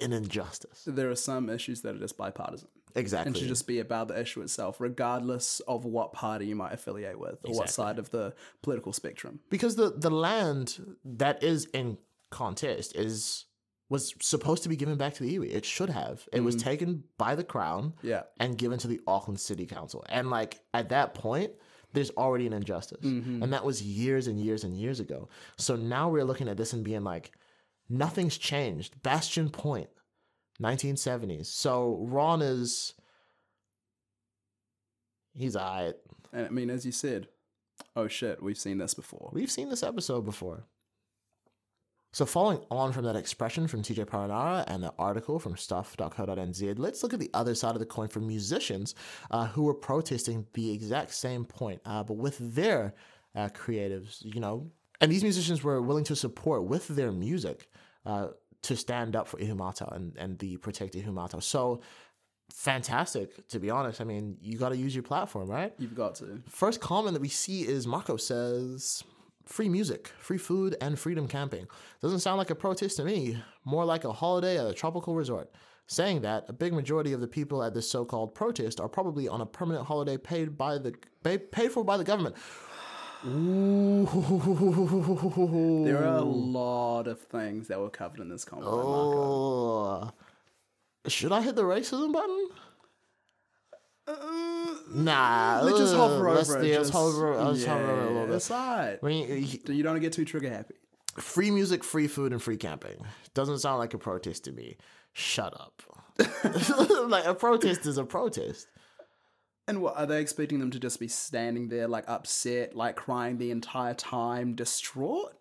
an 0.00 0.12
injustice. 0.12 0.84
There 0.86 1.10
are 1.10 1.14
some 1.16 1.50
issues 1.50 1.82
that 1.82 1.94
are 1.94 1.98
just 1.98 2.16
bipartisan 2.16 2.68
Exactly. 2.94 3.28
and 3.28 3.36
should 3.36 3.48
just 3.48 3.66
be 3.66 3.78
about 3.78 4.08
the 4.08 4.20
issue 4.20 4.42
itself, 4.42 4.80
regardless 4.80 5.60
of 5.60 5.84
what 5.84 6.12
party 6.12 6.46
you 6.46 6.56
might 6.56 6.72
affiliate 6.72 7.18
with 7.18 7.38
or 7.44 7.54
what 7.54 7.70
side 7.70 7.98
of 7.98 8.10
the 8.10 8.34
political 8.62 8.92
spectrum. 8.92 9.40
because 9.50 9.76
the 9.76 9.90
the 9.96 10.10
land 10.10 10.96
that 11.04 11.42
is 11.42 11.66
in 11.66 11.98
contest 12.30 12.96
is 12.96 13.46
was 13.88 14.14
supposed 14.20 14.62
to 14.62 14.70
be 14.70 14.76
given 14.76 14.96
back 14.96 15.12
to 15.12 15.22
the 15.22 15.36
iwi. 15.36 15.52
It 15.52 15.66
should 15.66 15.90
have. 15.90 16.26
It 16.32 16.40
was 16.40 16.56
mm. 16.56 16.62
taken 16.62 17.04
by 17.18 17.34
the 17.34 17.44
crown 17.44 17.92
Yeah. 18.00 18.22
and 18.40 18.56
given 18.56 18.78
to 18.78 18.88
the 18.88 19.00
Auckland 19.06 19.38
City 19.38 19.66
Council. 19.66 20.02
And 20.08 20.30
like 20.30 20.60
at 20.72 20.88
that 20.88 21.12
point, 21.12 21.52
there's 21.92 22.10
already 22.12 22.46
an 22.46 22.54
injustice. 22.54 23.04
Mm-hmm. 23.04 23.42
And 23.42 23.52
that 23.52 23.66
was 23.66 23.82
years 23.82 24.28
and 24.28 24.40
years 24.40 24.64
and 24.64 24.74
years 24.74 24.98
ago. 24.98 25.28
So 25.58 25.76
now 25.76 26.08
we're 26.08 26.24
looking 26.24 26.48
at 26.48 26.56
this 26.56 26.72
and 26.72 26.82
being 26.82 27.04
like, 27.04 27.32
nothing's 27.90 28.38
changed. 28.38 29.02
Bastion 29.02 29.50
Point, 29.50 29.90
1970s. 30.62 31.46
So 31.46 31.98
Ron 32.08 32.42
is 32.42 32.94
he's 35.34 35.56
alright. 35.56 35.94
And 36.32 36.46
I 36.46 36.50
mean, 36.50 36.70
as 36.70 36.86
you 36.86 36.92
said, 36.92 37.28
oh 37.96 38.08
shit, 38.08 38.42
we've 38.42 38.58
seen 38.58 38.78
this 38.78 38.94
before. 38.94 39.30
We've 39.32 39.50
seen 39.50 39.68
this 39.68 39.82
episode 39.82 40.24
before. 40.24 40.64
So, 42.14 42.26
following 42.26 42.60
on 42.70 42.92
from 42.92 43.06
that 43.06 43.16
expression 43.16 43.66
from 43.66 43.80
TJ 43.80 44.04
Perenara 44.04 44.64
and 44.66 44.82
the 44.82 44.92
article 44.98 45.38
from 45.38 45.56
stuff.co.nz, 45.56 46.78
let's 46.78 47.02
look 47.02 47.14
at 47.14 47.20
the 47.20 47.30
other 47.32 47.54
side 47.54 47.72
of 47.72 47.78
the 47.78 47.86
coin 47.86 48.08
for 48.08 48.20
musicians 48.20 48.94
uh, 49.30 49.46
who 49.46 49.62
were 49.62 49.72
protesting 49.72 50.46
the 50.52 50.72
exact 50.72 51.14
same 51.14 51.46
point, 51.46 51.80
uh, 51.86 52.02
but 52.02 52.18
with 52.18 52.36
their 52.54 52.92
uh, 53.34 53.48
creatives, 53.48 54.22
you 54.22 54.40
know. 54.40 54.70
And 55.00 55.10
these 55.10 55.22
musicians 55.22 55.64
were 55.64 55.80
willing 55.80 56.04
to 56.04 56.14
support 56.14 56.64
with 56.64 56.86
their 56.88 57.12
music 57.12 57.66
uh, 58.04 58.28
to 58.62 58.76
stand 58.76 59.16
up 59.16 59.26
for 59.26 59.38
Ihumatao 59.38 59.94
and, 59.94 60.16
and 60.16 60.38
the 60.38 60.56
protect 60.58 60.94
Ihumatao. 60.94 61.42
So, 61.42 61.80
fantastic, 62.52 63.48
to 63.48 63.58
be 63.58 63.70
honest. 63.70 64.00
I 64.00 64.04
mean, 64.04 64.36
you 64.40 64.58
got 64.58 64.70
to 64.70 64.76
use 64.76 64.94
your 64.94 65.02
platform, 65.02 65.50
right? 65.50 65.72
You've 65.78 65.94
got 65.94 66.14
to. 66.16 66.42
First 66.48 66.80
comment 66.80 67.14
that 67.14 67.22
we 67.22 67.28
see 67.28 67.62
is 67.62 67.86
Marco 67.86 68.16
says, 68.16 69.02
free 69.46 69.68
music, 69.68 70.08
free 70.18 70.38
food, 70.38 70.76
and 70.80 70.98
freedom 70.98 71.26
camping. 71.26 71.66
Doesn't 72.00 72.20
sound 72.20 72.38
like 72.38 72.50
a 72.50 72.54
protest 72.54 72.96
to 72.98 73.04
me, 73.04 73.42
more 73.64 73.84
like 73.84 74.04
a 74.04 74.12
holiday 74.12 74.58
at 74.58 74.66
a 74.66 74.74
tropical 74.74 75.14
resort. 75.14 75.50
Saying 75.88 76.22
that, 76.22 76.44
a 76.48 76.52
big 76.52 76.72
majority 76.72 77.12
of 77.12 77.20
the 77.20 77.26
people 77.26 77.62
at 77.62 77.74
this 77.74 77.90
so 77.90 78.04
called 78.04 78.34
protest 78.34 78.80
are 78.80 78.88
probably 78.88 79.28
on 79.28 79.40
a 79.40 79.46
permanent 79.46 79.86
holiday 79.86 80.16
paid 80.16 80.56
by 80.56 80.78
the 80.78 80.92
paid 81.50 81.72
for 81.72 81.84
by 81.84 81.96
the 81.96 82.04
government. 82.04 82.36
Ooh. 83.26 84.06
There 85.84 85.98
are 86.04 86.16
a 86.16 86.22
lot 86.22 87.06
of 87.06 87.20
things 87.20 87.68
that 87.68 87.78
were 87.78 87.90
covered 87.90 88.20
in 88.20 88.28
this 88.28 88.44
Marco. 88.44 88.66
Oh. 88.66 90.12
Should 91.08 91.32
I 91.32 91.42
hit 91.42 91.56
the 91.56 91.62
racism 91.62 92.12
button? 92.12 92.48
Nah, 94.94 95.60
Let's 95.62 95.78
just 95.78 95.94
hover 95.94 96.28
Uh, 96.28 96.34
let's, 96.34 96.50
over 96.50 96.60
it. 96.62 96.66
yeah, 96.66 96.76
let's 96.78 96.88
just- 96.90 96.92
hover, 96.98 97.36
yeah, 97.62 97.68
hover 97.68 97.90
over 97.92 98.00
a 98.02 98.06
little 98.06 98.22
bit. 98.22 98.30
That's 98.32 98.50
mean, 99.02 99.42
he- 99.42 99.72
You 99.72 99.82
don't 99.82 99.98
get 100.00 100.12
too 100.12 100.24
trigger 100.24 100.50
happy. 100.50 100.74
free 101.18 101.50
music, 101.50 101.82
free 101.84 102.08
food, 102.08 102.32
and 102.32 102.42
free 102.42 102.56
camping. 102.56 103.04
Doesn't 103.34 103.58
sound 103.60 103.78
like 103.78 103.94
a 103.94 103.98
protest 103.98 104.44
to 104.44 104.52
me. 104.52 104.76
Shut 105.12 105.54
up. 105.58 105.82
like 107.08 107.24
a 107.26 107.34
protest 107.34 107.86
is 107.86 107.96
a 107.98 108.04
protest. 108.04 108.66
And 109.68 109.80
what 109.80 109.96
are 109.96 110.06
they 110.06 110.20
expecting 110.20 110.58
them 110.58 110.70
to 110.72 110.80
just 110.80 110.98
be 110.98 111.08
standing 111.08 111.68
there, 111.68 111.86
like 111.88 112.04
upset, 112.08 112.74
like 112.74 112.96
crying 112.96 113.38
the 113.38 113.50
entire 113.52 113.94
time, 113.94 114.54
distraught? 114.54 115.32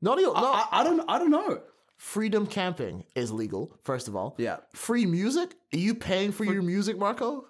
Not 0.00 0.18
even, 0.20 0.32
no, 0.34 0.52
I, 0.52 0.66
I 0.70 0.84
don't. 0.84 1.00
I 1.08 1.18
don't 1.18 1.30
know. 1.30 1.60
freedom 1.96 2.46
camping 2.46 3.04
is 3.16 3.32
legal. 3.32 3.76
First 3.82 4.06
of 4.06 4.14
all, 4.14 4.36
Yeah. 4.38 4.58
Free 4.72 5.04
music? 5.06 5.54
Are 5.74 5.78
you 5.78 5.94
paying 5.96 6.30
for 6.30 6.44
your 6.44 6.62
music, 6.62 6.96
Marco? 6.96 7.44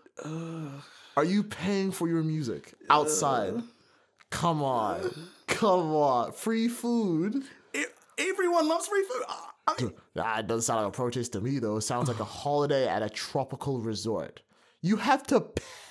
Are 1.16 1.24
you 1.24 1.42
paying 1.42 1.90
for 1.92 2.08
your 2.08 2.22
music 2.22 2.72
outside? 2.88 3.62
Come 4.30 4.62
on, 4.62 5.10
come 5.46 5.92
on. 5.94 6.32
Free 6.32 6.68
food. 6.68 7.44
E- 7.74 7.84
everyone 8.18 8.66
loves 8.68 8.86
free 8.88 9.02
food. 9.04 9.22
I- 9.28 9.44
I 9.68 9.82
mean, 9.82 9.92
it 10.16 10.46
doesn't 10.46 10.62
sound 10.62 10.80
like 10.84 10.88
a 10.94 10.96
protest 10.96 11.34
to 11.34 11.42
me, 11.42 11.58
though. 11.58 11.76
It 11.76 11.82
sounds 11.82 12.08
like 12.08 12.20
a 12.20 12.24
holiday 12.24 12.88
at 12.88 13.02
a 13.02 13.10
tropical 13.10 13.80
resort. 13.80 14.40
You 14.82 14.96
have 14.96 15.22
to 15.28 15.40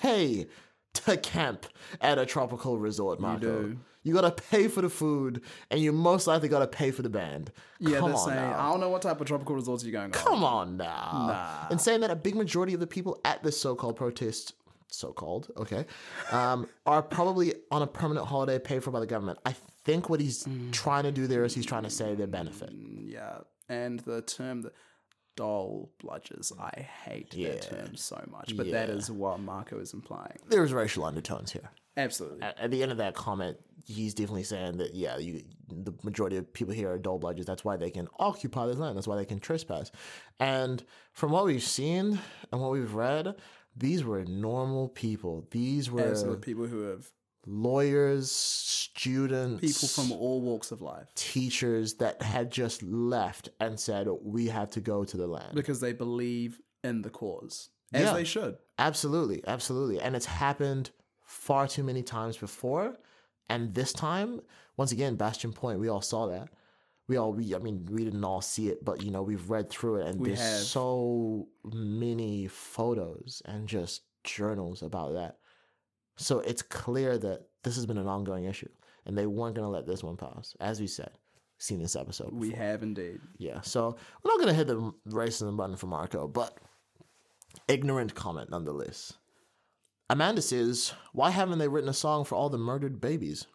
pay 0.00 0.46
to 0.94 1.16
camp 1.16 1.66
at 2.00 2.18
a 2.18 2.26
tropical 2.26 2.78
resort, 2.78 3.20
Marco. 3.20 3.62
do. 3.62 3.78
You 4.04 4.14
gotta 4.14 4.30
pay 4.30 4.68
for 4.68 4.80
the 4.80 4.88
food, 4.88 5.42
and 5.70 5.80
you 5.80 5.92
most 5.92 6.26
likely 6.26 6.48
gotta 6.48 6.66
pay 6.68 6.90
for 6.90 7.02
the 7.02 7.10
band. 7.10 7.52
yeah, 7.78 7.98
Come 7.98 8.10
they're 8.10 8.18
saying. 8.18 8.36
now. 8.36 8.58
I 8.58 8.70
don't 8.70 8.80
know 8.80 8.88
what 8.88 9.02
type 9.02 9.20
of 9.20 9.26
tropical 9.26 9.54
resorts 9.54 9.84
you're 9.84 9.92
going 9.92 10.06
on. 10.06 10.10
Come 10.12 10.42
on 10.44 10.76
now. 10.78 11.24
Nah. 11.26 11.68
And 11.70 11.80
saying 11.80 12.00
that 12.00 12.10
a 12.10 12.16
big 12.16 12.34
majority 12.34 12.72
of 12.74 12.80
the 12.80 12.86
people 12.86 13.20
at 13.24 13.42
this 13.42 13.60
so-called 13.60 13.96
protest, 13.96 14.54
so-called, 14.90 15.50
okay, 15.58 15.84
um, 16.32 16.66
are 16.86 17.02
probably 17.02 17.54
on 17.70 17.82
a 17.82 17.86
permanent 17.86 18.26
holiday 18.26 18.58
paid 18.58 18.82
for 18.82 18.90
by 18.90 19.00
the 19.00 19.06
government. 19.06 19.38
I 19.44 19.54
think 19.84 20.08
what 20.08 20.20
he's 20.20 20.44
Mm. 20.44 20.72
trying 20.72 21.02
to 21.04 21.12
do 21.12 21.26
there 21.26 21.44
is 21.44 21.54
he's 21.54 21.66
trying 21.66 21.82
to 21.84 21.90
say 21.90 22.14
their 22.14 22.26
benefit. 22.26 22.70
Yeah, 22.72 23.40
and 23.68 24.00
the 24.00 24.22
term 24.22 24.62
that 24.62 24.72
dole 25.38 25.90
bludgers, 26.02 26.52
I 26.58 26.80
hate 26.80 27.32
Yeah. 27.32 27.50
that 27.52 27.62
term 27.62 27.96
so 27.96 28.22
much. 28.30 28.56
But 28.56 28.70
that 28.72 28.88
Yeah. 28.88 28.94
is 28.96 29.10
what 29.10 29.38
Marco 29.40 29.78
is 29.78 29.94
implying. 29.94 30.36
There's 30.48 30.72
racial 30.72 31.04
undertones 31.04 31.52
here. 31.52 31.70
Absolutely. 31.96 32.42
At, 32.42 32.58
at 32.58 32.70
the 32.70 32.82
end 32.82 32.90
of 32.92 32.98
that 32.98 33.14
comment, 33.14 33.56
he's 33.84 34.14
definitely 34.14 34.42
saying 34.42 34.78
that 34.78 34.94
yeah, 34.94 35.16
you, 35.18 35.42
the 35.68 35.94
majority 36.02 36.36
of 36.36 36.52
people 36.52 36.74
here 36.74 36.90
are 36.92 36.98
dole 36.98 37.20
bludgers. 37.20 37.46
That's 37.46 37.64
why 37.64 37.76
they 37.76 37.90
can 37.90 38.08
occupy 38.18 38.66
this 38.66 38.76
land. 38.78 38.96
That's 38.96 39.06
why 39.06 39.16
they 39.16 39.24
can 39.24 39.38
trespass. 39.38 39.90
And 40.40 40.84
from 41.12 41.30
what 41.32 41.44
we've 41.46 41.62
seen 41.62 42.18
and 42.52 42.60
what 42.60 42.72
we've 42.72 42.94
read, 42.94 43.36
these 43.76 44.02
were 44.04 44.24
normal 44.24 44.88
people. 44.88 45.46
These 45.52 45.90
were 45.90 46.02
Absolutely. 46.02 46.42
People 46.44 46.66
who 46.66 46.80
have 46.82 47.10
lawyers, 47.48 48.30
students, 48.30 49.60
people 49.60 49.88
from 49.88 50.12
all 50.12 50.40
walks 50.40 50.70
of 50.70 50.80
life 50.80 51.06
teachers 51.14 51.94
that 51.94 52.20
had 52.22 52.50
just 52.50 52.82
left 52.82 53.48
and 53.60 53.78
said, 53.78 54.06
"We 54.22 54.46
have 54.48 54.70
to 54.72 54.80
go 54.80 55.04
to 55.04 55.16
the 55.16 55.26
land." 55.26 55.54
because 55.54 55.80
they 55.80 55.92
believe 55.92 56.60
in 56.84 57.02
the 57.02 57.10
cause, 57.10 57.70
as 57.92 58.02
Yeah. 58.04 58.14
they 58.14 58.24
should. 58.24 58.58
Absolutely, 58.78 59.42
absolutely. 59.46 60.00
And 60.00 60.14
it's 60.14 60.26
happened 60.26 60.90
far 61.24 61.66
too 61.66 61.82
many 61.82 62.02
times 62.02 62.36
before. 62.36 62.96
And 63.48 63.74
this 63.74 63.92
time, 63.92 64.40
once 64.76 64.92
again, 64.92 65.16
Bastion 65.16 65.52
Point, 65.52 65.80
we 65.80 65.88
all 65.88 66.02
saw 66.02 66.26
that. 66.28 66.50
We 67.08 67.16
all, 67.16 67.32
we, 67.32 67.54
I 67.54 67.58
mean, 67.58 67.86
we 67.90 68.04
didn't 68.04 68.22
all 68.24 68.42
see 68.42 68.68
it, 68.68 68.84
but 68.84 69.02
you 69.02 69.10
know, 69.10 69.22
we've 69.22 69.48
read 69.48 69.70
through 69.70 69.96
it, 70.00 70.06
and 70.06 70.20
We 70.20 70.28
there's 70.28 70.40
have. 70.40 70.60
so 70.60 71.48
many 71.64 72.46
photos 72.48 73.40
and 73.46 73.66
just 73.66 74.02
journals 74.24 74.82
about 74.82 75.14
that. 75.14 75.38
So 76.18 76.40
it's 76.40 76.62
clear 76.62 77.16
that 77.18 77.46
this 77.62 77.76
has 77.76 77.86
been 77.86 77.98
an 77.98 78.06
ongoing 78.08 78.44
issue, 78.44 78.68
and 79.06 79.16
they 79.16 79.26
weren't 79.26 79.54
going 79.56 79.64
to 79.66 79.70
let 79.70 79.86
this 79.86 80.02
one 80.02 80.16
pass. 80.16 80.54
As 80.60 80.80
we 80.80 80.86
said, 80.86 81.10
seen 81.58 81.80
this 81.80 81.96
episode. 81.96 82.32
We 82.32 82.50
have 82.52 82.82
indeed. 82.82 83.20
Yeah, 83.38 83.60
so 83.62 83.96
we're 84.22 84.30
not 84.30 84.38
gonna 84.40 84.52
hit 84.54 84.66
the 84.68 84.92
racism 85.08 85.56
button 85.56 85.76
for 85.76 85.86
Marco, 85.88 86.28
but 86.28 86.56
ignorant 87.66 88.14
comment 88.14 88.50
nonetheless. 88.50 89.14
Amanda 90.10 90.40
says, 90.40 90.92
"Why 91.12 91.30
haven't 91.30 91.58
they 91.58 91.66
written 91.68 91.90
a 91.90 91.94
song 91.94 92.24
for 92.24 92.34
all 92.36 92.48
the 92.48 92.58
murdered 92.58 93.00
babies?" 93.00 93.46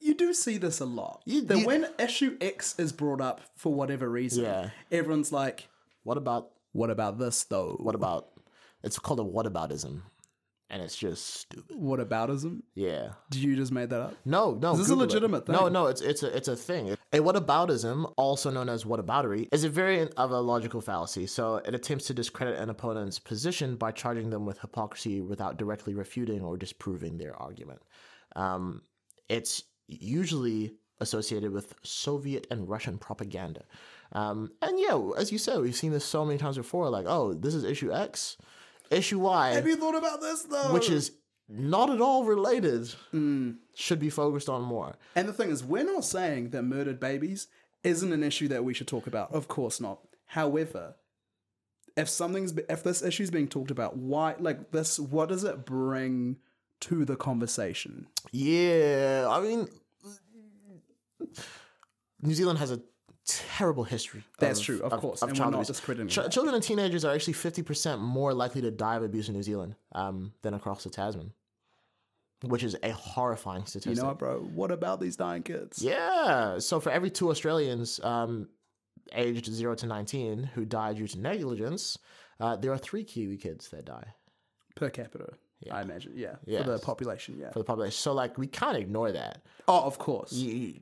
You 0.00 0.14
do 0.14 0.34
see 0.34 0.58
this 0.58 0.80
a 0.80 0.84
lot. 0.84 1.22
You- 1.24 1.42
that 1.42 1.58
you- 1.60 1.66
when 1.66 1.86
issue 1.98 2.36
X 2.40 2.78
is 2.78 2.92
brought 2.92 3.20
up 3.20 3.40
for 3.56 3.72
whatever 3.72 4.08
reason, 4.10 4.44
Yeah. 4.44 4.70
everyone's 4.90 5.32
like, 5.32 5.68
What 6.02 6.18
about 6.18 6.50
"What 6.72 6.90
about 6.90 7.18
this 7.18 7.44
though? 7.44 7.76
what 7.80 7.94
about? 7.94 8.31
It's 8.82 8.98
called 8.98 9.20
a 9.20 9.24
whataboutism, 9.24 10.02
and 10.70 10.82
it's 10.82 10.96
just 10.96 11.26
stupid. 11.34 11.76
What 11.76 12.00
aboutism? 12.00 12.62
Yeah. 12.74 13.12
Did 13.30 13.42
you 13.42 13.54
just 13.56 13.72
made 13.72 13.90
that 13.90 14.00
up? 14.00 14.14
No, 14.24 14.52
no. 14.54 14.72
This 14.72 14.80
is 14.80 14.86
this 14.86 14.88
a 14.88 14.90
Google 14.90 15.02
it. 15.02 15.06
legitimate 15.06 15.48
No, 15.48 15.58
thing? 15.64 15.72
no. 15.72 15.86
It's 15.86 16.00
it's 16.00 16.22
a 16.22 16.36
it's 16.36 16.48
a 16.48 16.56
thing. 16.56 16.96
A 17.12 17.18
whataboutism, 17.18 18.12
also 18.16 18.50
known 18.50 18.68
as 18.68 18.84
whataboutery, 18.84 19.48
is 19.52 19.64
a 19.64 19.68
variant 19.68 20.12
of 20.16 20.30
a 20.30 20.40
logical 20.40 20.80
fallacy. 20.80 21.26
So 21.26 21.56
it 21.56 21.74
attempts 21.74 22.06
to 22.06 22.14
discredit 22.14 22.58
an 22.58 22.70
opponent's 22.70 23.18
position 23.18 23.76
by 23.76 23.92
charging 23.92 24.30
them 24.30 24.46
with 24.46 24.58
hypocrisy 24.60 25.20
without 25.20 25.58
directly 25.58 25.94
refuting 25.94 26.40
or 26.42 26.56
disproving 26.56 27.18
their 27.18 27.36
argument. 27.36 27.82
Um, 28.34 28.82
it's 29.28 29.62
usually 29.88 30.72
associated 31.00 31.52
with 31.52 31.74
Soviet 31.82 32.46
and 32.50 32.68
Russian 32.68 32.96
propaganda. 32.96 33.64
Um, 34.12 34.52
and 34.62 34.78
yeah, 34.78 34.98
as 35.18 35.32
you 35.32 35.38
said, 35.38 35.60
we've 35.60 35.74
seen 35.76 35.90
this 35.92 36.04
so 36.04 36.24
many 36.24 36.38
times 36.38 36.56
before. 36.56 36.88
Like, 36.88 37.06
oh, 37.08 37.34
this 37.34 37.54
is 37.54 37.64
issue 37.64 37.92
X, 37.92 38.36
issue 38.92 39.18
Y, 39.20 39.50
Have 39.54 39.66
you 39.66 39.76
thought 39.76 39.94
about 39.96 40.20
this 40.20 40.42
though? 40.42 40.72
which 40.72 40.88
is 40.90 41.12
not 41.48 41.90
at 41.90 42.00
all 42.00 42.24
related, 42.24 42.94
Mm. 43.12 43.56
should 43.74 43.98
be 44.00 44.08
focused 44.10 44.48
on 44.48 44.62
more. 44.62 44.94
And 45.14 45.28
the 45.28 45.32
thing 45.32 45.50
is, 45.50 45.62
we're 45.64 45.84
not 45.84 46.04
saying 46.04 46.50
that 46.50 46.62
murdered 46.62 46.98
babies 47.00 47.48
isn't 47.82 48.12
an 48.12 48.22
issue 48.22 48.48
that 48.48 48.64
we 48.64 48.72
should 48.74 48.86
talk 48.88 49.06
about. 49.06 49.32
Of 49.34 49.48
course 49.48 49.80
not. 49.80 50.00
However, 50.26 50.94
if 51.96 52.08
something's 52.08 52.54
if 52.70 52.82
this 52.82 53.02
issue's 53.02 53.30
being 53.30 53.48
talked 53.48 53.70
about, 53.70 53.96
why 53.96 54.34
like 54.38 54.70
this? 54.70 54.98
What 54.98 55.28
does 55.28 55.44
it 55.44 55.66
bring 55.66 56.36
to 56.80 57.04
the 57.04 57.16
conversation? 57.16 58.06
Yeah, 58.30 59.26
I 59.28 59.40
mean, 59.40 59.68
New 62.22 62.34
Zealand 62.34 62.58
has 62.60 62.70
a 62.70 62.80
terrible 63.26 63.84
history. 63.84 64.24
That's 64.38 64.60
true, 64.60 64.80
of 64.82 64.92
course, 65.00 65.22
and 65.22 65.32
we're 65.32 65.44
not 65.44 65.54
abuse. 65.54 65.68
discrediting 65.68 66.08
Ch- 66.08 66.30
children 66.32 66.54
and 66.54 66.62
teenagers 66.62 67.04
are 67.04 67.14
actually 67.14 67.34
fifty 67.34 67.62
percent 67.62 68.00
more 68.00 68.32
likely 68.34 68.60
to 68.62 68.70
die 68.70 68.96
of 68.96 69.02
abuse 69.02 69.28
in 69.28 69.34
New 69.34 69.42
Zealand 69.42 69.76
um, 69.92 70.32
than 70.42 70.54
across 70.54 70.84
the 70.84 70.90
Tasman, 70.90 71.32
which 72.44 72.62
is 72.64 72.76
a 72.82 72.90
horrifying 72.90 73.64
statistic. 73.66 73.96
You 73.96 74.02
know 74.02 74.08
what, 74.08 74.18
bro? 74.18 74.40
What 74.40 74.70
about 74.70 75.00
these 75.00 75.16
dying 75.16 75.42
kids? 75.42 75.82
Yeah. 75.82 76.58
So 76.58 76.80
for 76.80 76.90
every 76.90 77.10
two 77.10 77.30
Australians 77.30 78.00
um, 78.02 78.48
aged 79.12 79.46
zero 79.52 79.74
to 79.76 79.86
nineteen 79.86 80.44
who 80.54 80.64
die 80.64 80.92
due 80.94 81.06
to 81.08 81.18
negligence, 81.18 81.98
uh, 82.40 82.56
there 82.56 82.72
are 82.72 82.78
three 82.78 83.04
Kiwi 83.04 83.36
kids 83.36 83.68
that 83.68 83.84
die 83.84 84.14
Per 84.74 84.88
capita, 84.90 85.34
I 85.70 85.82
imagine. 85.82 86.12
Yeah, 86.16 86.36
for 86.62 86.70
the 86.70 86.78
population. 86.78 87.36
Yeah. 87.38 87.50
for 87.52 87.58
the 87.60 87.64
population. 87.64 87.92
So 87.96 88.12
like 88.14 88.36
we 88.38 88.46
can't 88.48 88.76
ignore 88.76 89.12
that. 89.12 89.42
oh, 89.68 89.82
of 89.82 89.98
course. 89.98 90.32
You- 90.32 90.80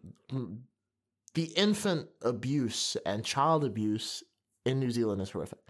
the 1.34 1.44
infant 1.56 2.08
abuse 2.22 2.96
and 3.06 3.24
child 3.24 3.64
abuse 3.64 4.22
in 4.64 4.80
New 4.80 4.90
Zealand 4.90 5.22
is 5.22 5.30
horrific. 5.30 5.60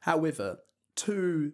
However, 0.00 0.58
to 0.96 1.52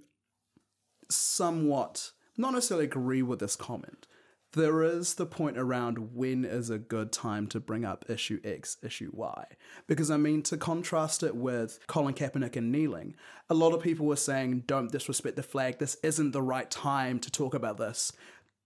somewhat 1.10 2.12
not 2.36 2.52
necessarily 2.52 2.86
agree 2.86 3.22
with 3.22 3.38
this 3.40 3.56
comment, 3.56 4.06
there 4.54 4.82
is 4.82 5.14
the 5.14 5.24
point 5.24 5.56
around 5.56 6.14
when 6.14 6.44
is 6.44 6.68
a 6.68 6.78
good 6.78 7.10
time 7.10 7.46
to 7.46 7.60
bring 7.60 7.84
up 7.84 8.04
issue 8.08 8.38
X, 8.44 8.76
issue 8.82 9.10
Y. 9.12 9.46
Because 9.86 10.10
I 10.10 10.18
mean, 10.18 10.42
to 10.42 10.56
contrast 10.58 11.22
it 11.22 11.34
with 11.34 11.78
Colin 11.86 12.14
Kaepernick 12.14 12.56
and 12.56 12.70
kneeling, 12.70 13.14
a 13.48 13.54
lot 13.54 13.72
of 13.72 13.82
people 13.82 14.04
were 14.06 14.16
saying, 14.16 14.64
don't 14.66 14.92
disrespect 14.92 15.36
the 15.36 15.42
flag, 15.42 15.78
this 15.78 15.96
isn't 16.02 16.32
the 16.32 16.42
right 16.42 16.70
time 16.70 17.18
to 17.20 17.30
talk 17.30 17.54
about 17.54 17.78
this. 17.78 18.12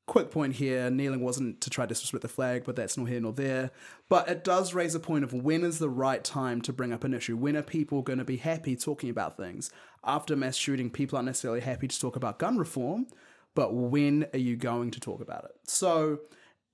Quick 0.06 0.30
point 0.30 0.54
here 0.54 0.88
kneeling 0.88 1.20
wasn't 1.20 1.60
to 1.60 1.68
try 1.68 1.84
to 1.84 1.88
disrespect 1.88 2.22
the 2.22 2.28
flag, 2.28 2.62
but 2.64 2.76
that's 2.76 2.96
nor 2.96 3.08
here 3.08 3.20
nor 3.20 3.32
there. 3.32 3.72
But 4.08 4.28
it 4.28 4.44
does 4.44 4.72
raise 4.72 4.94
a 4.94 5.00
point 5.00 5.24
of 5.24 5.32
when 5.32 5.64
is 5.64 5.80
the 5.80 5.88
right 5.88 6.22
time 6.22 6.60
to 6.62 6.72
bring 6.72 6.92
up 6.92 7.02
an 7.02 7.12
issue? 7.12 7.36
When 7.36 7.56
are 7.56 7.62
people 7.62 8.02
going 8.02 8.20
to 8.20 8.24
be 8.24 8.36
happy 8.36 8.76
talking 8.76 9.10
about 9.10 9.36
things? 9.36 9.70
After 10.04 10.36
mass 10.36 10.54
shooting, 10.54 10.90
people 10.90 11.16
aren't 11.16 11.26
necessarily 11.26 11.60
happy 11.60 11.88
to 11.88 12.00
talk 12.00 12.14
about 12.14 12.38
gun 12.38 12.56
reform, 12.56 13.08
but 13.56 13.74
when 13.74 14.26
are 14.32 14.38
you 14.38 14.54
going 14.54 14.92
to 14.92 15.00
talk 15.00 15.20
about 15.20 15.44
it? 15.44 15.56
So, 15.64 16.20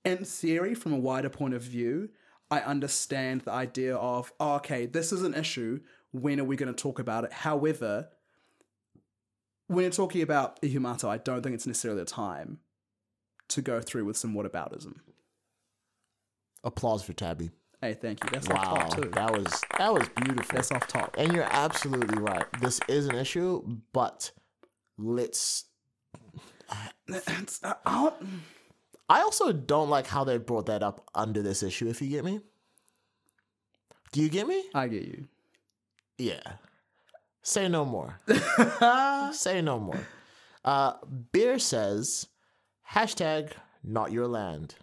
in 0.05 0.25
theory, 0.25 0.75
from 0.75 0.93
a 0.93 0.99
wider 0.99 1.29
point 1.29 1.55
of 1.55 1.63
view, 1.63 2.09
I 2.51 2.59
understand 2.59 3.41
the 3.41 3.51
idea 3.51 3.95
of, 3.95 4.31
oh, 4.39 4.55
okay, 4.57 4.85
this 4.85 5.11
is 5.11 5.23
an 5.23 5.33
issue. 5.33 5.79
When 6.11 6.39
are 6.39 6.43
we 6.43 6.55
going 6.55 6.71
to 6.71 6.79
talk 6.79 6.99
about 6.99 7.23
it? 7.23 7.33
However, 7.33 8.09
when 9.65 9.83
you're 9.83 9.91
talking 9.91 10.21
about 10.21 10.61
Ihumatao, 10.61 11.09
I 11.09 11.17
don't 11.17 11.41
think 11.41 11.55
it's 11.55 11.65
necessarily 11.65 12.01
the 12.01 12.05
time 12.05 12.59
to 13.53 13.61
go 13.61 13.81
through 13.81 14.05
with 14.05 14.17
some 14.17 14.33
whataboutism. 14.33 14.95
Applause 16.63 17.03
for 17.03 17.13
Tabby. 17.13 17.51
Hey, 17.81 17.93
thank 17.93 18.23
you. 18.23 18.29
That's 18.31 18.47
Wow, 18.47 18.55
off 18.57 18.89
top 18.91 19.01
too. 19.03 19.09
that 19.09 19.31
was 19.31 19.61
that 19.77 19.93
was 19.93 20.07
beautiful. 20.09 20.55
That's 20.55 20.71
off 20.71 20.87
top. 20.87 21.15
And 21.17 21.33
you're 21.33 21.43
absolutely 21.49 22.21
right. 22.21 22.45
This 22.61 22.79
is 22.87 23.07
an 23.07 23.15
issue, 23.15 23.61
but 23.91 24.31
let's. 24.97 25.65
Uh, 26.69 28.11
I 29.09 29.19
also 29.21 29.51
don't 29.51 29.89
like 29.89 30.07
how 30.07 30.23
they 30.23 30.37
brought 30.37 30.67
that 30.67 30.81
up 30.81 31.07
under 31.13 31.41
this 31.41 31.61
issue. 31.61 31.87
If 31.89 32.01
you 32.01 32.07
get 32.07 32.23
me, 32.23 32.39
do 34.13 34.21
you 34.21 34.29
get 34.29 34.47
me? 34.47 34.63
I 34.73 34.87
get 34.87 35.03
you. 35.03 35.27
Yeah. 36.17 36.41
Say 37.41 37.67
no 37.67 37.83
more. 37.83 38.19
Say 39.33 39.61
no 39.61 39.77
more. 39.79 39.99
Uh, 40.63 40.93
Beer 41.33 41.59
says 41.59 42.27
hashtag 42.91 43.51
not 43.83 44.11
your 44.11 44.27
land. 44.27 44.75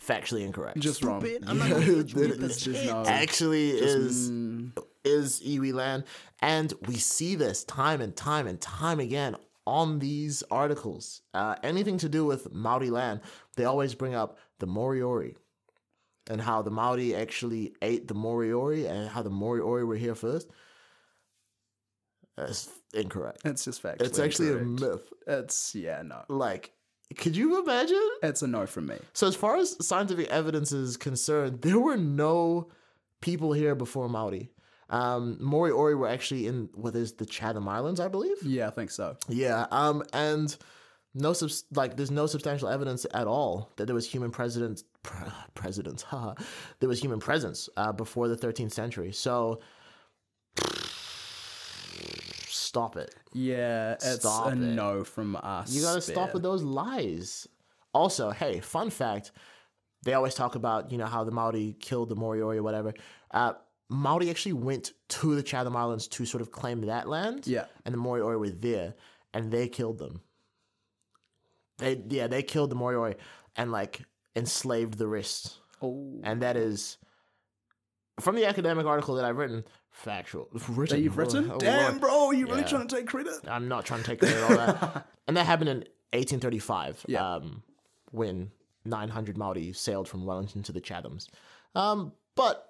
Factually 0.00 0.44
incorrect. 0.44 0.78
Just 0.78 1.02
wrong. 1.04 1.24
I'm 1.46 1.58
not 1.58 1.68
gonna 1.70 1.80
hit 1.82 2.12
you 2.14 2.20
with 2.20 2.30
It 2.32 2.40
this 2.40 2.60
Just 2.60 2.82
shit. 2.82 2.90
no. 2.92 3.04
actually 3.06 3.70
is 3.70 4.30
Mm, 4.30 4.72
is 5.04 5.40
iwi 5.40 5.72
land 5.72 6.04
and 6.40 6.72
we 6.86 6.96
see 6.96 7.34
this 7.34 7.64
time 7.64 8.00
and 8.00 8.14
time 8.16 8.46
and 8.46 8.60
time 8.60 9.00
again 9.00 9.36
on 9.66 9.98
these 10.00 10.42
articles 10.50 11.22
uh, 11.34 11.54
anything 11.62 11.96
to 11.98 12.08
do 12.08 12.24
with 12.24 12.52
maori 12.52 12.90
land 12.90 13.20
they 13.56 13.64
always 13.64 13.94
bring 13.94 14.14
up 14.14 14.38
the 14.58 14.66
moriori 14.66 15.34
and 16.28 16.40
how 16.40 16.60
the 16.62 16.70
maori 16.70 17.14
actually 17.14 17.72
ate 17.82 18.06
the 18.08 18.14
moriori 18.14 18.88
and 18.88 19.08
how 19.08 19.22
the 19.22 19.30
moriori 19.30 19.86
were 19.86 19.96
here 19.96 20.14
first 20.14 20.48
that's 22.36 22.68
incorrect 22.94 23.40
it's 23.44 23.64
just 23.64 23.80
facts. 23.80 24.02
it's 24.04 24.18
actually 24.18 24.50
a 24.50 24.56
myth 24.56 25.08
It's 25.26 25.74
yeah, 25.74 26.02
no. 26.02 26.24
like 26.28 26.72
could 27.16 27.36
you 27.36 27.62
imagine 27.62 28.08
It's 28.22 28.42
a 28.42 28.46
no 28.46 28.66
from 28.66 28.86
me. 28.86 28.96
so 29.12 29.26
as 29.26 29.36
far 29.36 29.56
as 29.56 29.76
scientific 29.86 30.28
evidence 30.28 30.72
is 30.72 30.96
concerned, 30.96 31.62
there 31.62 31.78
were 31.78 31.96
no 31.96 32.68
people 33.20 33.52
here 33.52 33.74
before 33.74 34.08
Maori. 34.08 34.50
Um, 34.90 35.36
Moriori 35.40 35.96
were 35.96 36.08
actually 36.08 36.46
in 36.46 36.68
what 36.74 36.94
is 36.94 37.14
the 37.14 37.26
Chatham 37.26 37.68
Islands, 37.68 37.98
I 38.00 38.08
believe. 38.08 38.36
Yeah, 38.42 38.68
I 38.68 38.70
think 38.70 38.90
so. 38.90 39.16
Yeah. 39.28 39.66
Um, 39.70 40.04
and 40.12 40.56
no 41.14 41.32
subs- 41.32 41.64
like 41.74 41.96
there's 41.96 42.10
no 42.10 42.26
substantial 42.26 42.68
evidence 42.68 43.06
at 43.14 43.26
all 43.26 43.72
that 43.76 43.86
there 43.86 43.94
was 43.94 44.08
human 44.08 44.30
president 44.30 44.84
pre- 45.02 45.26
presidents. 45.54 46.02
Haha, 46.10 46.34
there 46.80 46.88
was 46.88 47.00
human 47.00 47.18
presence 47.20 47.68
uh, 47.76 47.90
before 47.92 48.28
the 48.28 48.36
13th 48.36 48.72
century. 48.72 49.12
So 49.12 49.60
stop 52.76 52.96
it. 52.96 53.14
Yeah, 53.32 53.92
it's 53.94 54.20
Stop 54.20 54.46
a 54.48 54.50
it. 54.50 54.56
no 54.56 55.02
from 55.04 55.36
us. 55.36 55.72
You 55.72 55.82
gotta 55.82 56.00
stop 56.00 56.34
with 56.34 56.42
those 56.42 56.62
lies. 56.62 57.46
Also, 57.92 58.30
hey, 58.30 58.60
fun 58.60 58.90
fact: 58.90 59.32
they 60.04 60.12
always 60.14 60.34
talk 60.34 60.54
about 60.54 60.92
you 60.92 60.98
know 60.98 61.06
how 61.06 61.24
the 61.24 61.30
Maori 61.32 61.74
killed 61.80 62.08
the 62.10 62.16
Moriori 62.16 62.56
or 62.56 62.62
whatever. 62.62 62.92
Uh, 63.30 63.54
Maori 63.88 64.30
actually 64.30 64.52
went 64.54 64.92
to 65.08 65.34
the 65.34 65.42
Chatham 65.42 65.76
Islands 65.76 66.08
to 66.08 66.26
sort 66.26 66.42
of 66.42 66.50
claim 66.50 66.80
that 66.82 67.08
land. 67.08 67.46
Yeah. 67.46 67.66
and 67.84 67.94
the 67.94 67.98
Moriori 67.98 68.38
were 68.38 68.50
there, 68.50 68.94
and 69.32 69.50
they 69.50 69.68
killed 69.68 69.98
them. 69.98 70.20
They 71.78 72.00
yeah, 72.08 72.26
they 72.26 72.42
killed 72.42 72.70
the 72.70 72.76
Moriori 72.76 73.16
and 73.56 73.70
like 73.72 74.02
enslaved 74.34 74.98
the 74.98 75.06
rest, 75.06 75.56
Oh, 75.82 76.20
and 76.24 76.42
that 76.42 76.56
is 76.56 76.98
from 78.20 78.34
the 78.36 78.46
academic 78.46 78.86
article 78.86 79.14
that 79.16 79.24
I've 79.24 79.36
written. 79.38 79.64
Factual, 79.96 80.48
written. 80.68 80.96
that 80.98 81.02
you've 81.02 81.16
written? 81.16 81.50
Oh, 81.50 81.58
Damn, 81.58 81.88
Lord. 81.92 82.00
bro, 82.00 82.30
you 82.30 82.46
really 82.46 82.60
Yeah. 82.60 82.66
trying 82.68 82.86
to 82.88 82.96
take 82.96 83.06
credit? 83.06 83.34
I'm 83.48 83.66
not 83.68 83.84
trying 83.86 84.02
to 84.02 84.06
take 84.06 84.20
credit 84.20 84.42
all 84.42 84.56
that. 84.56 85.06
and 85.26 85.36
that 85.36 85.44
happened 85.46 85.70
in 85.70 85.76
1835, 86.12 87.04
Yeah. 87.08 87.36
um, 87.36 87.62
when 88.10 88.50
900 88.84 89.36
Maori 89.38 89.72
sailed 89.72 90.08
from 90.08 90.24
Wellington 90.26 90.62
to 90.64 90.72
the 90.72 90.80
Chathams. 90.80 91.28
Um, 91.74 92.12
but 92.34 92.68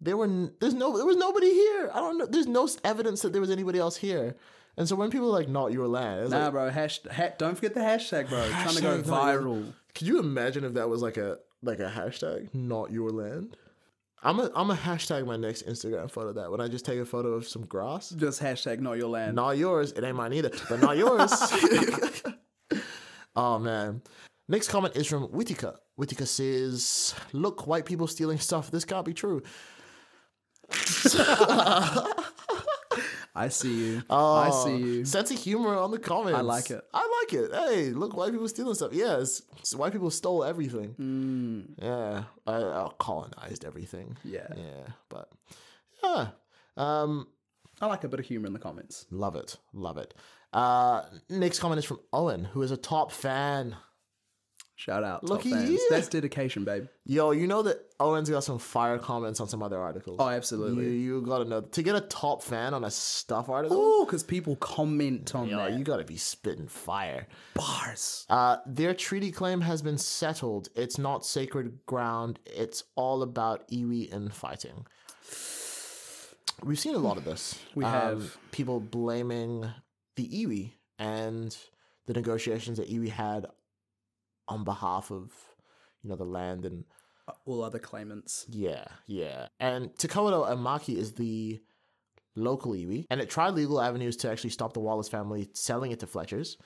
there 0.00 0.16
were 0.16 0.24
n- 0.24 0.52
there's 0.60 0.72
no 0.74 0.96
there 0.96 1.04
was 1.06 1.16
nobody 1.16 1.52
here. 1.52 1.90
I 1.92 2.00
don't 2.00 2.16
know. 2.16 2.26
There's 2.26 2.46
no 2.46 2.64
s- 2.64 2.78
evidence 2.84 3.22
that 3.22 3.32
there 3.32 3.40
was 3.40 3.50
anybody 3.50 3.78
else 3.78 3.96
here. 3.96 4.36
And 4.76 4.88
so 4.88 4.96
when 4.96 5.10
people 5.10 5.26
are 5.28 5.38
like 5.38 5.48
not 5.48 5.72
your 5.72 5.88
land, 5.88 6.22
it's 6.22 6.30
Nah, 6.30 6.44
like, 6.44 6.52
bro. 6.52 6.70
Hash, 6.70 7.00
ha- 7.10 7.32
don't 7.36 7.54
forget 7.56 7.74
the 7.74 7.80
hashtag, 7.80 8.28
bro. 8.28 8.48
trying 8.48 8.76
to 8.76 8.82
go 8.82 8.98
Hashtag 9.02 9.06
not 9.08 9.24
viral. 9.34 9.72
could 9.94 10.06
you 10.06 10.18
imagine 10.20 10.64
if 10.64 10.74
that 10.74 10.88
was 10.88 11.02
like 11.02 11.16
a 11.18 11.38
like 11.62 11.80
a 11.80 11.90
hashtag, 11.90 12.54
not 12.54 12.90
your 12.90 13.10
land? 13.10 13.56
I'm 14.22 14.38
a 14.38 14.50
I'm 14.54 14.70
a 14.70 14.76
hashtag 14.76 15.26
my 15.26 15.36
next 15.36 15.66
Instagram 15.66 16.10
photo 16.10 16.32
that 16.34 16.50
when 16.50 16.60
I 16.60 16.68
just 16.68 16.84
take 16.84 16.98
a 16.98 17.06
photo 17.06 17.32
of 17.32 17.48
some 17.48 17.64
grass. 17.64 18.10
Just 18.10 18.42
hashtag 18.42 18.80
not 18.80 18.98
your 18.98 19.08
land. 19.08 19.34
Not 19.34 19.56
yours. 19.56 19.92
It 19.92 20.04
ain't 20.04 20.16
mine 20.16 20.34
either, 20.34 20.50
but 20.68 20.80
not 20.80 20.96
yours. 20.96 21.32
oh 23.36 23.58
man. 23.58 24.02
Next 24.48 24.68
comment 24.68 24.96
is 24.96 25.06
from 25.06 25.24
Whitaker. 25.24 25.76
Whitaker 25.96 26.26
says, 26.26 27.14
"Look, 27.32 27.66
white 27.66 27.86
people 27.86 28.06
stealing 28.06 28.38
stuff. 28.38 28.70
This 28.70 28.84
can't 28.84 29.06
be 29.06 29.14
true." 29.14 29.42
I 33.34 33.48
see 33.48 33.72
you. 33.92 34.02
Oh, 34.10 34.34
I 34.34 34.50
see 34.50 34.76
you. 34.76 35.04
Sense 35.04 35.30
of 35.30 35.38
humor 35.38 35.76
on 35.76 35.90
the 35.92 35.98
comments. 35.98 36.38
I 36.38 36.42
like 36.42 36.70
it. 36.70 36.82
I 36.92 37.22
like 37.22 37.32
it. 37.32 37.52
Hey, 37.54 37.90
look, 37.90 38.16
white 38.16 38.32
people 38.32 38.48
stealing 38.48 38.74
stuff. 38.74 38.92
Yes, 38.92 39.42
white 39.76 39.92
people 39.92 40.10
stole 40.10 40.42
everything. 40.44 40.94
Mm, 40.98 41.82
Yeah, 41.82 42.24
I, 42.46 42.56
I 42.56 42.88
colonized 42.98 43.64
everything. 43.64 44.16
yeah. 44.24 44.48
Yeah, 44.56 44.92
but 45.08 45.30
yeah, 46.02 46.28
um, 46.76 47.28
I 47.80 47.86
like 47.86 48.04
a 48.04 48.08
bit 48.08 48.20
of 48.20 48.26
humor 48.26 48.46
in 48.46 48.52
the 48.52 48.58
comments. 48.58 49.06
Love 49.10 49.36
it. 49.36 49.56
Love 49.72 49.96
it. 49.98 50.12
Uh, 50.52 51.02
next 51.28 51.60
comment 51.60 51.78
is 51.78 51.84
from 51.84 52.00
Owen, 52.12 52.44
who 52.44 52.62
is 52.62 52.72
a 52.72 52.76
top 52.76 53.12
fan. 53.12 53.76
Shout 54.80 55.04
out, 55.04 55.22
Look, 55.24 55.42
top 55.42 55.52
fans. 55.52 55.68
is. 55.68 55.82
That's 55.90 56.08
dedication, 56.08 56.64
babe. 56.64 56.86
Yo, 57.04 57.32
you 57.32 57.46
know 57.46 57.60
that 57.64 57.80
Owen's 58.00 58.30
got 58.30 58.44
some 58.44 58.58
fire 58.58 58.96
comments 58.98 59.38
on 59.38 59.46
some 59.46 59.62
other 59.62 59.78
articles. 59.78 60.16
Oh, 60.18 60.28
absolutely. 60.30 60.84
You, 60.86 60.90
you 60.92 61.20
gotta 61.20 61.44
know 61.44 61.60
to 61.60 61.82
get 61.82 61.96
a 61.96 62.00
top 62.00 62.42
fan 62.42 62.72
on 62.72 62.82
a 62.84 62.90
stuff 62.90 63.50
article. 63.50 63.76
Oh, 63.78 64.06
because 64.06 64.22
people 64.22 64.56
comment 64.56 65.34
on 65.34 65.48
Yo, 65.48 65.58
that. 65.58 65.74
you 65.74 65.84
gotta 65.84 66.04
be 66.04 66.16
spitting 66.16 66.66
fire. 66.66 67.26
Bars. 67.52 68.24
Uh, 68.30 68.56
their 68.64 68.94
treaty 68.94 69.30
claim 69.30 69.60
has 69.60 69.82
been 69.82 69.98
settled. 69.98 70.70
It's 70.74 70.96
not 70.96 71.26
sacred 71.26 71.84
ground. 71.84 72.38
It's 72.46 72.82
all 72.96 73.22
about 73.22 73.68
iwi 73.68 74.10
infighting. 74.10 74.86
We've 76.62 76.78
seen 76.80 76.94
a 76.94 76.98
lot 76.98 77.18
of 77.18 77.24
this. 77.26 77.58
We 77.74 77.84
Um, 77.84 77.92
have. 77.92 78.38
people 78.50 78.80
blaming 78.80 79.66
the 80.16 80.26
iwi 80.26 80.72
and 80.98 81.54
the 82.06 82.14
negotiations 82.14 82.78
that 82.78 82.88
iwi 82.90 83.10
had 83.10 83.44
on 84.50 84.64
behalf 84.64 85.10
of, 85.10 85.32
you 86.02 86.10
know, 86.10 86.16
the 86.16 86.24
land 86.24 86.64
and 86.64 86.84
All 87.46 87.62
other 87.62 87.78
claimants. 87.78 88.46
yeah, 88.50 88.84
yeah. 89.06 89.48
And 89.58 89.96
Te 89.96 90.08
Kawerau 90.08 90.50
a 90.50 90.56
Maki 90.56 90.96
is 90.96 91.12
the 91.14 91.60
local 92.36 92.72
iwi, 92.72 93.06
and 93.10 93.20
it 93.20 93.30
tried 93.30 93.54
legal 93.54 93.80
avenues 93.80 94.16
to 94.18 94.30
actually 94.30 94.50
stop 94.50 94.72
the 94.72 94.80
Wallace 94.80 95.08
family 95.08 95.48
selling 95.52 95.92
it 95.92 96.00
to 96.00 96.06
Fletchers. 96.06 96.56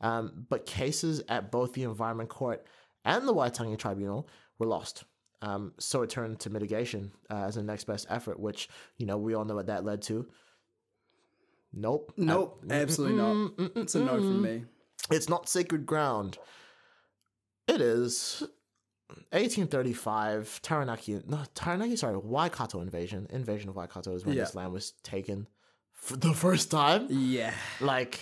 Um, 0.00 0.46
but 0.50 0.66
cases 0.66 1.22
at 1.28 1.50
both 1.52 1.72
the 1.72 1.84
Environment 1.84 2.28
Court 2.28 2.66
and 3.04 3.26
the 3.26 3.34
Waitangi 3.34 3.78
Tribunal 3.78 4.28
were 4.58 4.66
lost. 4.66 5.04
Um, 5.40 5.72
so 5.78 6.02
it 6.02 6.10
turned 6.10 6.40
to 6.40 6.50
mitigation 6.50 7.12
uh, 7.30 7.44
as 7.44 7.56
a 7.56 7.62
next 7.62 7.84
best 7.84 8.06
effort, 8.10 8.40
which, 8.40 8.68
you 8.98 9.06
know, 9.06 9.16
we 9.18 9.34
all 9.34 9.44
know 9.44 9.54
what 9.54 9.66
that 9.66 9.84
led 9.84 10.02
to. 10.02 10.26
Nope. 11.72 12.12
Nope, 12.16 12.64
absolutely 12.70 13.16
not. 13.16 13.52
It's 13.76 13.94
a 13.94 14.00
no 14.00 14.16
from 14.16 14.42
me. 14.42 14.64
It's 15.10 15.28
not 15.28 15.48
sacred 15.48 15.86
ground. 15.86 16.38
It 17.66 17.80
is 17.80 18.42
1835. 19.32 20.60
Taranaki, 20.62 21.20
no, 21.26 21.42
Taranaki, 21.54 21.96
sorry, 21.96 22.16
Waikato 22.16 22.80
invasion. 22.80 23.26
Invasion 23.30 23.68
of 23.70 23.76
Waikato 23.76 24.14
is 24.14 24.24
when 24.24 24.36
Yeah. 24.36 24.44
this 24.44 24.54
land 24.54 24.72
was 24.72 24.92
taken 25.02 25.48
for 25.92 26.16
the 26.16 26.34
first 26.34 26.70
time. 26.70 27.06
Yeah. 27.10 27.54
Like, 27.80 28.20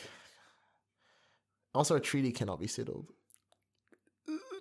also 1.74 1.96
a 1.96 2.00
treaty 2.00 2.32
cannot 2.32 2.60
be 2.60 2.66
settled. 2.66 3.08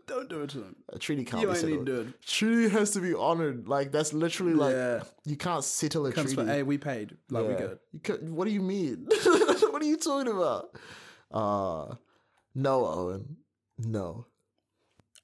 Don't 0.08 0.28
do 0.28 0.42
it 0.42 0.50
to 0.50 0.60
them. 0.60 0.76
A 0.90 1.00
treaty 1.00 1.24
can't 1.24 1.42
You 1.42 1.48
be 1.48 1.56
settled. 1.56 1.86
to 1.86 1.92
do 2.04 2.10
it. 2.10 2.22
Treaty 2.26 2.68
has 2.70 2.92
to 2.92 3.00
be 3.00 3.14
honored. 3.14 3.70
Like 3.70 3.92
that's 3.94 4.12
literally 4.12 4.54
like 4.54 4.74
yeah. 4.76 5.04
you 5.26 5.38
can't 5.38 5.64
settle 5.64 6.06
a 6.08 6.12
Comes 6.12 6.34
treaty. 6.34 6.36
from, 6.36 6.48
hey, 6.48 6.64
we 6.64 6.78
paid. 6.78 7.16
Like, 7.30 7.46
we 7.48 7.54
Yeah. 7.54 7.60
good. 7.60 7.80
You 7.94 8.00
could, 8.02 8.30
what 8.30 8.46
do 8.46 8.52
you 8.52 8.62
mean? 8.62 9.08
what 9.24 9.82
are 9.82 9.86
you 9.86 9.96
talking 9.96 10.34
about? 10.34 10.76
Uh 11.32 11.96
no, 12.56 12.86
Owen. 12.88 13.38
No. 13.78 14.26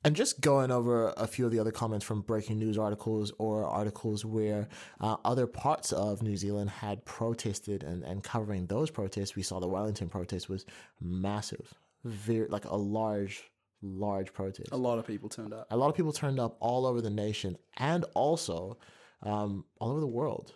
And 0.03 0.15
just 0.15 0.41
going 0.41 0.71
over 0.71 1.13
a 1.17 1.27
few 1.27 1.45
of 1.45 1.51
the 1.51 1.59
other 1.59 1.71
comments 1.71 2.05
from 2.05 2.21
breaking 2.21 2.59
news 2.59 2.77
articles 2.77 3.33
or 3.39 3.65
articles 3.65 4.23
where 4.23 4.67
uh, 5.01 5.17
other 5.25 5.47
parts 5.47 5.91
of 5.91 6.21
New 6.21 6.37
Zealand 6.37 6.69
had 6.69 7.03
protested 7.03 7.83
and, 7.83 8.03
and 8.03 8.23
covering 8.23 8.67
those 8.67 8.89
protests, 8.89 9.35
we 9.35 9.43
saw 9.43 9.59
the 9.59 9.67
Wellington 9.67 10.07
protest 10.07 10.49
was 10.49 10.65
massive. 11.01 11.73
Very 12.05 12.47
like 12.47 12.65
a 12.65 12.75
large, 12.75 13.43
large 13.81 14.31
protest 14.33 14.69
A 14.71 14.77
lot 14.77 14.99
of 14.99 15.05
people 15.05 15.29
turned 15.29 15.53
up. 15.53 15.67
a 15.71 15.75
lot 15.75 15.89
of 15.89 15.95
people 15.95 16.13
turned 16.13 16.39
up 16.39 16.55
all 16.59 16.85
over 16.85 17.01
the 17.01 17.09
nation 17.09 17.57
and 17.77 18.05
also 18.13 18.77
um, 19.23 19.65
all 19.79 19.91
over 19.91 19.99
the 19.99 20.07
world. 20.07 20.53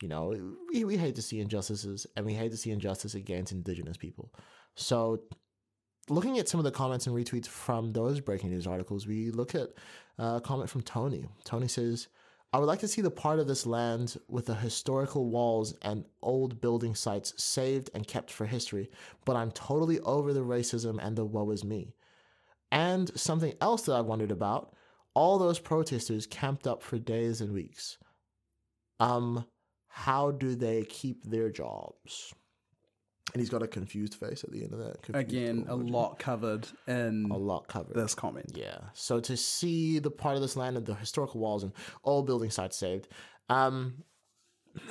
You 0.00 0.08
know, 0.08 0.54
we, 0.72 0.84
we 0.84 0.96
hate 0.96 1.16
to 1.16 1.22
see 1.22 1.40
injustices 1.40 2.06
and 2.16 2.24
we 2.24 2.34
hate 2.34 2.50
to 2.52 2.56
see 2.56 2.70
injustice 2.70 3.14
against 3.14 3.52
Indigenous 3.52 3.96
people. 3.96 4.32
So, 4.74 5.22
looking 6.08 6.38
at 6.38 6.48
some 6.48 6.60
of 6.60 6.64
the 6.64 6.70
comments 6.70 7.06
and 7.06 7.16
retweets 7.16 7.46
from 7.46 7.92
those 7.92 8.20
breaking 8.20 8.50
news 8.50 8.66
articles, 8.66 9.06
we 9.06 9.30
look 9.30 9.54
at 9.54 9.70
uh, 10.18 10.36
a 10.36 10.40
comment 10.40 10.70
from 10.70 10.82
Tony. 10.82 11.26
Tony 11.44 11.68
says, 11.68 12.08
I 12.52 12.58
would 12.58 12.66
like 12.66 12.78
to 12.80 12.88
see 12.88 13.02
the 13.02 13.10
part 13.10 13.38
of 13.38 13.48
this 13.48 13.66
land 13.66 14.16
with 14.28 14.46
the 14.46 14.54
historical 14.54 15.28
walls 15.28 15.74
and 15.82 16.04
old 16.22 16.60
building 16.60 16.94
sites 16.94 17.34
saved 17.42 17.90
and 17.94 18.06
kept 18.06 18.30
for 18.30 18.46
history, 18.46 18.88
but 19.24 19.36
I'm 19.36 19.50
totally 19.50 20.00
over 20.00 20.32
the 20.32 20.44
racism 20.44 20.98
and 21.02 21.16
the 21.16 21.24
woe 21.24 21.50
is 21.50 21.64
me. 21.64 21.94
And 22.72 23.10
something 23.18 23.54
else 23.60 23.82
that 23.82 23.94
I 23.94 24.00
wondered 24.00 24.30
about 24.30 24.74
all 25.14 25.38
those 25.38 25.58
protesters 25.58 26.26
camped 26.26 26.66
up 26.66 26.82
for 26.82 26.98
days 26.98 27.40
and 27.40 27.52
weeks. 27.52 27.98
Um, 29.00 29.46
how 29.88 30.30
do 30.30 30.54
they 30.54 30.84
keep 30.84 31.24
their 31.24 31.50
jobs? 31.50 32.34
And 33.36 33.40
he's 33.42 33.50
got 33.50 33.62
a 33.62 33.66
confused 33.68 34.14
face 34.14 34.44
at 34.44 34.50
the 34.50 34.62
end 34.64 34.72
of 34.72 34.78
that. 34.78 35.02
confused 35.02 35.28
Again, 35.28 35.66
a 35.68 35.76
lot 35.76 36.18
covered 36.18 36.66
in 36.86 37.28
A 37.30 37.36
lot 37.36 37.68
covered. 37.68 37.94
this 37.94 38.14
comment. 38.14 38.52
Yeah. 38.54 38.78
So 38.94 39.20
to 39.20 39.36
see 39.36 39.98
the 39.98 40.10
part 40.10 40.36
of 40.36 40.40
this 40.40 40.56
land 40.56 40.78
and 40.78 40.86
the 40.86 40.94
historical 40.94 41.38
walls 41.38 41.62
and 41.62 41.72
all 42.02 42.22
building 42.22 42.48
sites 42.48 42.78
saved, 42.78 43.08
um, 43.50 44.04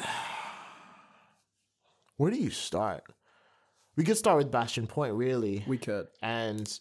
where 2.18 2.30
do 2.30 2.38
you 2.38 2.52
start? 2.52 3.04
We 3.96 4.04
could 4.04 4.18
start 4.18 4.38
with 4.38 4.52
Bastion 4.52 4.86
Point, 4.86 5.16
really, 5.16 5.64
We 5.68 5.80
could. 5.80 6.06
and 6.22 6.72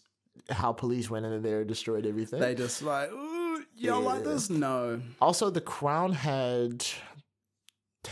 how 0.51 0.71
police 0.71 1.09
went 1.09 1.25
in 1.25 1.41
there 1.41 1.61
and 1.61 1.67
destroyed 1.67 2.05
everything. 2.05 2.41
They 2.41 2.53
just 2.53 2.83
like, 2.83 3.11
ooh, 3.11 3.63
y'all 3.75 4.01
like 4.01 4.19
Yeah. 4.23 4.33
this? 4.33 4.49
No. 4.51 5.01
also, 5.19 5.49
the 5.49 5.61
crown 5.61 6.11
had 6.13 6.85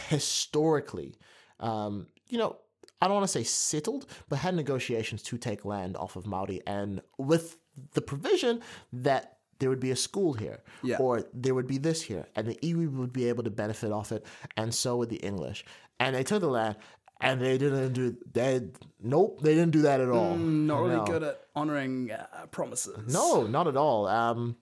historically, 0.07 1.19
um, 1.59 2.07
you 2.29 2.37
know, 2.39 2.57
I 3.03 3.07
don't 3.07 3.15
want 3.15 3.25
to 3.27 3.31
say 3.39 3.43
settled, 3.43 4.05
but 4.29 4.37
had 4.39 4.55
negotiations 4.55 5.21
to 5.23 5.37
take 5.37 5.65
land 5.65 5.97
off 5.97 6.15
of 6.15 6.25
Maori, 6.25 6.61
and 6.65 7.01
with 7.17 7.57
the 7.93 8.01
provision 8.01 8.61
that 8.93 9.37
there 9.59 9.69
would 9.69 9.79
be 9.79 9.91
a 9.91 9.95
school 9.95 10.33
here, 10.33 10.59
Yeah. 10.83 10.97
or 10.99 11.23
there 11.33 11.53
would 11.53 11.67
be 11.67 11.77
this 11.77 12.01
here, 12.01 12.25
and 12.35 12.47
the 12.47 12.55
iwi 12.63 12.87
would 12.97 13.11
be 13.13 13.25
able 13.29 13.43
to 13.43 13.49
benefit 13.49 13.91
off 13.91 14.11
it, 14.11 14.25
and 14.57 14.73
so 14.73 14.95
would 14.97 15.09
the 15.09 15.17
English. 15.17 15.65
And 15.99 16.15
they 16.15 16.23
took 16.23 16.41
the 16.41 16.47
land, 16.47 16.75
and 17.21 17.41
they 17.41 17.57
didn't 17.57 17.93
do 17.93 18.15
they. 18.33 18.69
Nope, 19.01 19.41
they 19.41 19.53
didn't 19.53 19.71
do 19.71 19.81
that 19.83 19.99
at 20.01 20.09
all. 20.09 20.35
Mm, 20.35 20.65
not 20.65 20.79
really 20.81 20.95
No. 20.95 21.05
good 21.05 21.23
at 21.23 21.41
honoring 21.55 22.11
uh, 22.11 22.25
promises. 22.51 23.13
No, 23.13 23.45
not 23.47 23.67
at 23.67 23.77
all. 23.77 24.07
Um, 24.07 24.55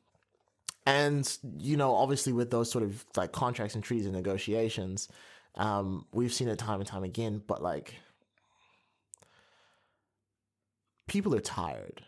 and 0.86 1.38
you 1.60 1.78
know, 1.78 1.94
obviously, 1.96 2.34
with 2.34 2.50
those 2.52 2.70
sort 2.72 2.84
of 2.84 3.06
like 3.16 3.32
contracts 3.32 3.76
and 3.76 3.84
treaties 3.84 4.06
and 4.06 4.16
negotiations, 4.16 5.10
um, 5.56 6.06
we've 6.14 6.34
seen 6.34 6.48
it 6.48 6.58
time 6.60 6.80
and 6.80 6.88
time 6.88 7.04
again. 7.04 7.42
But 7.46 7.62
like, 7.62 7.96
people 11.12 11.36
are 11.36 11.42
tired, 11.42 12.02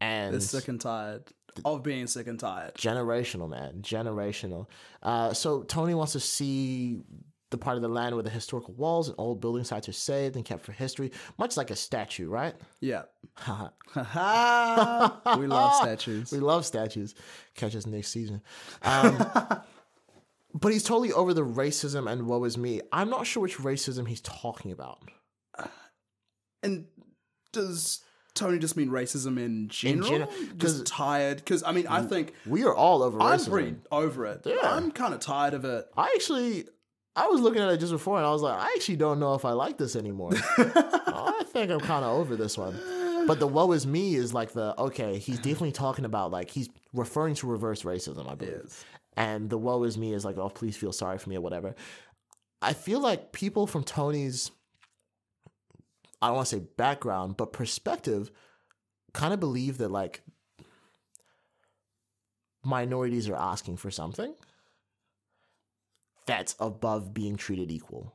and 0.00 0.34
They're 0.34 0.40
sick 0.40 0.66
and 0.66 0.80
tired 0.80 1.22
of 1.64 1.84
being 1.84 2.08
sick 2.08 2.26
and 2.26 2.38
tired. 2.38 2.74
generational, 2.74 3.48
man, 3.48 3.80
generational. 3.80 4.66
Uh, 5.02 5.32
so 5.32 5.62
Tony 5.62 5.94
wants 5.94 6.12
to 6.14 6.20
see 6.20 7.00
the 7.50 7.58
part 7.58 7.76
of 7.76 7.82
the 7.82 7.88
land 7.88 8.16
where 8.16 8.24
the 8.24 8.30
historical 8.30 8.74
walls 8.74 9.06
and 9.08 9.14
old 9.18 9.40
building 9.40 9.62
sites 9.62 9.88
are 9.88 9.92
saved 9.92 10.34
and 10.34 10.44
kept 10.44 10.64
for 10.64 10.72
history, 10.72 11.12
much 11.38 11.56
like 11.56 11.70
a 11.70 11.76
statue, 11.76 12.28
right? 12.28 12.56
Yeah. 12.80 13.02
We 15.38 15.46
love 15.46 15.76
statues. 15.76 16.32
We 16.32 16.38
love 16.38 16.66
statues. 16.66 17.14
Catch 17.54 17.76
us 17.76 17.86
next 17.86 18.08
season. 18.08 18.42
Um, 18.82 19.16
but 20.54 20.72
he's 20.72 20.82
totally 20.82 21.12
over 21.12 21.32
the 21.32 21.44
racism 21.44 22.10
and 22.10 22.26
woe 22.26 22.42
is 22.42 22.58
me. 22.58 22.80
I'm 22.90 23.10
not 23.10 23.28
sure 23.28 23.42
which 23.42 23.58
racism 23.58 24.08
he's 24.08 24.20
talking 24.22 24.72
about. 24.72 24.98
And 26.64 26.86
does 27.52 28.00
Tony 28.34 28.58
just 28.58 28.76
mean 28.76 28.88
racism 28.88 29.38
in 29.38 29.68
general? 29.68 30.08
general- 30.08 30.32
just 30.56 30.86
tired? 30.86 31.36
Because 31.38 31.62
I 31.62 31.72
mean, 31.72 31.86
I 31.86 32.02
think 32.02 32.32
We 32.46 32.64
are 32.64 32.74
all 32.74 33.02
over 33.02 33.20
I'm 33.20 33.38
racism. 33.38 33.50
pretty 33.50 33.74
over 33.92 34.26
it. 34.26 34.42
Yeah. 34.44 34.56
I'm 34.62 34.90
kind 34.90 35.14
of 35.14 35.20
tired 35.20 35.54
of 35.54 35.64
it. 35.64 35.86
I 35.96 36.12
actually, 36.14 36.66
I 37.16 37.28
was 37.28 37.40
looking 37.40 37.62
at 37.62 37.68
it 37.70 37.78
just 37.78 37.92
before 37.92 38.16
and 38.18 38.26
I 38.26 38.30
was 38.30 38.42
like, 38.42 38.58
I 38.58 38.66
actually 38.76 38.96
don't 38.96 39.20
know 39.20 39.34
if 39.34 39.44
I 39.44 39.52
like 39.52 39.78
this 39.78 39.94
anymore. 39.96 40.30
I 40.58 41.44
think 41.46 41.70
I'm 41.70 41.80
kind 41.80 42.04
of 42.04 42.10
over 42.18 42.34
this 42.36 42.58
one. 42.58 42.76
But 43.26 43.38
the 43.38 43.46
woe 43.46 43.70
is 43.72 43.86
me 43.86 44.16
is 44.16 44.34
like 44.34 44.52
the, 44.52 44.78
okay, 44.80 45.18
he's 45.18 45.36
definitely 45.38 45.72
talking 45.72 46.04
about 46.04 46.30
like, 46.30 46.50
he's 46.50 46.68
referring 46.92 47.34
to 47.36 47.46
reverse 47.46 47.82
racism, 47.82 48.30
I 48.30 48.34
believe. 48.34 48.60
Yes. 48.64 48.84
and 49.16 49.48
the 49.48 49.56
woe 49.58 49.84
is 49.84 49.96
me 49.96 50.12
is 50.12 50.24
like, 50.24 50.36
oh, 50.38 50.48
please 50.48 50.76
feel 50.76 50.92
sorry 50.92 51.18
for 51.18 51.30
me 51.30 51.36
or 51.36 51.40
whatever. 51.40 51.74
I 52.60 52.72
feel 52.72 53.00
like 53.00 53.32
people 53.32 53.66
from 53.66 53.84
Tony's, 53.84 54.50
I 56.22 56.28
don't 56.28 56.36
want 56.36 56.48
to 56.48 56.56
say 56.56 56.62
background, 56.76 57.36
but 57.36 57.52
perspective, 57.52 58.30
kind 59.12 59.34
of 59.34 59.40
believe 59.40 59.78
that 59.78 59.90
like 59.90 60.22
minorities 62.64 63.28
are 63.28 63.36
asking 63.36 63.76
for 63.76 63.90
something 63.90 64.34
that's 66.26 66.54
above 66.58 67.12
being 67.12 67.36
treated 67.36 67.70
equal. 67.70 68.14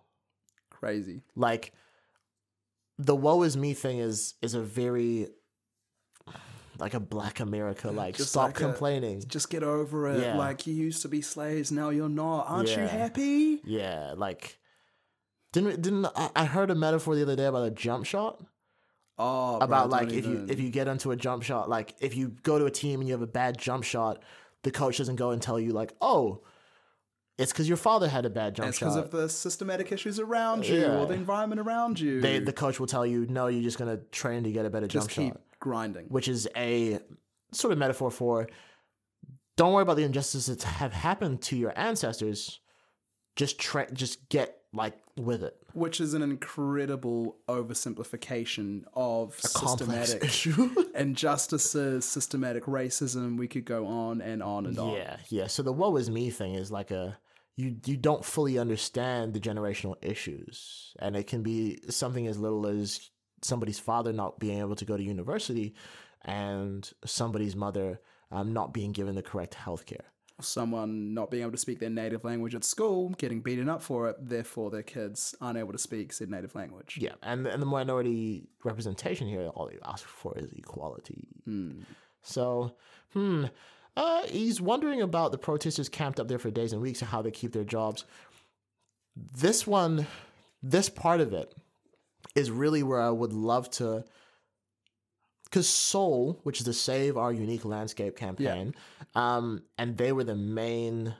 Crazy. 0.70 1.22
Like 1.36 1.74
the 2.98 3.16
woe 3.16 3.44
is 3.44 3.56
me 3.56 3.74
thing 3.74 4.00
is 4.00 4.36
is 4.42 4.54
a 4.54 4.62
very 4.62 5.28
like 6.80 6.94
a 6.94 7.00
black 7.00 7.42
America 7.42 7.92
like 7.92 8.16
Just 8.16 8.32
stop 8.32 8.48
like 8.48 8.58
a- 8.58 8.64
complaining. 8.64 9.24
Just 9.28 9.50
get 9.50 9.64
over 9.64 10.10
it. 10.10 10.22
Yeah. 10.22 10.38
Like 10.38 10.66
you 10.66 10.74
used 10.74 11.02
to 11.04 11.10
be 11.10 11.22
slaves, 11.22 11.72
now 11.72 11.90
you're 11.90 12.10
not. 12.10 12.46
Aren't 12.48 12.70
you 12.70 12.84
happy? 12.84 13.62
Yeah, 13.66 14.14
like 14.16 14.58
didn't 15.52 15.82
didn't 15.82 16.06
I, 16.16 16.30
I 16.36 16.46
heard 16.46 16.70
a 16.72 16.76
metaphor 16.76 17.16
the 17.16 17.24
other 17.24 17.36
day 17.36 17.46
about 17.46 17.64
a 17.68 17.72
jump 17.72 18.06
shot? 18.06 18.42
Oh, 19.18 19.58
about 19.58 19.90
don't 19.90 19.90
like 19.92 20.14
if 20.14 20.26
you 20.26 20.46
if 20.50 20.60
you 20.60 20.70
get 20.70 20.88
into 20.88 21.12
a 21.12 21.16
jump 21.16 21.44
shot, 21.44 21.70
like 21.70 21.94
if 22.00 22.16
you 22.16 22.36
go 22.44 22.58
to 22.60 22.66
a 22.66 22.72
team 22.72 23.00
and 23.02 23.08
you 23.10 23.14
have 23.14 23.22
a 23.22 23.28
bad 23.28 23.58
jump 23.58 23.84
shot, 23.84 24.24
the 24.64 24.72
coach 24.72 24.98
doesn't 24.98 25.18
go 25.18 25.32
and 25.32 25.42
tell 25.42 25.60
you 25.60 25.72
like, 25.72 25.94
oh, 26.00 26.42
it's 27.38 27.52
because 27.52 27.68
your 27.68 27.78
father 27.78 28.08
had 28.08 28.26
a 28.26 28.30
bad 28.30 28.56
jump 28.56 28.66
shot. 28.68 28.70
it's 28.70 28.80
because 28.80 28.96
of 28.96 29.12
the 29.12 29.28
systematic 29.30 29.92
issues 29.92 30.20
around 30.20 30.66
you 30.68 30.80
Yeah. 30.82 30.98
or 31.00 31.06
the 31.06 31.14
environment 31.16 31.60
around 31.62 32.00
you. 32.00 32.22
they, 32.22 32.40
the 32.40 32.54
coach 32.54 32.80
will 32.80 32.88
tell 32.88 33.06
you, 33.06 33.26
no, 33.30 33.48
you're 33.48 33.64
just 33.64 33.78
gonna 33.78 33.98
train 34.12 34.44
to 34.44 34.52
get 34.52 34.66
a 34.66 34.70
better 34.70 34.88
just 34.88 35.10
jump 35.10 35.16
keep 35.28 35.34
shot, 35.34 35.42
grinding. 35.60 36.06
which 36.08 36.28
is 36.30 36.48
a 36.56 37.00
sort 37.52 37.72
of 37.74 37.78
metaphor 37.78 38.12
for 38.12 38.48
don't 39.58 39.74
worry 39.74 39.82
about 39.82 39.98
the 39.98 40.04
injustices 40.04 40.46
that 40.48 40.64
have 40.66 40.94
happened 40.94 41.42
to 41.42 41.58
your 41.58 41.74
ancestors. 41.78 42.62
Just 43.36 43.60
tra- 43.60 43.92
just 43.92 44.30
get 44.30 44.59
like 44.74 44.96
with 45.18 45.44
it. 45.44 45.56
Which 45.74 46.00
is 46.00 46.14
an 46.14 46.22
incredible 46.22 47.38
oversimplification 47.48 48.84
of 48.94 49.40
Complex 49.54 50.10
systematic 50.10 50.24
issue. 50.30 50.86
injustices, 50.96 52.06
systematic 52.06 52.66
racism. 52.66 53.38
We 53.38 53.48
could 53.48 53.66
go 53.66 53.88
on 53.88 54.22
and 54.22 54.44
on 54.44 54.66
and 54.66 54.78
on. 54.78 54.94
Yeah, 54.94 55.18
yeah. 55.30 55.48
So 55.48 55.64
the 55.64 55.74
woe 55.74 55.96
is 55.98 56.10
me 56.10 56.30
thing 56.30 56.56
is 56.56 56.72
like 56.72 56.92
a 56.92 57.18
you 57.56 57.76
you 57.86 57.98
don't 57.98 58.24
fully 58.24 58.58
understand 58.58 59.34
the 59.34 59.40
generational 59.40 59.96
issues, 60.02 60.94
and 61.00 61.16
it 61.16 61.28
can 61.28 61.44
be 61.44 61.80
something 61.90 62.28
as 62.28 62.38
little 62.38 62.66
as 62.68 63.10
somebody's 63.42 63.80
father 63.80 64.14
not 64.14 64.40
being 64.40 64.60
able 64.60 64.76
to 64.76 64.86
go 64.86 64.96
to 64.96 65.04
university, 65.04 65.74
and 66.24 66.90
somebody's 67.06 67.56
mother 67.56 68.00
um, 68.32 68.54
not 68.54 68.74
being 68.74 68.92
given 68.92 69.16
the 69.16 69.24
correct 69.24 69.56
health 69.56 69.86
care. 69.86 70.06
Someone 70.42 71.14
not 71.14 71.30
being 71.32 71.44
able 71.44 71.52
to 71.52 71.58
speak 71.58 71.80
their 71.80 71.90
native 71.90 72.24
language 72.24 72.56
at 72.56 72.64
school, 72.64 73.10
getting 73.18 73.42
beaten 73.42 73.70
up 73.70 73.82
for 73.82 74.10
it, 74.10 74.16
therefore 74.20 74.72
their 74.72 74.84
kids 74.84 75.36
aren't 75.42 75.58
able 75.58 75.74
to 75.74 75.78
speak 75.78 76.14
said 76.14 76.30
native 76.30 76.56
language. 76.56 76.98
Yeah, 77.00 77.14
and 77.24 77.46
and 77.48 77.62
the 77.62 77.66
minority 77.66 78.48
representation 78.64 79.28
here, 79.28 79.48
all 79.50 79.68
they 79.68 79.78
ask 79.86 80.06
for 80.06 80.38
is 80.38 80.52
equality. 80.54 81.28
So, 82.22 82.76
hmm. 83.14 83.46
Uh, 83.98 84.26
he's 84.28 84.62
wondering 84.62 85.02
about 85.02 85.32
the 85.32 85.38
protesters 85.38 85.90
camped 85.90 86.20
up 86.20 86.28
there 86.28 86.40
for 86.40 86.50
days 86.50 86.72
and 86.72 86.82
weeks 86.82 87.02
and 87.02 87.10
how 87.10 87.22
they 87.22 87.32
keep 87.32 87.52
their 87.52 87.66
jobs. 87.66 88.06
This 89.16 89.68
one, 89.68 90.08
this 90.64 90.88
part 90.88 91.20
of 91.20 91.34
it, 91.34 91.54
is 92.36 92.50
really 92.50 92.84
where 92.84 93.02
I 93.02 93.10
would 93.10 93.34
love 93.34 93.70
to. 93.72 94.06
Because 95.50 95.68
SOUL, 95.68 96.40
which 96.44 96.60
is 96.60 96.66
the 96.66 96.74
Save 96.74 97.18
Our 97.18 97.34
Unique 97.34 97.66
Landscape 97.66 98.16
campaign, 98.16 98.76
um, 99.16 99.64
and 99.80 99.98
they 99.98 100.12
were 100.12 100.24
the 100.24 100.36
main, 100.36 101.16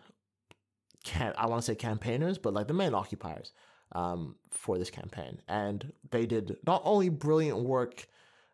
cam- 1.04 1.34
I 1.38 1.48
want 1.48 1.64
to 1.64 1.66
say 1.66 1.76
campaigners, 1.76 2.38
but 2.38 2.54
like 2.54 2.68
the 2.68 2.74
main 2.76 2.94
occupiers 2.94 3.52
um, 3.94 4.36
for 4.52 4.78
this 4.78 4.92
campaign. 4.92 5.42
And 5.48 5.94
they 6.12 6.28
did 6.28 6.58
not 6.68 6.84
only 6.86 7.10
brilliant 7.10 7.60
work 7.62 8.08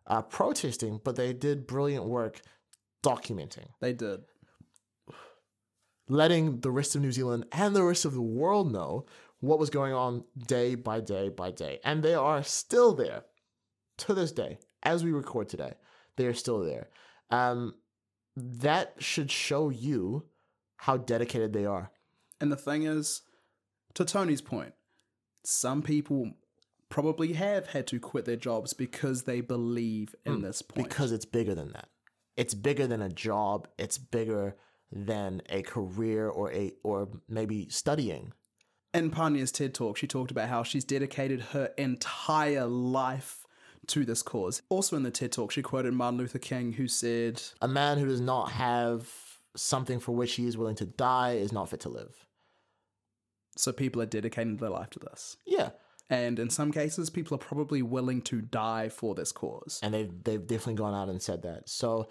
uh, 0.08 0.22
protesting, 0.22 1.02
but 1.04 1.18
they 1.18 1.34
did 1.34 1.68
brilliant 1.68 2.06
work 2.06 2.40
documenting, 3.04 3.68
They 3.82 3.92
did. 3.94 4.22
letting 6.08 6.62
the 6.62 6.72
rest 6.72 6.96
of 6.96 7.02
New 7.02 7.12
Zealand 7.12 7.46
and 7.52 7.76
the 7.76 7.84
rest 7.84 8.06
of 8.06 8.14
the 8.14 8.22
world 8.22 8.72
know 8.72 9.06
what 9.40 9.60
was 9.60 9.70
going 9.70 9.94
on 9.94 10.24
day 10.48 10.76
by 10.76 11.02
day 11.02 11.30
by 11.30 11.52
day. 11.52 11.80
And 11.84 12.02
they 12.02 12.14
are 12.14 12.44
still 12.44 12.94
there 12.94 13.24
to 13.98 14.14
this 14.14 14.32
day, 14.32 14.58
as 14.86 15.04
we 15.04 15.12
record 15.12 15.50
today. 15.50 15.74
They 16.16 16.28
are 16.28 16.34
still 16.34 16.62
there. 16.62 16.90
Um, 17.32 17.76
that 18.38 18.94
should 19.00 19.32
show 19.32 19.70
you 19.70 20.26
how 20.78 20.98
dedicated 20.98 21.52
they 21.54 21.66
are. 21.66 21.92
And 22.40 22.52
the 22.52 22.56
thing 22.58 22.84
is, 22.84 23.22
to 23.96 24.06
Tony's 24.06 24.42
point, 24.42 24.74
some 25.44 25.82
people 25.82 26.32
probably 26.90 27.34
have 27.34 27.68
had 27.68 27.88
to 27.88 28.00
quit 28.00 28.26
their 28.26 28.36
jobs 28.36 28.74
because 28.74 29.24
they 29.24 29.42
believe 29.42 30.14
in 30.26 30.42
this 30.42 30.62
point. 30.62 30.88
because 30.88 31.12
it's 31.12 31.26
bigger 31.26 31.56
than 31.56 31.72
that. 31.74 31.90
It's 32.38 32.54
bigger 32.54 32.88
than 32.88 33.02
a 33.02 33.10
job. 33.10 33.68
It's 33.78 33.98
bigger 33.98 34.56
than 34.92 35.42
a 35.50 35.62
career 35.62 36.30
or 36.30 36.52
a 36.52 36.74
or 36.84 37.10
maybe 37.28 37.68
studying. 37.70 38.34
in 38.94 39.12
Pania's 39.12 39.52
TED 39.52 39.74
talk, 39.74 39.98
she 39.98 40.08
talked 40.08 40.32
about 40.32 40.48
how 40.50 40.64
she's 40.64 40.86
dedicated 40.86 41.42
her 41.42 41.72
entire 41.78 42.66
life 42.66 43.45
to 43.90 44.06
this 44.06 44.22
cause. 44.22 44.62
Also 44.70 44.96
in 44.96 45.04
the 45.04 45.12
TED 45.12 45.32
talk, 45.32 45.52
she 45.52 45.62
quoted 45.62 45.94
Martin 45.94 46.18
Luther 46.18 46.40
King, 46.40 46.74
who 46.74 46.88
said, 46.88 47.42
A 47.62 47.68
man 47.68 47.98
who 47.98 48.06
does 48.06 48.22
not 48.22 48.52
have 48.52 49.10
something 49.56 50.00
for 50.00 50.14
which 50.14 50.34
he 50.36 50.48
is 50.48 50.58
willing 50.58 50.76
to 50.76 50.86
die 50.86 51.34
is 51.34 51.52
not 51.52 51.70
fit 51.70 51.80
to 51.82 51.90
live. 51.90 52.26
So 53.58 53.72
people 53.72 54.02
are 54.02 54.06
dedicating 54.06 54.58
their 54.58 54.70
life 54.70 54.90
to 54.92 55.00
this. 55.00 55.38
Yeah, 55.46 55.70
And 56.10 56.40
in 56.40 56.50
some 56.50 56.72
cases, 56.72 57.10
people 57.10 57.36
are 57.36 57.40
probably 57.40 57.82
willing 57.82 58.22
to 58.24 58.42
die 58.42 58.90
for 58.90 59.16
this 59.16 59.32
cause. 59.32 59.80
and 59.82 59.94
they've 59.94 60.24
they've 60.24 60.46
definitely 60.46 60.76
gone 60.76 60.94
out 60.94 61.10
and 61.10 61.22
said 61.22 61.44
that. 61.44 61.70
So 61.70 62.10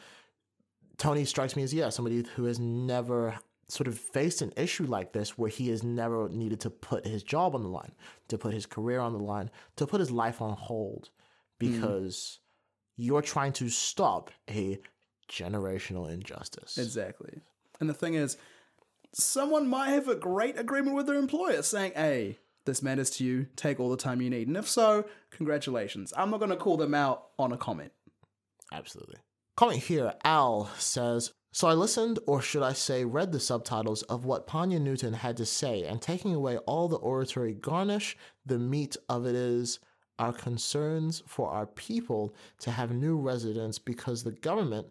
Tony 0.96 1.24
strikes 1.24 1.56
me 1.56 1.62
as 1.62 1.74
yeah 1.74 1.90
somebody 1.90 2.24
who 2.36 2.44
has 2.44 2.58
never 2.58 3.38
sort 3.68 3.88
of 3.88 3.98
faced 3.98 4.42
an 4.42 4.52
issue 4.56 4.84
like 4.84 5.12
this 5.12 5.38
where 5.38 5.48
he 5.50 5.68
has 5.68 5.82
never 5.82 6.28
needed 6.28 6.60
to 6.60 6.70
put 6.70 7.06
his 7.06 7.22
job 7.22 7.54
on 7.54 7.62
the 7.62 7.68
line, 7.68 7.92
to 8.28 8.36
put 8.38 8.52
his 8.52 8.66
career 8.66 9.00
on 9.00 9.12
the 9.12 9.18
line, 9.18 9.50
to 9.76 9.86
put 9.86 10.00
his 10.00 10.10
life 10.10 10.40
on 10.42 10.54
hold 10.54 11.08
Mm. 11.60 11.72
because 11.72 12.38
you're 12.96 13.22
trying 13.22 13.52
to 13.54 13.68
stop 13.68 14.30
a 14.48 14.78
generational 15.30 16.10
injustice. 16.10 16.78
Exactly. 16.78 17.40
And 17.80 17.88
the 17.88 17.94
thing 17.94 18.14
is, 18.14 18.36
someone 19.12 19.68
might 19.68 19.90
have 19.90 20.08
a 20.08 20.14
great 20.14 20.58
agreement 20.58 20.96
with 20.96 21.06
their 21.06 21.16
employer 21.16 21.62
saying, 21.62 21.92
hey, 21.94 22.38
this 22.64 22.82
matters 22.82 23.10
to 23.10 23.24
you, 23.24 23.46
take 23.56 23.78
all 23.78 23.90
the 23.90 23.96
time 23.96 24.22
you 24.22 24.30
need. 24.30 24.48
And 24.48 24.56
if 24.56 24.68
so, 24.68 25.04
congratulations. 25.30 26.12
I'm 26.16 26.30
not 26.30 26.40
going 26.40 26.50
to 26.50 26.56
call 26.56 26.76
them 26.76 26.94
out 26.94 27.26
on 27.38 27.52
a 27.52 27.56
comment. 27.56 27.92
Absolutely. 28.72 29.16
Comment 29.56 29.82
here, 29.82 30.14
Al 30.24 30.70
says, 30.78 31.32
So 31.52 31.68
I 31.68 31.74
listened, 31.74 32.18
or 32.26 32.42
should 32.42 32.62
I 32.62 32.72
say, 32.72 33.04
read 33.04 33.32
the 33.32 33.40
subtitles 33.40 34.02
of 34.04 34.24
what 34.24 34.46
Pania 34.46 34.80
Newton 34.80 35.12
had 35.12 35.36
to 35.36 35.46
say, 35.46 35.84
and 35.84 36.00
taking 36.00 36.34
away 36.34 36.56
all 36.58 36.88
the 36.88 36.96
oratory 36.96 37.54
garnish, 37.54 38.16
the 38.44 38.58
meat 38.58 38.96
of 39.08 39.26
it 39.26 39.34
is 39.36 39.78
our 40.18 40.32
concerns 40.32 41.22
for 41.26 41.50
our 41.50 41.66
people 41.66 42.34
to 42.60 42.70
have 42.70 42.92
new 42.92 43.16
residents 43.16 43.78
because 43.78 44.22
the 44.22 44.32
government 44.32 44.86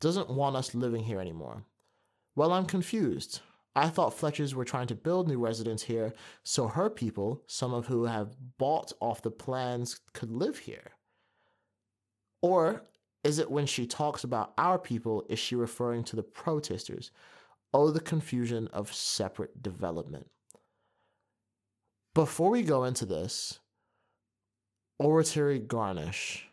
doesn't 0.00 0.30
want 0.30 0.56
us 0.56 0.74
living 0.74 1.04
here 1.04 1.20
anymore. 1.20 1.64
Well, 2.36 2.52
I'm 2.52 2.66
confused. 2.66 3.40
I 3.76 3.88
thought 3.88 4.14
Fletchers 4.14 4.54
were 4.54 4.64
trying 4.64 4.88
to 4.88 4.94
build 4.94 5.28
new 5.28 5.38
residents 5.38 5.84
here 5.84 6.12
so 6.42 6.66
her 6.66 6.90
people, 6.90 7.42
some 7.46 7.72
of 7.72 7.86
who 7.86 8.04
have 8.04 8.36
bought 8.58 8.92
off 9.00 9.22
the 9.22 9.30
plans, 9.30 10.00
could 10.12 10.30
live 10.30 10.58
here. 10.58 10.92
Or 12.42 12.82
is 13.22 13.38
it 13.38 13.50
when 13.50 13.66
she 13.66 13.86
talks 13.86 14.24
about 14.24 14.52
our 14.56 14.78
people, 14.78 15.24
is 15.28 15.38
she 15.38 15.54
referring 15.54 16.04
to 16.04 16.16
the 16.16 16.22
protesters? 16.22 17.10
Oh, 17.72 17.90
the 17.90 18.00
confusion 18.00 18.68
of 18.68 18.92
separate 18.92 19.62
development. 19.62 20.28
Before 22.14 22.50
we 22.50 22.62
go 22.62 22.84
into 22.84 23.06
this, 23.06 23.60
oratory 25.00 25.58
garnish. 25.58 26.46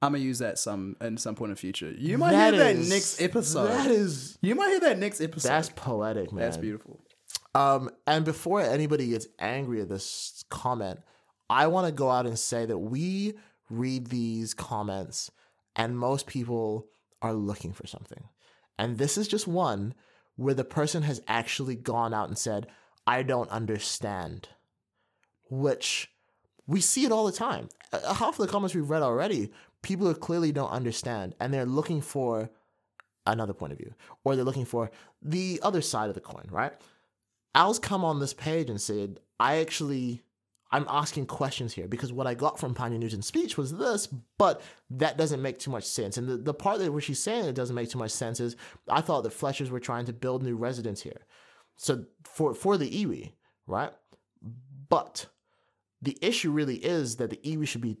I'm 0.00 0.12
gonna 0.12 0.22
use 0.22 0.38
that 0.38 0.58
some 0.58 0.96
in 1.00 1.16
some 1.16 1.34
point 1.34 1.50
in 1.50 1.54
the 1.54 1.60
future. 1.60 1.90
You 1.90 2.18
might 2.18 2.32
That 2.32 2.54
hear 2.54 2.62
that 2.64 2.76
is- 2.76 2.88
next 2.90 3.20
episode. 3.20 3.68
That 3.68 3.90
is 3.90 4.38
you 4.40 4.54
might 4.54 4.68
hear 4.68 4.80
that 4.80 4.98
next 4.98 5.20
episode. 5.20 5.48
that's 5.48 5.70
poetic, 5.70 6.32
man. 6.32 6.44
That's 6.44 6.56
beautiful. 6.56 7.00
Um, 7.54 7.90
and 8.06 8.24
before 8.24 8.60
anybody 8.60 9.08
gets 9.08 9.26
angry 9.38 9.80
at 9.80 9.88
this 9.88 10.44
comment, 10.50 11.00
I 11.50 11.66
want 11.66 11.86
to 11.86 11.92
go 11.92 12.10
out 12.10 12.26
and 12.26 12.38
say 12.38 12.66
that 12.66 12.78
we 12.78 13.34
read 13.70 14.06
these 14.08 14.54
comments, 14.54 15.30
and 15.74 15.98
most 15.98 16.26
people 16.26 16.86
are 17.20 17.32
looking 17.34 17.72
for 17.72 17.86
something. 17.86 18.28
And 18.78 18.98
this 18.98 19.18
is 19.18 19.26
just 19.26 19.48
one 19.48 19.94
where 20.36 20.54
the 20.54 20.62
person 20.64 21.02
has 21.02 21.20
actually 21.26 21.74
gone 21.74 22.14
out 22.14 22.28
and 22.28 22.38
said, 22.38 22.68
I 23.06 23.24
don't 23.24 23.50
understand. 23.50 24.48
Which 25.50 26.10
we 26.68 26.80
see 26.80 27.04
it 27.04 27.10
all 27.10 27.26
the 27.26 27.32
time. 27.32 27.68
Uh, 27.92 28.14
Half 28.14 28.38
of 28.38 28.46
the 28.46 28.52
comments 28.52 28.74
we've 28.74 28.88
read 28.88 29.02
already, 29.02 29.50
people 29.82 30.12
clearly 30.14 30.52
don't 30.52 30.70
understand, 30.70 31.34
and 31.40 31.52
they're 31.52 31.66
looking 31.66 32.00
for 32.00 32.50
another 33.26 33.52
point 33.54 33.72
of 33.72 33.78
view, 33.78 33.92
or 34.22 34.36
they're 34.36 34.44
looking 34.44 34.64
for 34.64 34.90
the 35.20 35.58
other 35.62 35.80
side 35.80 36.08
of 36.08 36.14
the 36.14 36.20
coin, 36.20 36.46
right? 36.50 36.72
Al's 37.54 37.78
come 37.78 38.04
on 38.04 38.20
this 38.20 38.34
page 38.34 38.70
and 38.70 38.80
said, 38.80 39.20
I 39.40 39.56
actually, 39.56 40.22
I'm 40.70 40.86
asking 40.88 41.26
questions 41.26 41.72
here 41.72 41.88
because 41.88 42.12
what 42.12 42.26
I 42.26 42.34
got 42.34 42.60
from 42.60 42.74
Pania 42.74 42.98
Newton's 42.98 43.26
speech 43.26 43.56
was 43.56 43.76
this, 43.76 44.06
but 44.06 44.62
that 44.90 45.16
doesn't 45.16 45.42
make 45.42 45.58
too 45.58 45.70
much 45.70 45.84
sense. 45.84 46.18
And 46.18 46.28
the, 46.28 46.36
the 46.36 46.54
part 46.54 46.78
that 46.78 46.92
where 46.92 47.00
she's 47.00 47.22
saying 47.22 47.46
it 47.46 47.54
doesn't 47.54 47.74
make 47.74 47.90
too 47.90 47.98
much 47.98 48.10
sense 48.10 48.40
is 48.40 48.56
I 48.88 49.00
thought 49.00 49.22
that 49.22 49.32
Fletchers 49.32 49.70
were 49.70 49.80
trying 49.80 50.04
to 50.06 50.12
build 50.12 50.42
new 50.42 50.56
residents 50.56 51.02
here. 51.02 51.22
So 51.76 52.04
for, 52.24 52.54
for 52.54 52.76
the 52.76 52.90
iwi, 53.04 53.32
right? 53.66 53.92
But 54.88 55.26
the 56.02 56.16
issue 56.22 56.50
really 56.52 56.76
is 56.76 57.16
that 57.16 57.30
the 57.30 57.36
iwi 57.38 57.66
should 57.66 57.80
be 57.80 57.96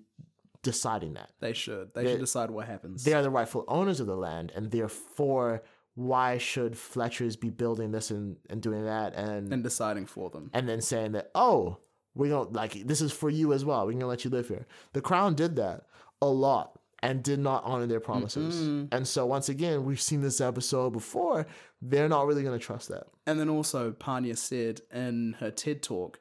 deciding 0.62 1.14
that. 1.14 1.30
They 1.40 1.52
should. 1.52 1.92
They 1.94 2.04
They- 2.04 2.12
should 2.12 2.20
decide 2.20 2.50
what 2.50 2.66
happens. 2.66 3.04
They 3.04 3.14
are 3.14 3.22
the 3.22 3.30
rightful 3.30 3.64
owners 3.68 4.00
of 4.00 4.06
the 4.06 4.16
land, 4.16 4.52
and 4.54 4.70
therefore, 4.70 5.62
why 5.94 6.38
should 6.38 6.76
Fletchers 6.78 7.36
be 7.36 7.50
building 7.50 7.90
this 7.90 8.10
and, 8.10 8.36
and 8.50 8.62
doing 8.62 8.84
that 8.84 9.14
and 9.14 9.52
and 9.52 9.62
deciding 9.64 10.06
for 10.06 10.30
them. 10.30 10.50
and 10.52 10.68
then 10.68 10.80
saying 10.80 11.12
that, 11.12 11.30
oh, 11.34 11.78
We 12.14 12.28
don't 12.28 12.52
like 12.52 12.72
this 12.86 13.00
is 13.00 13.12
for 13.12 13.30
you 13.30 13.52
as 13.52 13.64
well. 13.64 13.86
We're 13.86 13.92
gonna 13.92 14.06
let 14.08 14.24
you 14.24 14.30
live 14.30 14.48
here. 14.48 14.66
The 14.92 15.00
crown 15.00 15.34
did 15.34 15.54
that 15.56 15.86
a 16.20 16.26
lot 16.26 16.80
and 17.00 17.22
did 17.22 17.38
not 17.38 17.62
honor 17.64 17.86
their 17.86 18.00
promises. 18.00 18.56
Mm-hmm. 18.56 18.86
And 18.92 19.06
so 19.06 19.24
once 19.26 19.48
again, 19.48 19.84
we've 19.84 20.00
seen 20.00 20.20
this 20.20 20.40
episode 20.40 20.90
before. 20.92 21.46
They're 21.80 22.08
not 22.08 22.26
really 22.26 22.42
gonna 22.42 22.58
trust 22.58 22.88
that. 22.88 23.06
And 23.26 23.38
then 23.38 23.48
also, 23.48 23.92
Pania 23.92 24.36
said 24.36 24.80
in 24.92 25.36
her 25.38 25.52
TED 25.52 25.80
talk 25.82 26.18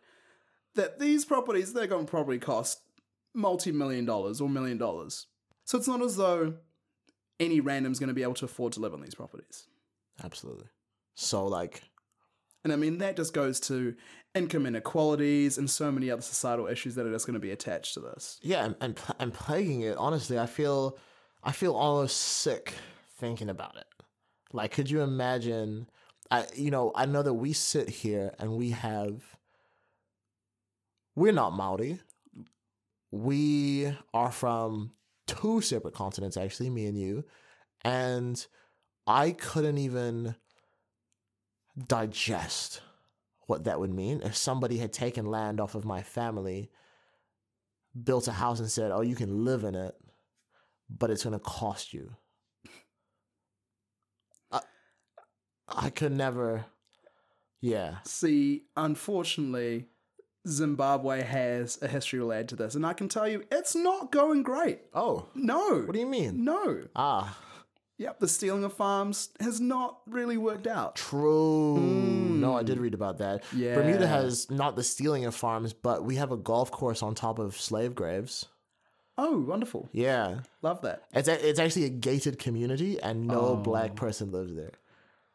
that 0.78 0.98
these 1.00 1.26
properties, 1.26 1.74
they're 1.74 1.88
going 1.88 2.06
to 2.06 2.10
probably 2.10 2.40
cost 2.40 2.80
multi 3.34 3.72
million 3.72 4.06
dollars 4.06 4.40
or 4.42 4.50
million 4.50 4.78
dollars. 4.78 5.28
So 5.66 5.78
it's 5.78 5.88
not 5.88 6.02
as 6.02 6.16
though 6.16 6.56
any 7.40 7.60
random's 7.60 8.00
going 8.00 8.08
to 8.08 8.14
be 8.16 8.24
able 8.24 8.34
to 8.36 8.46
afford 8.46 8.74
to 8.74 8.80
live 8.80 8.94
on 8.94 9.02
these 9.02 9.14
properties. 9.14 9.68
Absolutely. 10.24 10.68
So 11.14 11.46
like 11.46 11.84
And 12.64 12.74
I 12.74 12.76
mean, 12.78 12.98
that 13.00 13.16
just 13.18 13.34
goes 13.34 13.60
to 13.62 13.96
income 14.34 14.66
inequalities 14.66 15.58
and 15.58 15.70
so 15.70 15.92
many 15.92 16.10
other 16.10 16.22
societal 16.22 16.68
issues 16.68 16.96
that 16.96 17.06
are 17.06 17.12
just 17.12 17.26
going 17.28 17.34
to 17.34 17.40
be 17.40 17.52
attached 17.52 17.94
to 17.96 18.00
this. 18.00 18.40
yeah, 18.42 18.66
and 18.66 18.76
and, 18.82 18.96
pl- 18.96 19.16
and 19.20 19.34
plaguing 19.34 19.82
it. 19.82 19.98
Honestly, 19.98 20.40
I 20.40 20.46
feel 20.48 20.98
I 21.44 21.52
feel 21.52 21.76
almost 21.76 22.18
sick 22.18 22.74
thinking 23.20 23.50
about 23.50 23.76
it. 23.78 23.86
Like, 24.54 24.72
could 24.72 24.90
you 24.90 25.02
imagine? 25.02 25.90
I 26.32 26.46
you 26.56 26.72
know 26.72 26.92
I 26.96 27.06
know 27.06 27.24
that 27.24 27.34
we 27.34 27.54
sit 27.54 27.90
here 27.90 28.34
and 28.40 28.54
we 28.58 28.72
have. 28.72 29.37
We're 31.18 31.32
not 31.32 31.54
Maori. 31.56 32.00
We 33.10 33.92
are 34.14 34.32
from 34.32 34.92
two 35.26 35.62
separate 35.62 35.96
continents, 35.96 36.38
actually, 36.38 36.70
me 36.70 36.86
and 36.86 36.96
you, 36.96 37.24
and 37.84 38.46
I 39.08 39.32
couldn't 39.32 39.80
even 39.80 40.36
digest 41.88 42.82
what 43.48 43.64
that 43.64 43.80
would 43.80 43.92
mean 43.92 44.22
if 44.22 44.38
somebody 44.38 44.78
had 44.78 44.94
taken 44.94 45.26
land 45.26 45.60
off 45.60 45.74
of 45.74 45.86
my 45.86 46.04
family 46.04 46.70
built 48.04 48.28
a 48.28 48.34
house 48.34 48.60
and 48.60 48.70
said, 48.70 48.92
"Oh, 48.92 49.02
you 49.02 49.16
can 49.16 49.44
live 49.44 49.64
in 49.64 49.74
it, 49.74 49.96
but 50.88 51.10
it's 51.10 51.24
going 51.24 51.34
to 51.34 51.40
cost 51.40 51.96
you." 51.96 52.16
I, 54.52 54.60
I 55.68 55.90
could 55.90 56.12
never. 56.12 56.66
Yeah, 57.60 57.96
See, 58.06 58.66
unfortunately, 58.76 59.88
Zimbabwe 60.48 61.22
has 61.24 61.78
a 61.82 61.88
history 61.88 62.20
related 62.20 62.50
to 62.50 62.56
this, 62.56 62.76
and 62.76 62.86
I 62.86 62.94
can 62.94 63.10
tell 63.10 63.28
you 63.28 63.44
it's 63.52 63.76
not 63.76 64.12
going 64.12 64.44
great. 64.44 64.80
Oh, 64.94 65.28
No. 65.36 65.82
what 65.82 65.94
do 65.94 66.00
you 66.00 66.06
mean? 66.06 66.44
No. 66.44 66.84
Ah, 66.96 67.38
Yep, 68.00 68.20
the 68.20 68.28
stealing 68.28 68.64
of 68.64 68.74
farms 68.74 69.30
has 69.40 69.60
not 69.60 70.02
really 70.06 70.38
worked 70.38 70.68
out. 70.68 70.96
true. 70.96 71.80
No, 71.80 72.56
I 72.56 72.62
did 72.62 72.78
read 72.78 72.94
about 72.94 73.18
that. 73.18 73.44
Yeah. 73.56 73.74
Bermuda 73.74 74.06
has 74.06 74.52
not 74.52 74.76
the 74.76 74.84
stealing 74.84 75.26
of 75.26 75.34
farms, 75.34 75.74
but 75.74 76.04
we 76.04 76.16
have 76.18 76.32
a 76.32 76.38
golf 76.38 76.70
course 76.70 77.02
on 77.02 77.16
top 77.16 77.40
of 77.40 77.60
slave 77.60 77.96
graves. 77.96 78.46
Oh, 79.18 79.40
wonderful. 79.40 79.90
Yeah, 79.94 80.42
Love 80.62 80.82
that. 80.84 81.06
it's 81.12 81.28
a, 81.28 81.50
it's 81.50 81.58
actually 81.58 81.86
a 81.86 81.90
gated 81.90 82.38
community, 82.38 83.02
and 83.02 83.26
no 83.26 83.56
black 83.56 83.96
person 83.96 84.32
lives 84.32 84.56
there. 84.56 84.74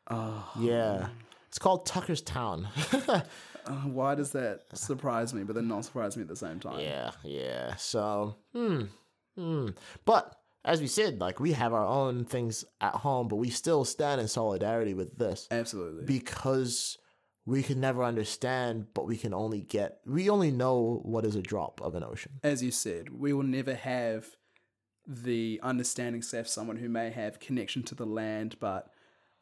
Oh, 0.08 0.48
Yeah, 0.56 1.08
it's 1.48 1.58
called 1.58 1.84
Tucker's 1.84 2.22
Town. 2.22 2.68
uh, 3.66 3.72
why 3.88 4.14
does 4.14 4.32
that 4.32 4.62
surprise 4.74 5.32
me, 5.34 5.42
but 5.44 5.54
then 5.54 5.68
not 5.68 5.84
surprise 5.84 6.16
me 6.16 6.22
at 6.22 6.28
the 6.28 6.36
same 6.36 6.60
time? 6.60 6.80
Yeah, 6.80 7.10
yeah. 7.22 7.76
So, 7.76 8.36
hmm, 8.52 8.84
hmm. 9.36 9.68
But 10.04 10.36
as 10.64 10.80
we 10.80 10.86
said, 10.86 11.20
like 11.20 11.40
we 11.40 11.52
have 11.52 11.72
our 11.72 11.86
own 11.86 12.24
things 12.24 12.64
at 12.80 12.94
home, 12.94 13.28
but 13.28 13.36
we 13.36 13.50
still 13.50 13.84
stand 13.84 14.20
in 14.20 14.28
solidarity 14.28 14.94
with 14.94 15.18
this 15.18 15.48
Absolutely. 15.50 16.04
because 16.04 16.98
we 17.44 17.62
can 17.62 17.80
never 17.80 18.04
understand, 18.04 18.86
but 18.94 19.06
we 19.06 19.16
can 19.16 19.34
only 19.34 19.60
get, 19.60 19.98
we 20.06 20.30
only 20.30 20.52
know 20.52 21.00
what 21.02 21.24
is 21.24 21.34
a 21.34 21.42
drop 21.42 21.80
of 21.82 21.94
an 21.94 22.04
ocean. 22.04 22.32
As 22.44 22.62
you 22.62 22.70
said, 22.70 23.08
we 23.10 23.32
will 23.32 23.42
never 23.42 23.74
have 23.74 24.26
the 25.06 25.58
understanding 25.62 26.22
have 26.32 26.48
someone 26.48 26.76
who 26.76 26.88
may 26.88 27.10
have 27.10 27.40
connection 27.40 27.82
to 27.82 27.94
the 27.94 28.06
land, 28.06 28.56
but 28.60 28.90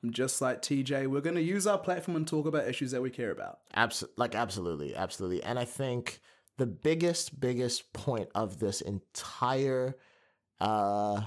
just 0.09 0.41
like 0.41 0.63
TJ, 0.63 1.07
we're 1.09 1.21
going 1.21 1.37
to 1.37 1.43
use 1.43 1.67
our 1.67 1.79
platform 1.79 2.17
and 2.17 2.27
talk 2.27 2.47
about 2.47 2.67
issues 2.67 2.91
that 2.93 3.03
we 3.03 3.11
care 3.11 3.31
about. 3.31 3.61
Absolutely, 3.75 4.15
like 4.17 4.35
absolutely, 4.35 4.95
absolutely. 4.95 5.43
And 5.43 5.59
I 5.59 5.65
think 5.65 6.21
the 6.57 6.67
biggest, 6.67 7.39
biggest 7.39 7.93
point 7.93 8.29
of 8.35 8.59
this 8.59 8.81
entire, 8.81 9.97
uh, 10.61 11.23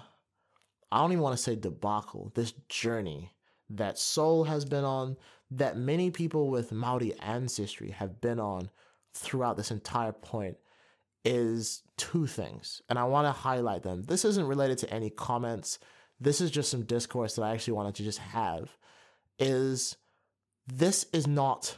I 0.91 1.01
don't 1.01 1.11
even 1.11 1.23
want 1.23 1.37
to 1.37 1.43
say 1.43 1.55
debacle, 1.55 2.31
this 2.35 2.53
journey 2.69 3.31
that 3.69 3.97
SOUL 3.97 4.45
has 4.45 4.65
been 4.65 4.83
on, 4.83 5.17
that 5.51 5.77
many 5.77 6.11
people 6.11 6.49
with 6.49 6.71
Maori 6.71 7.13
ancestry 7.19 7.91
have 7.91 8.21
been 8.21 8.39
on 8.39 8.69
throughout 9.13 9.57
this 9.57 9.71
entire 9.71 10.11
point 10.11 10.57
is 11.25 11.83
two 11.97 12.27
things. 12.27 12.81
And 12.89 12.99
I 12.99 13.05
want 13.05 13.27
to 13.27 13.31
highlight 13.31 13.83
them. 13.83 14.03
This 14.03 14.25
isn't 14.25 14.47
related 14.47 14.77
to 14.79 14.93
any 14.93 15.09
comments. 15.09 15.79
This 16.23 16.39
is 16.39 16.51
just 16.51 16.71
some 16.71 16.83
discourse 16.83 17.35
that 17.35 17.43
I 17.43 17.51
actually 17.51 17.73
wanted 17.73 17.95
to 17.95 18.03
just 18.03 18.19
have. 18.19 18.69
Is 19.39 19.97
this 20.67 21.05
is 21.11 21.27
not 21.27 21.77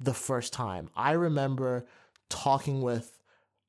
the 0.00 0.14
first 0.14 0.52
time. 0.52 0.88
I 0.96 1.12
remember 1.12 1.86
talking 2.30 2.80
with 2.80 3.18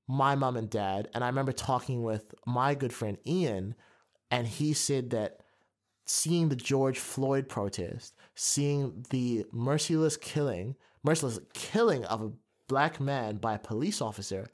my 0.07 0.35
mom 0.35 0.55
and 0.55 0.69
dad, 0.69 1.09
and 1.13 1.23
I 1.23 1.27
remember 1.27 1.51
talking 1.51 2.03
with 2.03 2.33
my 2.45 2.73
good 2.73 2.93
friend 2.93 3.17
Ian, 3.27 3.75
and 4.31 4.47
he 4.47 4.73
said 4.73 5.09
that 5.09 5.41
seeing 6.05 6.49
the 6.49 6.55
George 6.55 6.99
Floyd 6.99 7.49
protest, 7.49 8.15
seeing 8.35 9.05
the 9.09 9.45
merciless 9.51 10.15
killing, 10.15 10.75
merciless 11.03 11.39
killing 11.53 12.05
of 12.05 12.21
a 12.21 12.31
black 12.67 12.99
man 12.99 13.37
by 13.37 13.55
a 13.55 13.59
police 13.59 14.01
officer, 14.01 14.49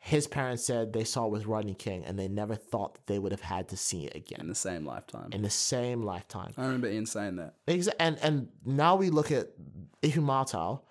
his 0.00 0.26
parents 0.28 0.64
said 0.64 0.92
they 0.92 1.04
saw 1.04 1.26
it 1.26 1.32
with 1.32 1.46
Rodney 1.46 1.74
King, 1.74 2.04
and 2.04 2.18
they 2.18 2.28
never 2.28 2.54
thought 2.54 2.94
that 2.94 3.06
they 3.06 3.18
would 3.18 3.32
have 3.32 3.40
had 3.40 3.68
to 3.70 3.76
see 3.76 4.04
it 4.06 4.14
again 4.14 4.40
In 4.40 4.48
the 4.48 4.54
same 4.54 4.86
lifetime. 4.86 5.30
in 5.32 5.42
the 5.42 5.50
same 5.50 6.02
lifetime. 6.02 6.52
I 6.56 6.62
remember 6.66 6.88
Ian 6.88 7.04
saying 7.06 7.36
that. 7.36 7.54
Exa- 7.66 7.94
and 7.98 8.16
and 8.22 8.48
now 8.64 8.94
we 8.96 9.10
look 9.10 9.30
at 9.32 9.48
Ihumatao 10.02 10.82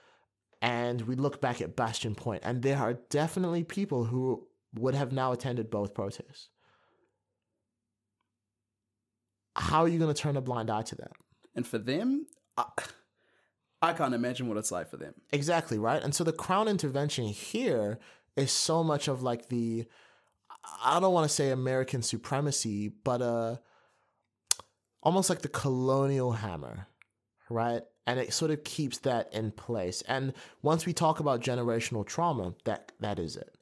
and 0.61 1.01
we 1.03 1.15
look 1.15 1.39
back 1.39 1.61
at 1.61 1.75
Bastion 1.75 2.15
Point, 2.15 2.43
and 2.45 2.61
there 2.61 2.77
are 2.77 2.93
definitely 3.09 3.63
people 3.63 4.03
who 4.05 4.45
would 4.75 4.93
have 4.95 5.11
now 5.13 5.31
attended 5.31 5.69
both 5.69 5.93
protests. 5.93 6.49
How 9.55 9.81
are 9.81 9.87
you 9.87 9.97
going 9.99 10.13
to 10.13 10.19
turn 10.21 10.37
a 10.37 10.41
blind 10.41 10.69
eye 10.69 10.83
to 10.83 10.95
that? 10.95 11.11
And 11.55 11.65
for 11.65 11.77
them, 11.79 12.27
I, 12.57 12.65
I 13.81 13.93
can't 13.93 14.13
imagine 14.13 14.47
what 14.47 14.57
it's 14.57 14.71
like 14.71 14.89
for 14.89 14.97
them. 14.97 15.15
Exactly, 15.31 15.79
right? 15.79 16.01
And 16.03 16.13
so 16.13 16.23
the 16.23 16.33
crown 16.33 16.67
intervention 16.67 17.25
here 17.25 17.97
is 18.37 18.51
so 18.51 18.83
much 18.83 19.07
of 19.07 19.23
like 19.23 19.49
the 19.49 19.85
I 20.83 20.99
don't 20.99 21.13
want 21.13 21.27
to 21.27 21.33
say 21.33 21.49
American 21.49 22.01
supremacy, 22.01 22.89
but 23.03 23.21
uh 23.21 23.57
almost 25.03 25.29
like 25.29 25.41
the 25.41 25.47
colonial 25.47 26.33
hammer, 26.33 26.87
right? 27.49 27.81
And 28.05 28.19
it 28.19 28.33
sort 28.33 28.51
of 28.51 28.63
keeps 28.63 28.99
that 28.99 29.33
in 29.33 29.51
place. 29.51 30.01
And 30.07 30.33
once 30.61 30.85
we 30.85 30.93
talk 30.93 31.19
about 31.19 31.41
generational 31.41 32.05
trauma, 32.05 32.53
that 32.65 32.91
that 32.99 33.19
is 33.19 33.35
it. 33.35 33.57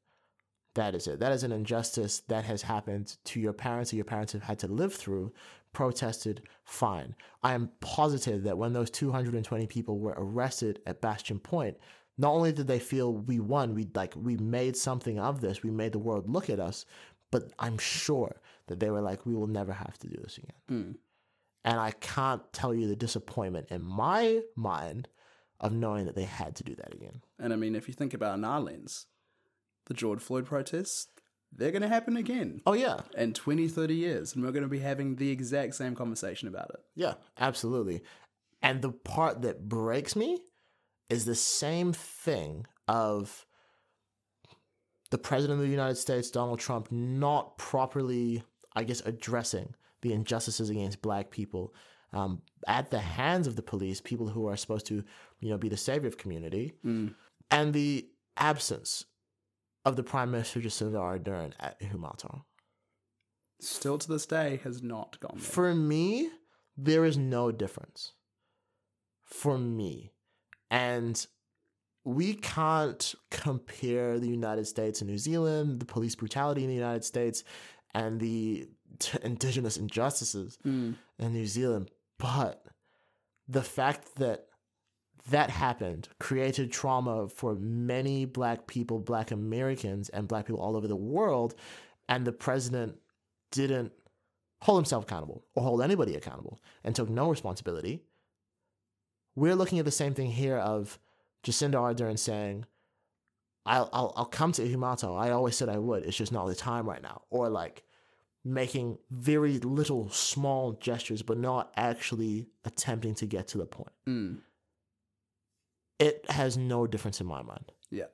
That 0.76 0.94
is 0.94 1.08
it. 1.08 1.20
That 1.20 1.32
is 1.32 1.44
an 1.44 1.54
injustice 1.54 2.20
that 2.28 2.44
has 2.44 2.62
happened 2.62 3.16
to 3.26 3.40
your 3.40 3.54
parents 3.54 3.94
or 3.94 3.96
your 3.96 4.06
parents 4.06 4.34
have 4.34 4.44
had 4.44 4.60
to 4.60 4.68
live 4.68 4.94
through, 4.94 5.32
protested, 5.72 6.42
fine. 6.66 7.16
I 7.42 7.54
am 7.54 7.72
positive 7.80 8.44
that 8.44 8.58
when 8.58 8.74
those 8.74 8.90
220 8.90 9.68
people 9.68 10.00
were 10.00 10.16
arrested 10.18 10.82
at 10.86 11.02
Bastion 11.02 11.40
Point, 11.40 11.78
not 12.18 12.32
only 12.32 12.52
did 12.52 12.68
they 12.68 12.80
feel 12.80 13.14
we 13.14 13.40
won, 13.40 13.76
we 13.76 13.88
like 13.94 14.14
we 14.16 14.38
made 14.38 14.78
something 14.78 15.20
of 15.20 15.42
this, 15.42 15.64
we 15.64 15.72
made 15.72 15.92
the 15.92 16.00
world 16.00 16.30
look 16.30 16.50
at 16.50 16.60
us, 16.60 16.86
but 17.32 17.52
I'm 17.60 17.78
sure 17.78 18.42
that 18.68 18.80
they 18.80 18.90
were 18.90 19.02
like, 19.02 19.26
we 19.26 19.36
will 19.36 19.48
never 19.48 19.74
have 19.74 19.98
to 20.00 20.08
do 20.08 20.18
this 20.22 20.38
again. 20.38 20.56
Mm. 20.72 20.96
And 21.66 21.80
I 21.80 21.92
can't 21.92 22.42
tell 22.54 22.74
you 22.74 22.88
the 22.88 22.96
disappointment 22.96 23.68
in 23.72 23.84
my 23.84 24.42
mind 24.56 25.08
of 25.60 25.74
knowing 25.74 26.06
that 26.06 26.16
they 26.16 26.24
had 26.24 26.56
to 26.58 26.64
do 26.64 26.76
that 26.76 26.94
again. 26.94 27.22
And 27.40 27.52
I 27.52 27.56
mean, 27.56 27.76
if 27.76 27.88
you 27.88 27.94
think 27.94 28.14
about 28.14 28.38
in 28.38 28.44
our 28.44 28.60
lens, 28.60 29.08
the 29.86 29.94
George 29.94 30.22
Floyd 30.22 30.46
protests, 30.46 31.08
they're 31.52 31.72
going 31.72 31.82
to 31.82 31.88
happen 31.88 32.18
again 32.18 32.62
Oh 32.66 32.74
yeah, 32.74 33.02
in 33.18 33.34
20, 33.34 33.68
30 33.68 33.96
years. 33.96 34.36
And 34.36 34.44
we're 34.44 34.52
going 34.52 34.64
to 34.64 34.70
be 34.70 34.80
having 34.80 35.16
the 35.16 35.32
exact 35.32 35.76
same 35.76 35.96
conversation 35.96 36.48
about 36.48 36.72
it. 36.72 36.82
Yeah, 36.96 37.14
absolutely. 37.40 38.04
And 38.62 38.82
the 38.82 38.92
part 38.92 39.42
that 39.44 39.68
breaks 39.68 40.16
me 40.16 40.40
is 41.10 41.26
the 41.26 41.36
same 41.36 41.94
thing 41.94 42.66
of 42.88 43.46
the 45.12 45.18
president 45.18 45.60
of 45.60 45.66
the 45.66 45.72
United 45.72 45.96
States, 45.96 46.32
Donald 46.32 46.60
Trump, 46.60 46.92
not 46.92 47.58
properly, 47.58 48.44
I 48.76 48.84
guess, 48.84 49.02
addressing 49.06 49.74
the 50.02 50.14
injustices 50.14 50.70
against 50.70 51.02
black 51.02 51.30
people 51.32 51.74
um, 52.14 52.42
at 52.68 52.90
the 52.92 53.00
hands 53.00 53.46
of 53.48 53.56
the 53.56 53.62
police, 53.62 54.02
people 54.02 54.28
who 54.28 54.48
are 54.48 54.56
supposed 54.58 54.86
to, 54.88 55.04
you 55.40 55.50
know, 55.50 55.58
be 55.58 55.70
the 55.70 55.78
savior 55.78 56.08
of 56.08 56.18
community, 56.18 56.74
Mm. 56.84 57.14
and 57.52 57.74
the 57.74 58.08
absence 58.38 59.06
of 59.84 59.96
the 59.96 60.04
Prime 60.04 60.32
Minister 60.32 60.60
Jacinda 60.60 60.94
Ardern 61.00 61.54
at 61.60 61.80
Ihumatao. 61.82 62.44
Still 63.62 63.98
to 63.98 64.08
this 64.08 64.26
day 64.26 64.60
has 64.64 64.82
not 64.82 65.20
gone 65.20 65.36
there. 65.36 65.44
For 65.46 65.76
me, 65.76 66.30
there 66.78 67.06
is 67.06 67.18
no 67.18 67.52
difference. 67.52 68.14
For 69.24 69.58
me. 69.58 70.12
And 70.72 71.26
we 72.04 72.36
can't 72.36 73.16
compare 73.32 74.20
the 74.20 74.28
United 74.28 74.66
States 74.68 75.02
and 75.02 75.10
New 75.10 75.18
Zealand, 75.18 75.80
the 75.80 75.86
police 75.86 76.16
brutality 76.16 76.64
in 76.64 76.70
the 76.70 76.76
United 76.76 77.04
States, 77.04 77.44
and 77.94 78.20
the 78.20 78.68
t- 79.00 79.18
indigenous 79.24 79.78
injustices 79.78 80.58
mm. 80.66 80.96
in 81.20 81.34
New 81.34 81.48
Zealand. 81.48 81.90
But 82.18 82.66
the 83.48 83.64
fact 83.64 84.16
that 84.16 84.48
that 85.30 85.50
happened 85.50 86.08
created 86.20 86.72
trauma 86.72 87.28
for 87.28 87.56
many 87.56 88.26
black 88.26 88.68
people, 88.68 89.00
black 89.00 89.32
Americans, 89.32 90.10
and 90.10 90.28
black 90.28 90.46
people 90.46 90.62
all 90.62 90.76
over 90.76 90.88
the 90.88 90.96
world. 90.96 91.56
And 92.08 92.26
the 92.26 92.32
president 92.32 92.98
didn't 93.52 93.92
hold 94.62 94.80
himself 94.80 95.04
accountable 95.04 95.44
or 95.56 95.64
hold 95.64 95.82
anybody 95.82 96.16
accountable 96.16 96.60
and 96.84 96.96
took 96.96 97.10
no 97.10 97.30
responsibility. 97.30 98.04
We're 99.36 99.56
looking 99.56 99.80
at 99.80 99.86
the 99.86 99.92
same 99.92 100.14
thing 100.14 100.32
here 100.32 100.58
of 100.58 100.98
Jacinda 101.44 101.76
Ardern 101.76 102.18
saying, 102.18 102.66
I'll, 103.66 103.90
I'll, 103.92 104.14
I'll 104.16 104.26
come 104.26 104.52
to 104.54 104.62
Ihumatao. 104.62 105.20
I 105.20 105.32
always 105.32 105.56
said 105.56 105.70
I 105.70 105.78
would. 105.78 106.06
It's 106.06 106.18
just 106.18 106.32
not 106.32 106.48
the 106.48 106.56
time 106.56 106.88
right 106.88 107.02
now. 107.02 107.24
Or 107.30 107.50
like 107.50 107.84
making 108.44 109.00
very 109.10 109.58
little 109.60 110.10
small 110.10 110.74
gestures, 110.74 111.24
but 111.24 111.38
not 111.38 111.74
actually 111.76 112.46
attempting 112.64 113.16
to 113.16 113.26
get 113.26 113.48
to 113.50 113.58
the 113.58 113.66
point. 113.66 113.92
Mm. 114.08 114.38
It 115.98 116.26
has 116.30 116.58
no 116.58 116.86
difference 116.86 117.20
in 117.20 117.28
my 117.28 117.42
mind. 117.42 117.72
Yeah. 117.90 118.06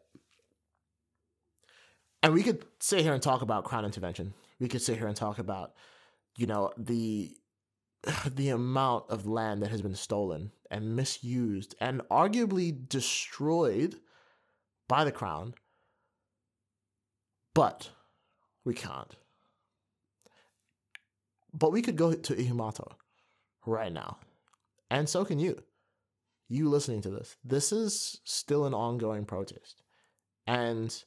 And 2.24 2.34
we 2.34 2.44
could 2.44 2.64
sit 2.80 3.02
here 3.02 3.14
and 3.14 3.22
talk 3.22 3.42
about 3.42 3.66
crown 3.66 3.84
intervention. 3.84 4.34
We 4.60 4.70
could 4.70 4.82
sit 4.82 4.98
here 4.98 5.08
and 5.08 5.16
talk 5.16 5.40
about, 5.40 5.74
you 6.38 6.46
know, 6.46 6.72
the 6.78 7.36
the 8.26 8.50
amount 8.50 9.06
of 9.10 9.26
land 9.26 9.64
that 9.64 9.72
has 9.72 9.82
been 9.82 9.96
stolen 9.96 10.52
and 10.72 10.96
misused 10.96 11.76
and 11.80 12.02
arguably 12.10 12.88
destroyed 12.90 13.98
by 14.88 15.04
the 15.04 15.12
crown. 15.12 15.54
But 17.54 17.90
we 18.64 18.74
can't. 18.74 19.16
But 21.54 21.72
we 21.72 21.82
could 21.82 21.98
go 21.98 22.14
to 22.14 22.34
Ihumatao 22.34 22.94
right 23.66 23.92
now. 23.92 24.18
And 24.90 25.08
so 25.08 25.26
can 25.26 25.38
you. 25.38 25.62
You 26.48 26.70
listening 26.70 27.02
to 27.02 27.10
this. 27.10 27.36
This 27.44 27.72
is 27.72 28.20
still 28.24 28.66
an 28.66 28.74
ongoing 28.74 29.26
protest. 29.26 29.84
And 30.48 31.04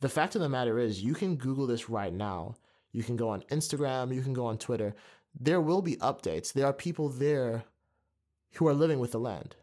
the 0.00 0.08
fact 0.08 0.34
of 0.34 0.40
the 0.40 0.48
matter 0.48 0.78
is, 0.78 1.02
you 1.02 1.14
can 1.14 1.36
Google 1.36 1.66
this 1.66 1.88
right 1.90 2.12
now. 2.12 2.56
You 2.92 3.02
can 3.02 3.16
go 3.16 3.30
on 3.30 3.42
Instagram, 3.50 4.14
you 4.14 4.22
can 4.22 4.32
go 4.32 4.46
on 4.46 4.56
Twitter. 4.56 4.94
There 5.38 5.60
will 5.60 5.82
be 5.82 5.96
updates. 5.96 6.52
There 6.52 6.66
are 6.66 6.72
people 6.72 7.08
there 7.08 7.64
who 8.56 8.68
are 8.68 8.74
living 8.74 8.98
with 8.98 9.12
the 9.12 9.20
land 9.20 9.56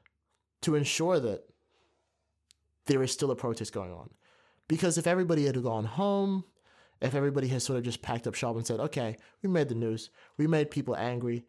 to 0.61 0.75
ensure 0.75 1.19
that 1.19 1.43
there 2.85 3.03
is 3.03 3.11
still 3.11 3.31
a 3.31 3.35
protest 3.35 3.73
going 3.73 3.91
on. 3.91 4.09
Because 4.67 4.97
if 4.97 5.07
everybody 5.07 5.45
had 5.45 5.61
gone 5.61 5.85
home, 5.85 6.45
if 7.01 7.15
everybody 7.15 7.47
has 7.49 7.63
sort 7.63 7.77
of 7.77 7.83
just 7.83 8.01
packed 8.01 8.27
up 8.27 8.35
shop 8.35 8.55
and 8.55 8.65
said, 8.65 8.79
okay, 8.79 9.17
we 9.41 9.49
made 9.49 9.69
the 9.69 9.75
news, 9.75 10.09
we 10.37 10.47
made 10.47 10.71
people 10.71 10.95
angry, 10.95 11.45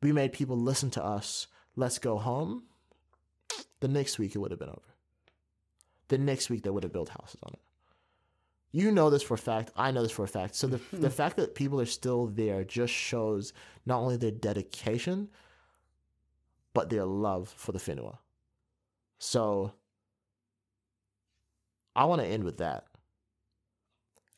we 0.00 0.12
made 0.12 0.32
people 0.32 0.56
listen 0.56 0.90
to 0.90 1.04
us, 1.04 1.48
let's 1.76 1.98
go 1.98 2.18
home, 2.18 2.64
the 3.80 3.88
next 3.88 4.18
week 4.18 4.34
it 4.34 4.38
would 4.38 4.50
have 4.50 4.60
been 4.60 4.68
over. 4.68 4.80
The 6.08 6.18
next 6.18 6.50
week 6.50 6.62
they 6.62 6.70
would 6.70 6.82
have 6.82 6.92
built 6.92 7.08
houses 7.08 7.40
on 7.42 7.52
it. 7.54 7.60
You 8.70 8.90
know 8.90 9.10
this 9.10 9.22
for 9.22 9.34
a 9.34 9.38
fact. 9.38 9.70
I 9.76 9.90
know 9.90 10.02
this 10.02 10.12
for 10.12 10.24
a 10.24 10.28
fact. 10.28 10.54
So 10.54 10.66
the 10.66 10.80
the 10.96 11.10
fact 11.10 11.36
that 11.36 11.54
people 11.54 11.80
are 11.80 11.86
still 11.86 12.26
there 12.26 12.64
just 12.64 12.92
shows 12.92 13.52
not 13.84 13.98
only 13.98 14.16
their 14.16 14.30
dedication, 14.30 15.28
but 16.74 16.90
their 16.90 17.04
love 17.04 17.52
for 17.56 17.72
the 17.72 17.78
whenua. 17.78 18.18
So 19.18 19.72
I 21.94 22.04
want 22.06 22.20
to 22.22 22.26
end 22.26 22.44
with 22.44 22.58
that. 22.58 22.84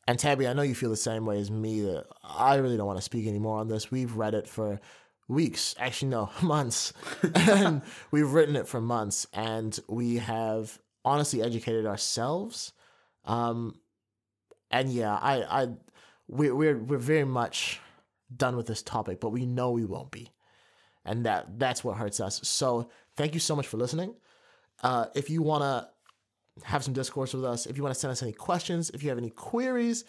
And 0.06 0.18
Tabby, 0.18 0.46
I 0.46 0.52
know 0.52 0.62
you 0.62 0.74
feel 0.74 0.90
the 0.90 0.96
same 0.96 1.24
way 1.24 1.38
as 1.40 1.50
me 1.50 1.80
that 1.82 2.04
I 2.22 2.56
really 2.56 2.76
don't 2.76 2.86
want 2.86 2.98
to 2.98 3.02
speak 3.02 3.26
anymore 3.26 3.58
on 3.58 3.68
this. 3.68 3.90
We've 3.90 4.14
read 4.14 4.34
it 4.34 4.46
for 4.46 4.80
weeks, 5.28 5.74
actually 5.78 6.08
no, 6.08 6.30
months. 6.42 6.92
and 7.34 7.80
we've 8.10 8.32
written 8.32 8.56
it 8.56 8.68
for 8.68 8.80
months 8.80 9.26
and 9.32 9.78
we 9.88 10.16
have 10.16 10.78
honestly 11.04 11.42
educated 11.42 11.86
ourselves. 11.86 12.72
Um 13.24 13.76
and 14.70 14.90
yeah, 14.92 15.14
I 15.14 15.62
I 15.62 15.68
we 16.28 16.50
we're 16.50 16.76
we're 16.76 16.98
very 16.98 17.24
much 17.24 17.80
done 18.34 18.56
with 18.56 18.66
this 18.66 18.82
topic, 18.82 19.20
but 19.20 19.30
we 19.30 19.46
know 19.46 19.70
we 19.70 19.84
won't 19.84 20.10
be. 20.10 20.30
And 21.04 21.26
that 21.26 21.58
that's 21.58 21.84
what 21.84 21.96
hurts 21.96 22.20
us. 22.20 22.40
So, 22.42 22.88
thank 23.16 23.34
you 23.34 23.40
so 23.40 23.54
much 23.54 23.66
for 23.66 23.76
listening. 23.76 24.14
Uh 24.82 25.06
if 25.14 25.30
you 25.30 25.42
want 25.42 25.62
to 25.62 25.88
have 26.62 26.84
some 26.84 26.94
discourse 26.94 27.34
with 27.34 27.44
us, 27.44 27.66
if 27.66 27.76
you 27.76 27.82
want 27.82 27.94
to 27.94 28.00
send 28.00 28.12
us 28.12 28.22
any 28.22 28.32
questions, 28.32 28.90
if 28.90 29.02
you 29.02 29.08
have 29.08 29.18
any 29.18 29.30
queries, 29.30 30.04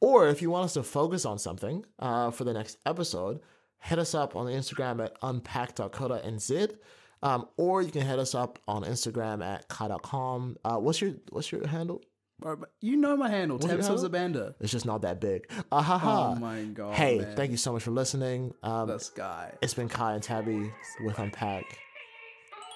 or 0.00 0.28
if 0.28 0.42
you 0.42 0.50
want 0.50 0.64
us 0.64 0.74
to 0.74 0.82
focus 0.82 1.24
on 1.24 1.38
something 1.38 1.84
uh, 1.98 2.30
for 2.30 2.44
the 2.44 2.52
next 2.52 2.78
episode, 2.86 3.40
hit 3.80 3.98
us 3.98 4.14
up 4.14 4.36
on 4.36 4.46
Instagram 4.46 5.04
at 5.04 5.16
unpack.coda 5.22 6.22
and 6.24 6.40
zid. 6.40 6.78
Um, 7.22 7.48
or 7.56 7.82
you 7.82 7.90
can 7.90 8.02
hit 8.06 8.18
us 8.18 8.34
up 8.34 8.60
on 8.68 8.84
Instagram 8.84 9.44
at 9.44 9.66
kai.com. 9.68 10.56
Uh, 10.64 10.76
what's 10.76 11.00
your 11.00 11.14
what's 11.30 11.50
your 11.50 11.66
handle? 11.66 12.00
Bro, 12.40 12.64
you 12.80 12.96
know 12.96 13.16
my 13.16 13.28
handle, 13.28 13.58
handle? 13.58 13.96
Zabanda. 13.96 14.54
It's 14.60 14.70
just 14.70 14.86
not 14.86 15.02
that 15.02 15.20
big. 15.20 15.50
Ah, 15.72 15.82
ha, 15.82 15.98
ha. 15.98 16.28
Oh 16.28 16.34
my 16.36 16.62
god. 16.64 16.94
hey, 16.94 17.18
man. 17.18 17.34
thank 17.36 17.50
you 17.50 17.56
so 17.56 17.72
much 17.72 17.82
for 17.82 17.90
listening. 17.90 18.54
Um, 18.62 18.86
This 18.88 19.08
guy. 19.10 19.52
it's 19.60 19.74
been 19.74 19.88
Kai 19.88 20.14
and 20.14 20.22
Tabby 20.22 20.72
with 21.04 21.18
Unpack. 21.18 21.64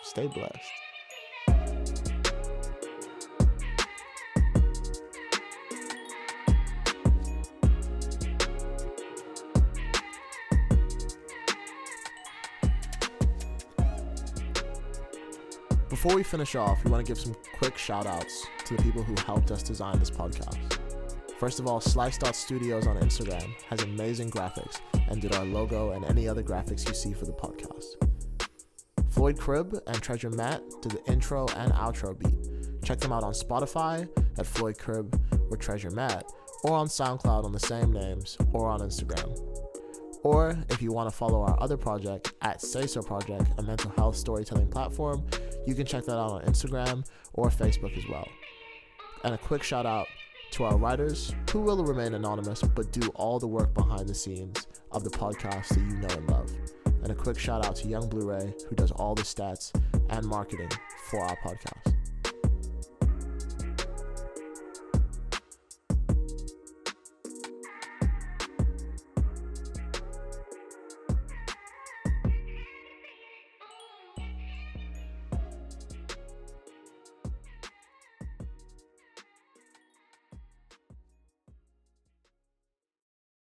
Stay 0.02 0.26
blessed. 0.26 0.58
Before 16.02 16.16
we 16.16 16.24
finish 16.24 16.56
off, 16.56 16.82
we 16.82 16.90
want 16.90 17.06
to 17.06 17.08
give 17.08 17.22
some 17.22 17.32
quick 17.58 17.78
shout 17.78 18.06
outs 18.06 18.48
to 18.64 18.76
the 18.76 18.82
people 18.82 19.04
who 19.04 19.14
helped 19.24 19.52
us 19.52 19.62
design 19.62 20.00
this 20.00 20.10
podcast. 20.10 20.76
First 21.38 21.60
of 21.60 21.68
all, 21.68 21.80
Slice 21.80 22.18
Studios 22.36 22.88
on 22.88 22.96
Instagram 22.96 23.54
has 23.70 23.84
amazing 23.84 24.32
graphics 24.32 24.80
and 25.08 25.22
did 25.22 25.32
our 25.36 25.44
logo 25.44 25.92
and 25.92 26.04
any 26.06 26.26
other 26.26 26.42
graphics 26.42 26.88
you 26.88 26.92
see 26.92 27.12
for 27.12 27.24
the 27.24 27.32
podcast. 27.32 27.94
Floyd 29.10 29.38
Cribb 29.38 29.80
and 29.86 30.02
Treasure 30.02 30.30
Matt 30.30 30.64
did 30.80 30.90
the 30.90 31.04
intro 31.04 31.46
and 31.56 31.72
outro 31.74 32.18
beat. 32.18 32.82
Check 32.82 32.98
them 32.98 33.12
out 33.12 33.22
on 33.22 33.32
Spotify 33.32 34.08
at 34.40 34.44
Floyd 34.44 34.78
Cribb 34.78 35.22
or 35.52 35.56
Treasure 35.56 35.92
Matt, 35.92 36.24
or 36.64 36.72
on 36.72 36.88
SoundCloud 36.88 37.44
on 37.44 37.52
the 37.52 37.60
same 37.60 37.92
names, 37.92 38.36
or 38.52 38.68
on 38.68 38.80
Instagram. 38.80 39.51
Or 40.22 40.56
if 40.70 40.80
you 40.80 40.92
want 40.92 41.10
to 41.10 41.16
follow 41.16 41.42
our 41.42 41.60
other 41.60 41.76
project 41.76 42.32
at 42.42 42.60
Say 42.60 42.86
Project, 43.02 43.50
a 43.58 43.62
mental 43.62 43.90
health 43.96 44.16
storytelling 44.16 44.68
platform, 44.68 45.24
you 45.66 45.74
can 45.74 45.86
check 45.86 46.04
that 46.04 46.16
out 46.16 46.32
on 46.32 46.42
Instagram 46.42 47.04
or 47.32 47.48
Facebook 47.48 47.96
as 47.96 48.08
well. 48.08 48.28
And 49.24 49.34
a 49.34 49.38
quick 49.38 49.62
shout 49.62 49.86
out 49.86 50.06
to 50.52 50.64
our 50.64 50.76
writers, 50.76 51.34
who 51.50 51.60
will 51.60 51.82
remain 51.82 52.14
anonymous 52.14 52.62
but 52.62 52.92
do 52.92 53.08
all 53.14 53.38
the 53.38 53.46
work 53.46 53.72
behind 53.72 54.06
the 54.08 54.14
scenes 54.14 54.66
of 54.90 55.02
the 55.02 55.10
podcast 55.10 55.68
that 55.68 55.78
you 55.78 55.96
know 55.96 56.08
and 56.08 56.28
love. 56.28 56.50
And 57.02 57.10
a 57.10 57.14
quick 57.14 57.38
shout 57.38 57.64
out 57.64 57.74
to 57.76 57.88
Young 57.88 58.08
Blu 58.08 58.28
ray, 58.28 58.54
who 58.68 58.76
does 58.76 58.90
all 58.92 59.14
the 59.14 59.22
stats 59.22 59.72
and 60.10 60.26
marketing 60.26 60.70
for 61.10 61.20
our 61.20 61.36
podcast. 61.38 61.91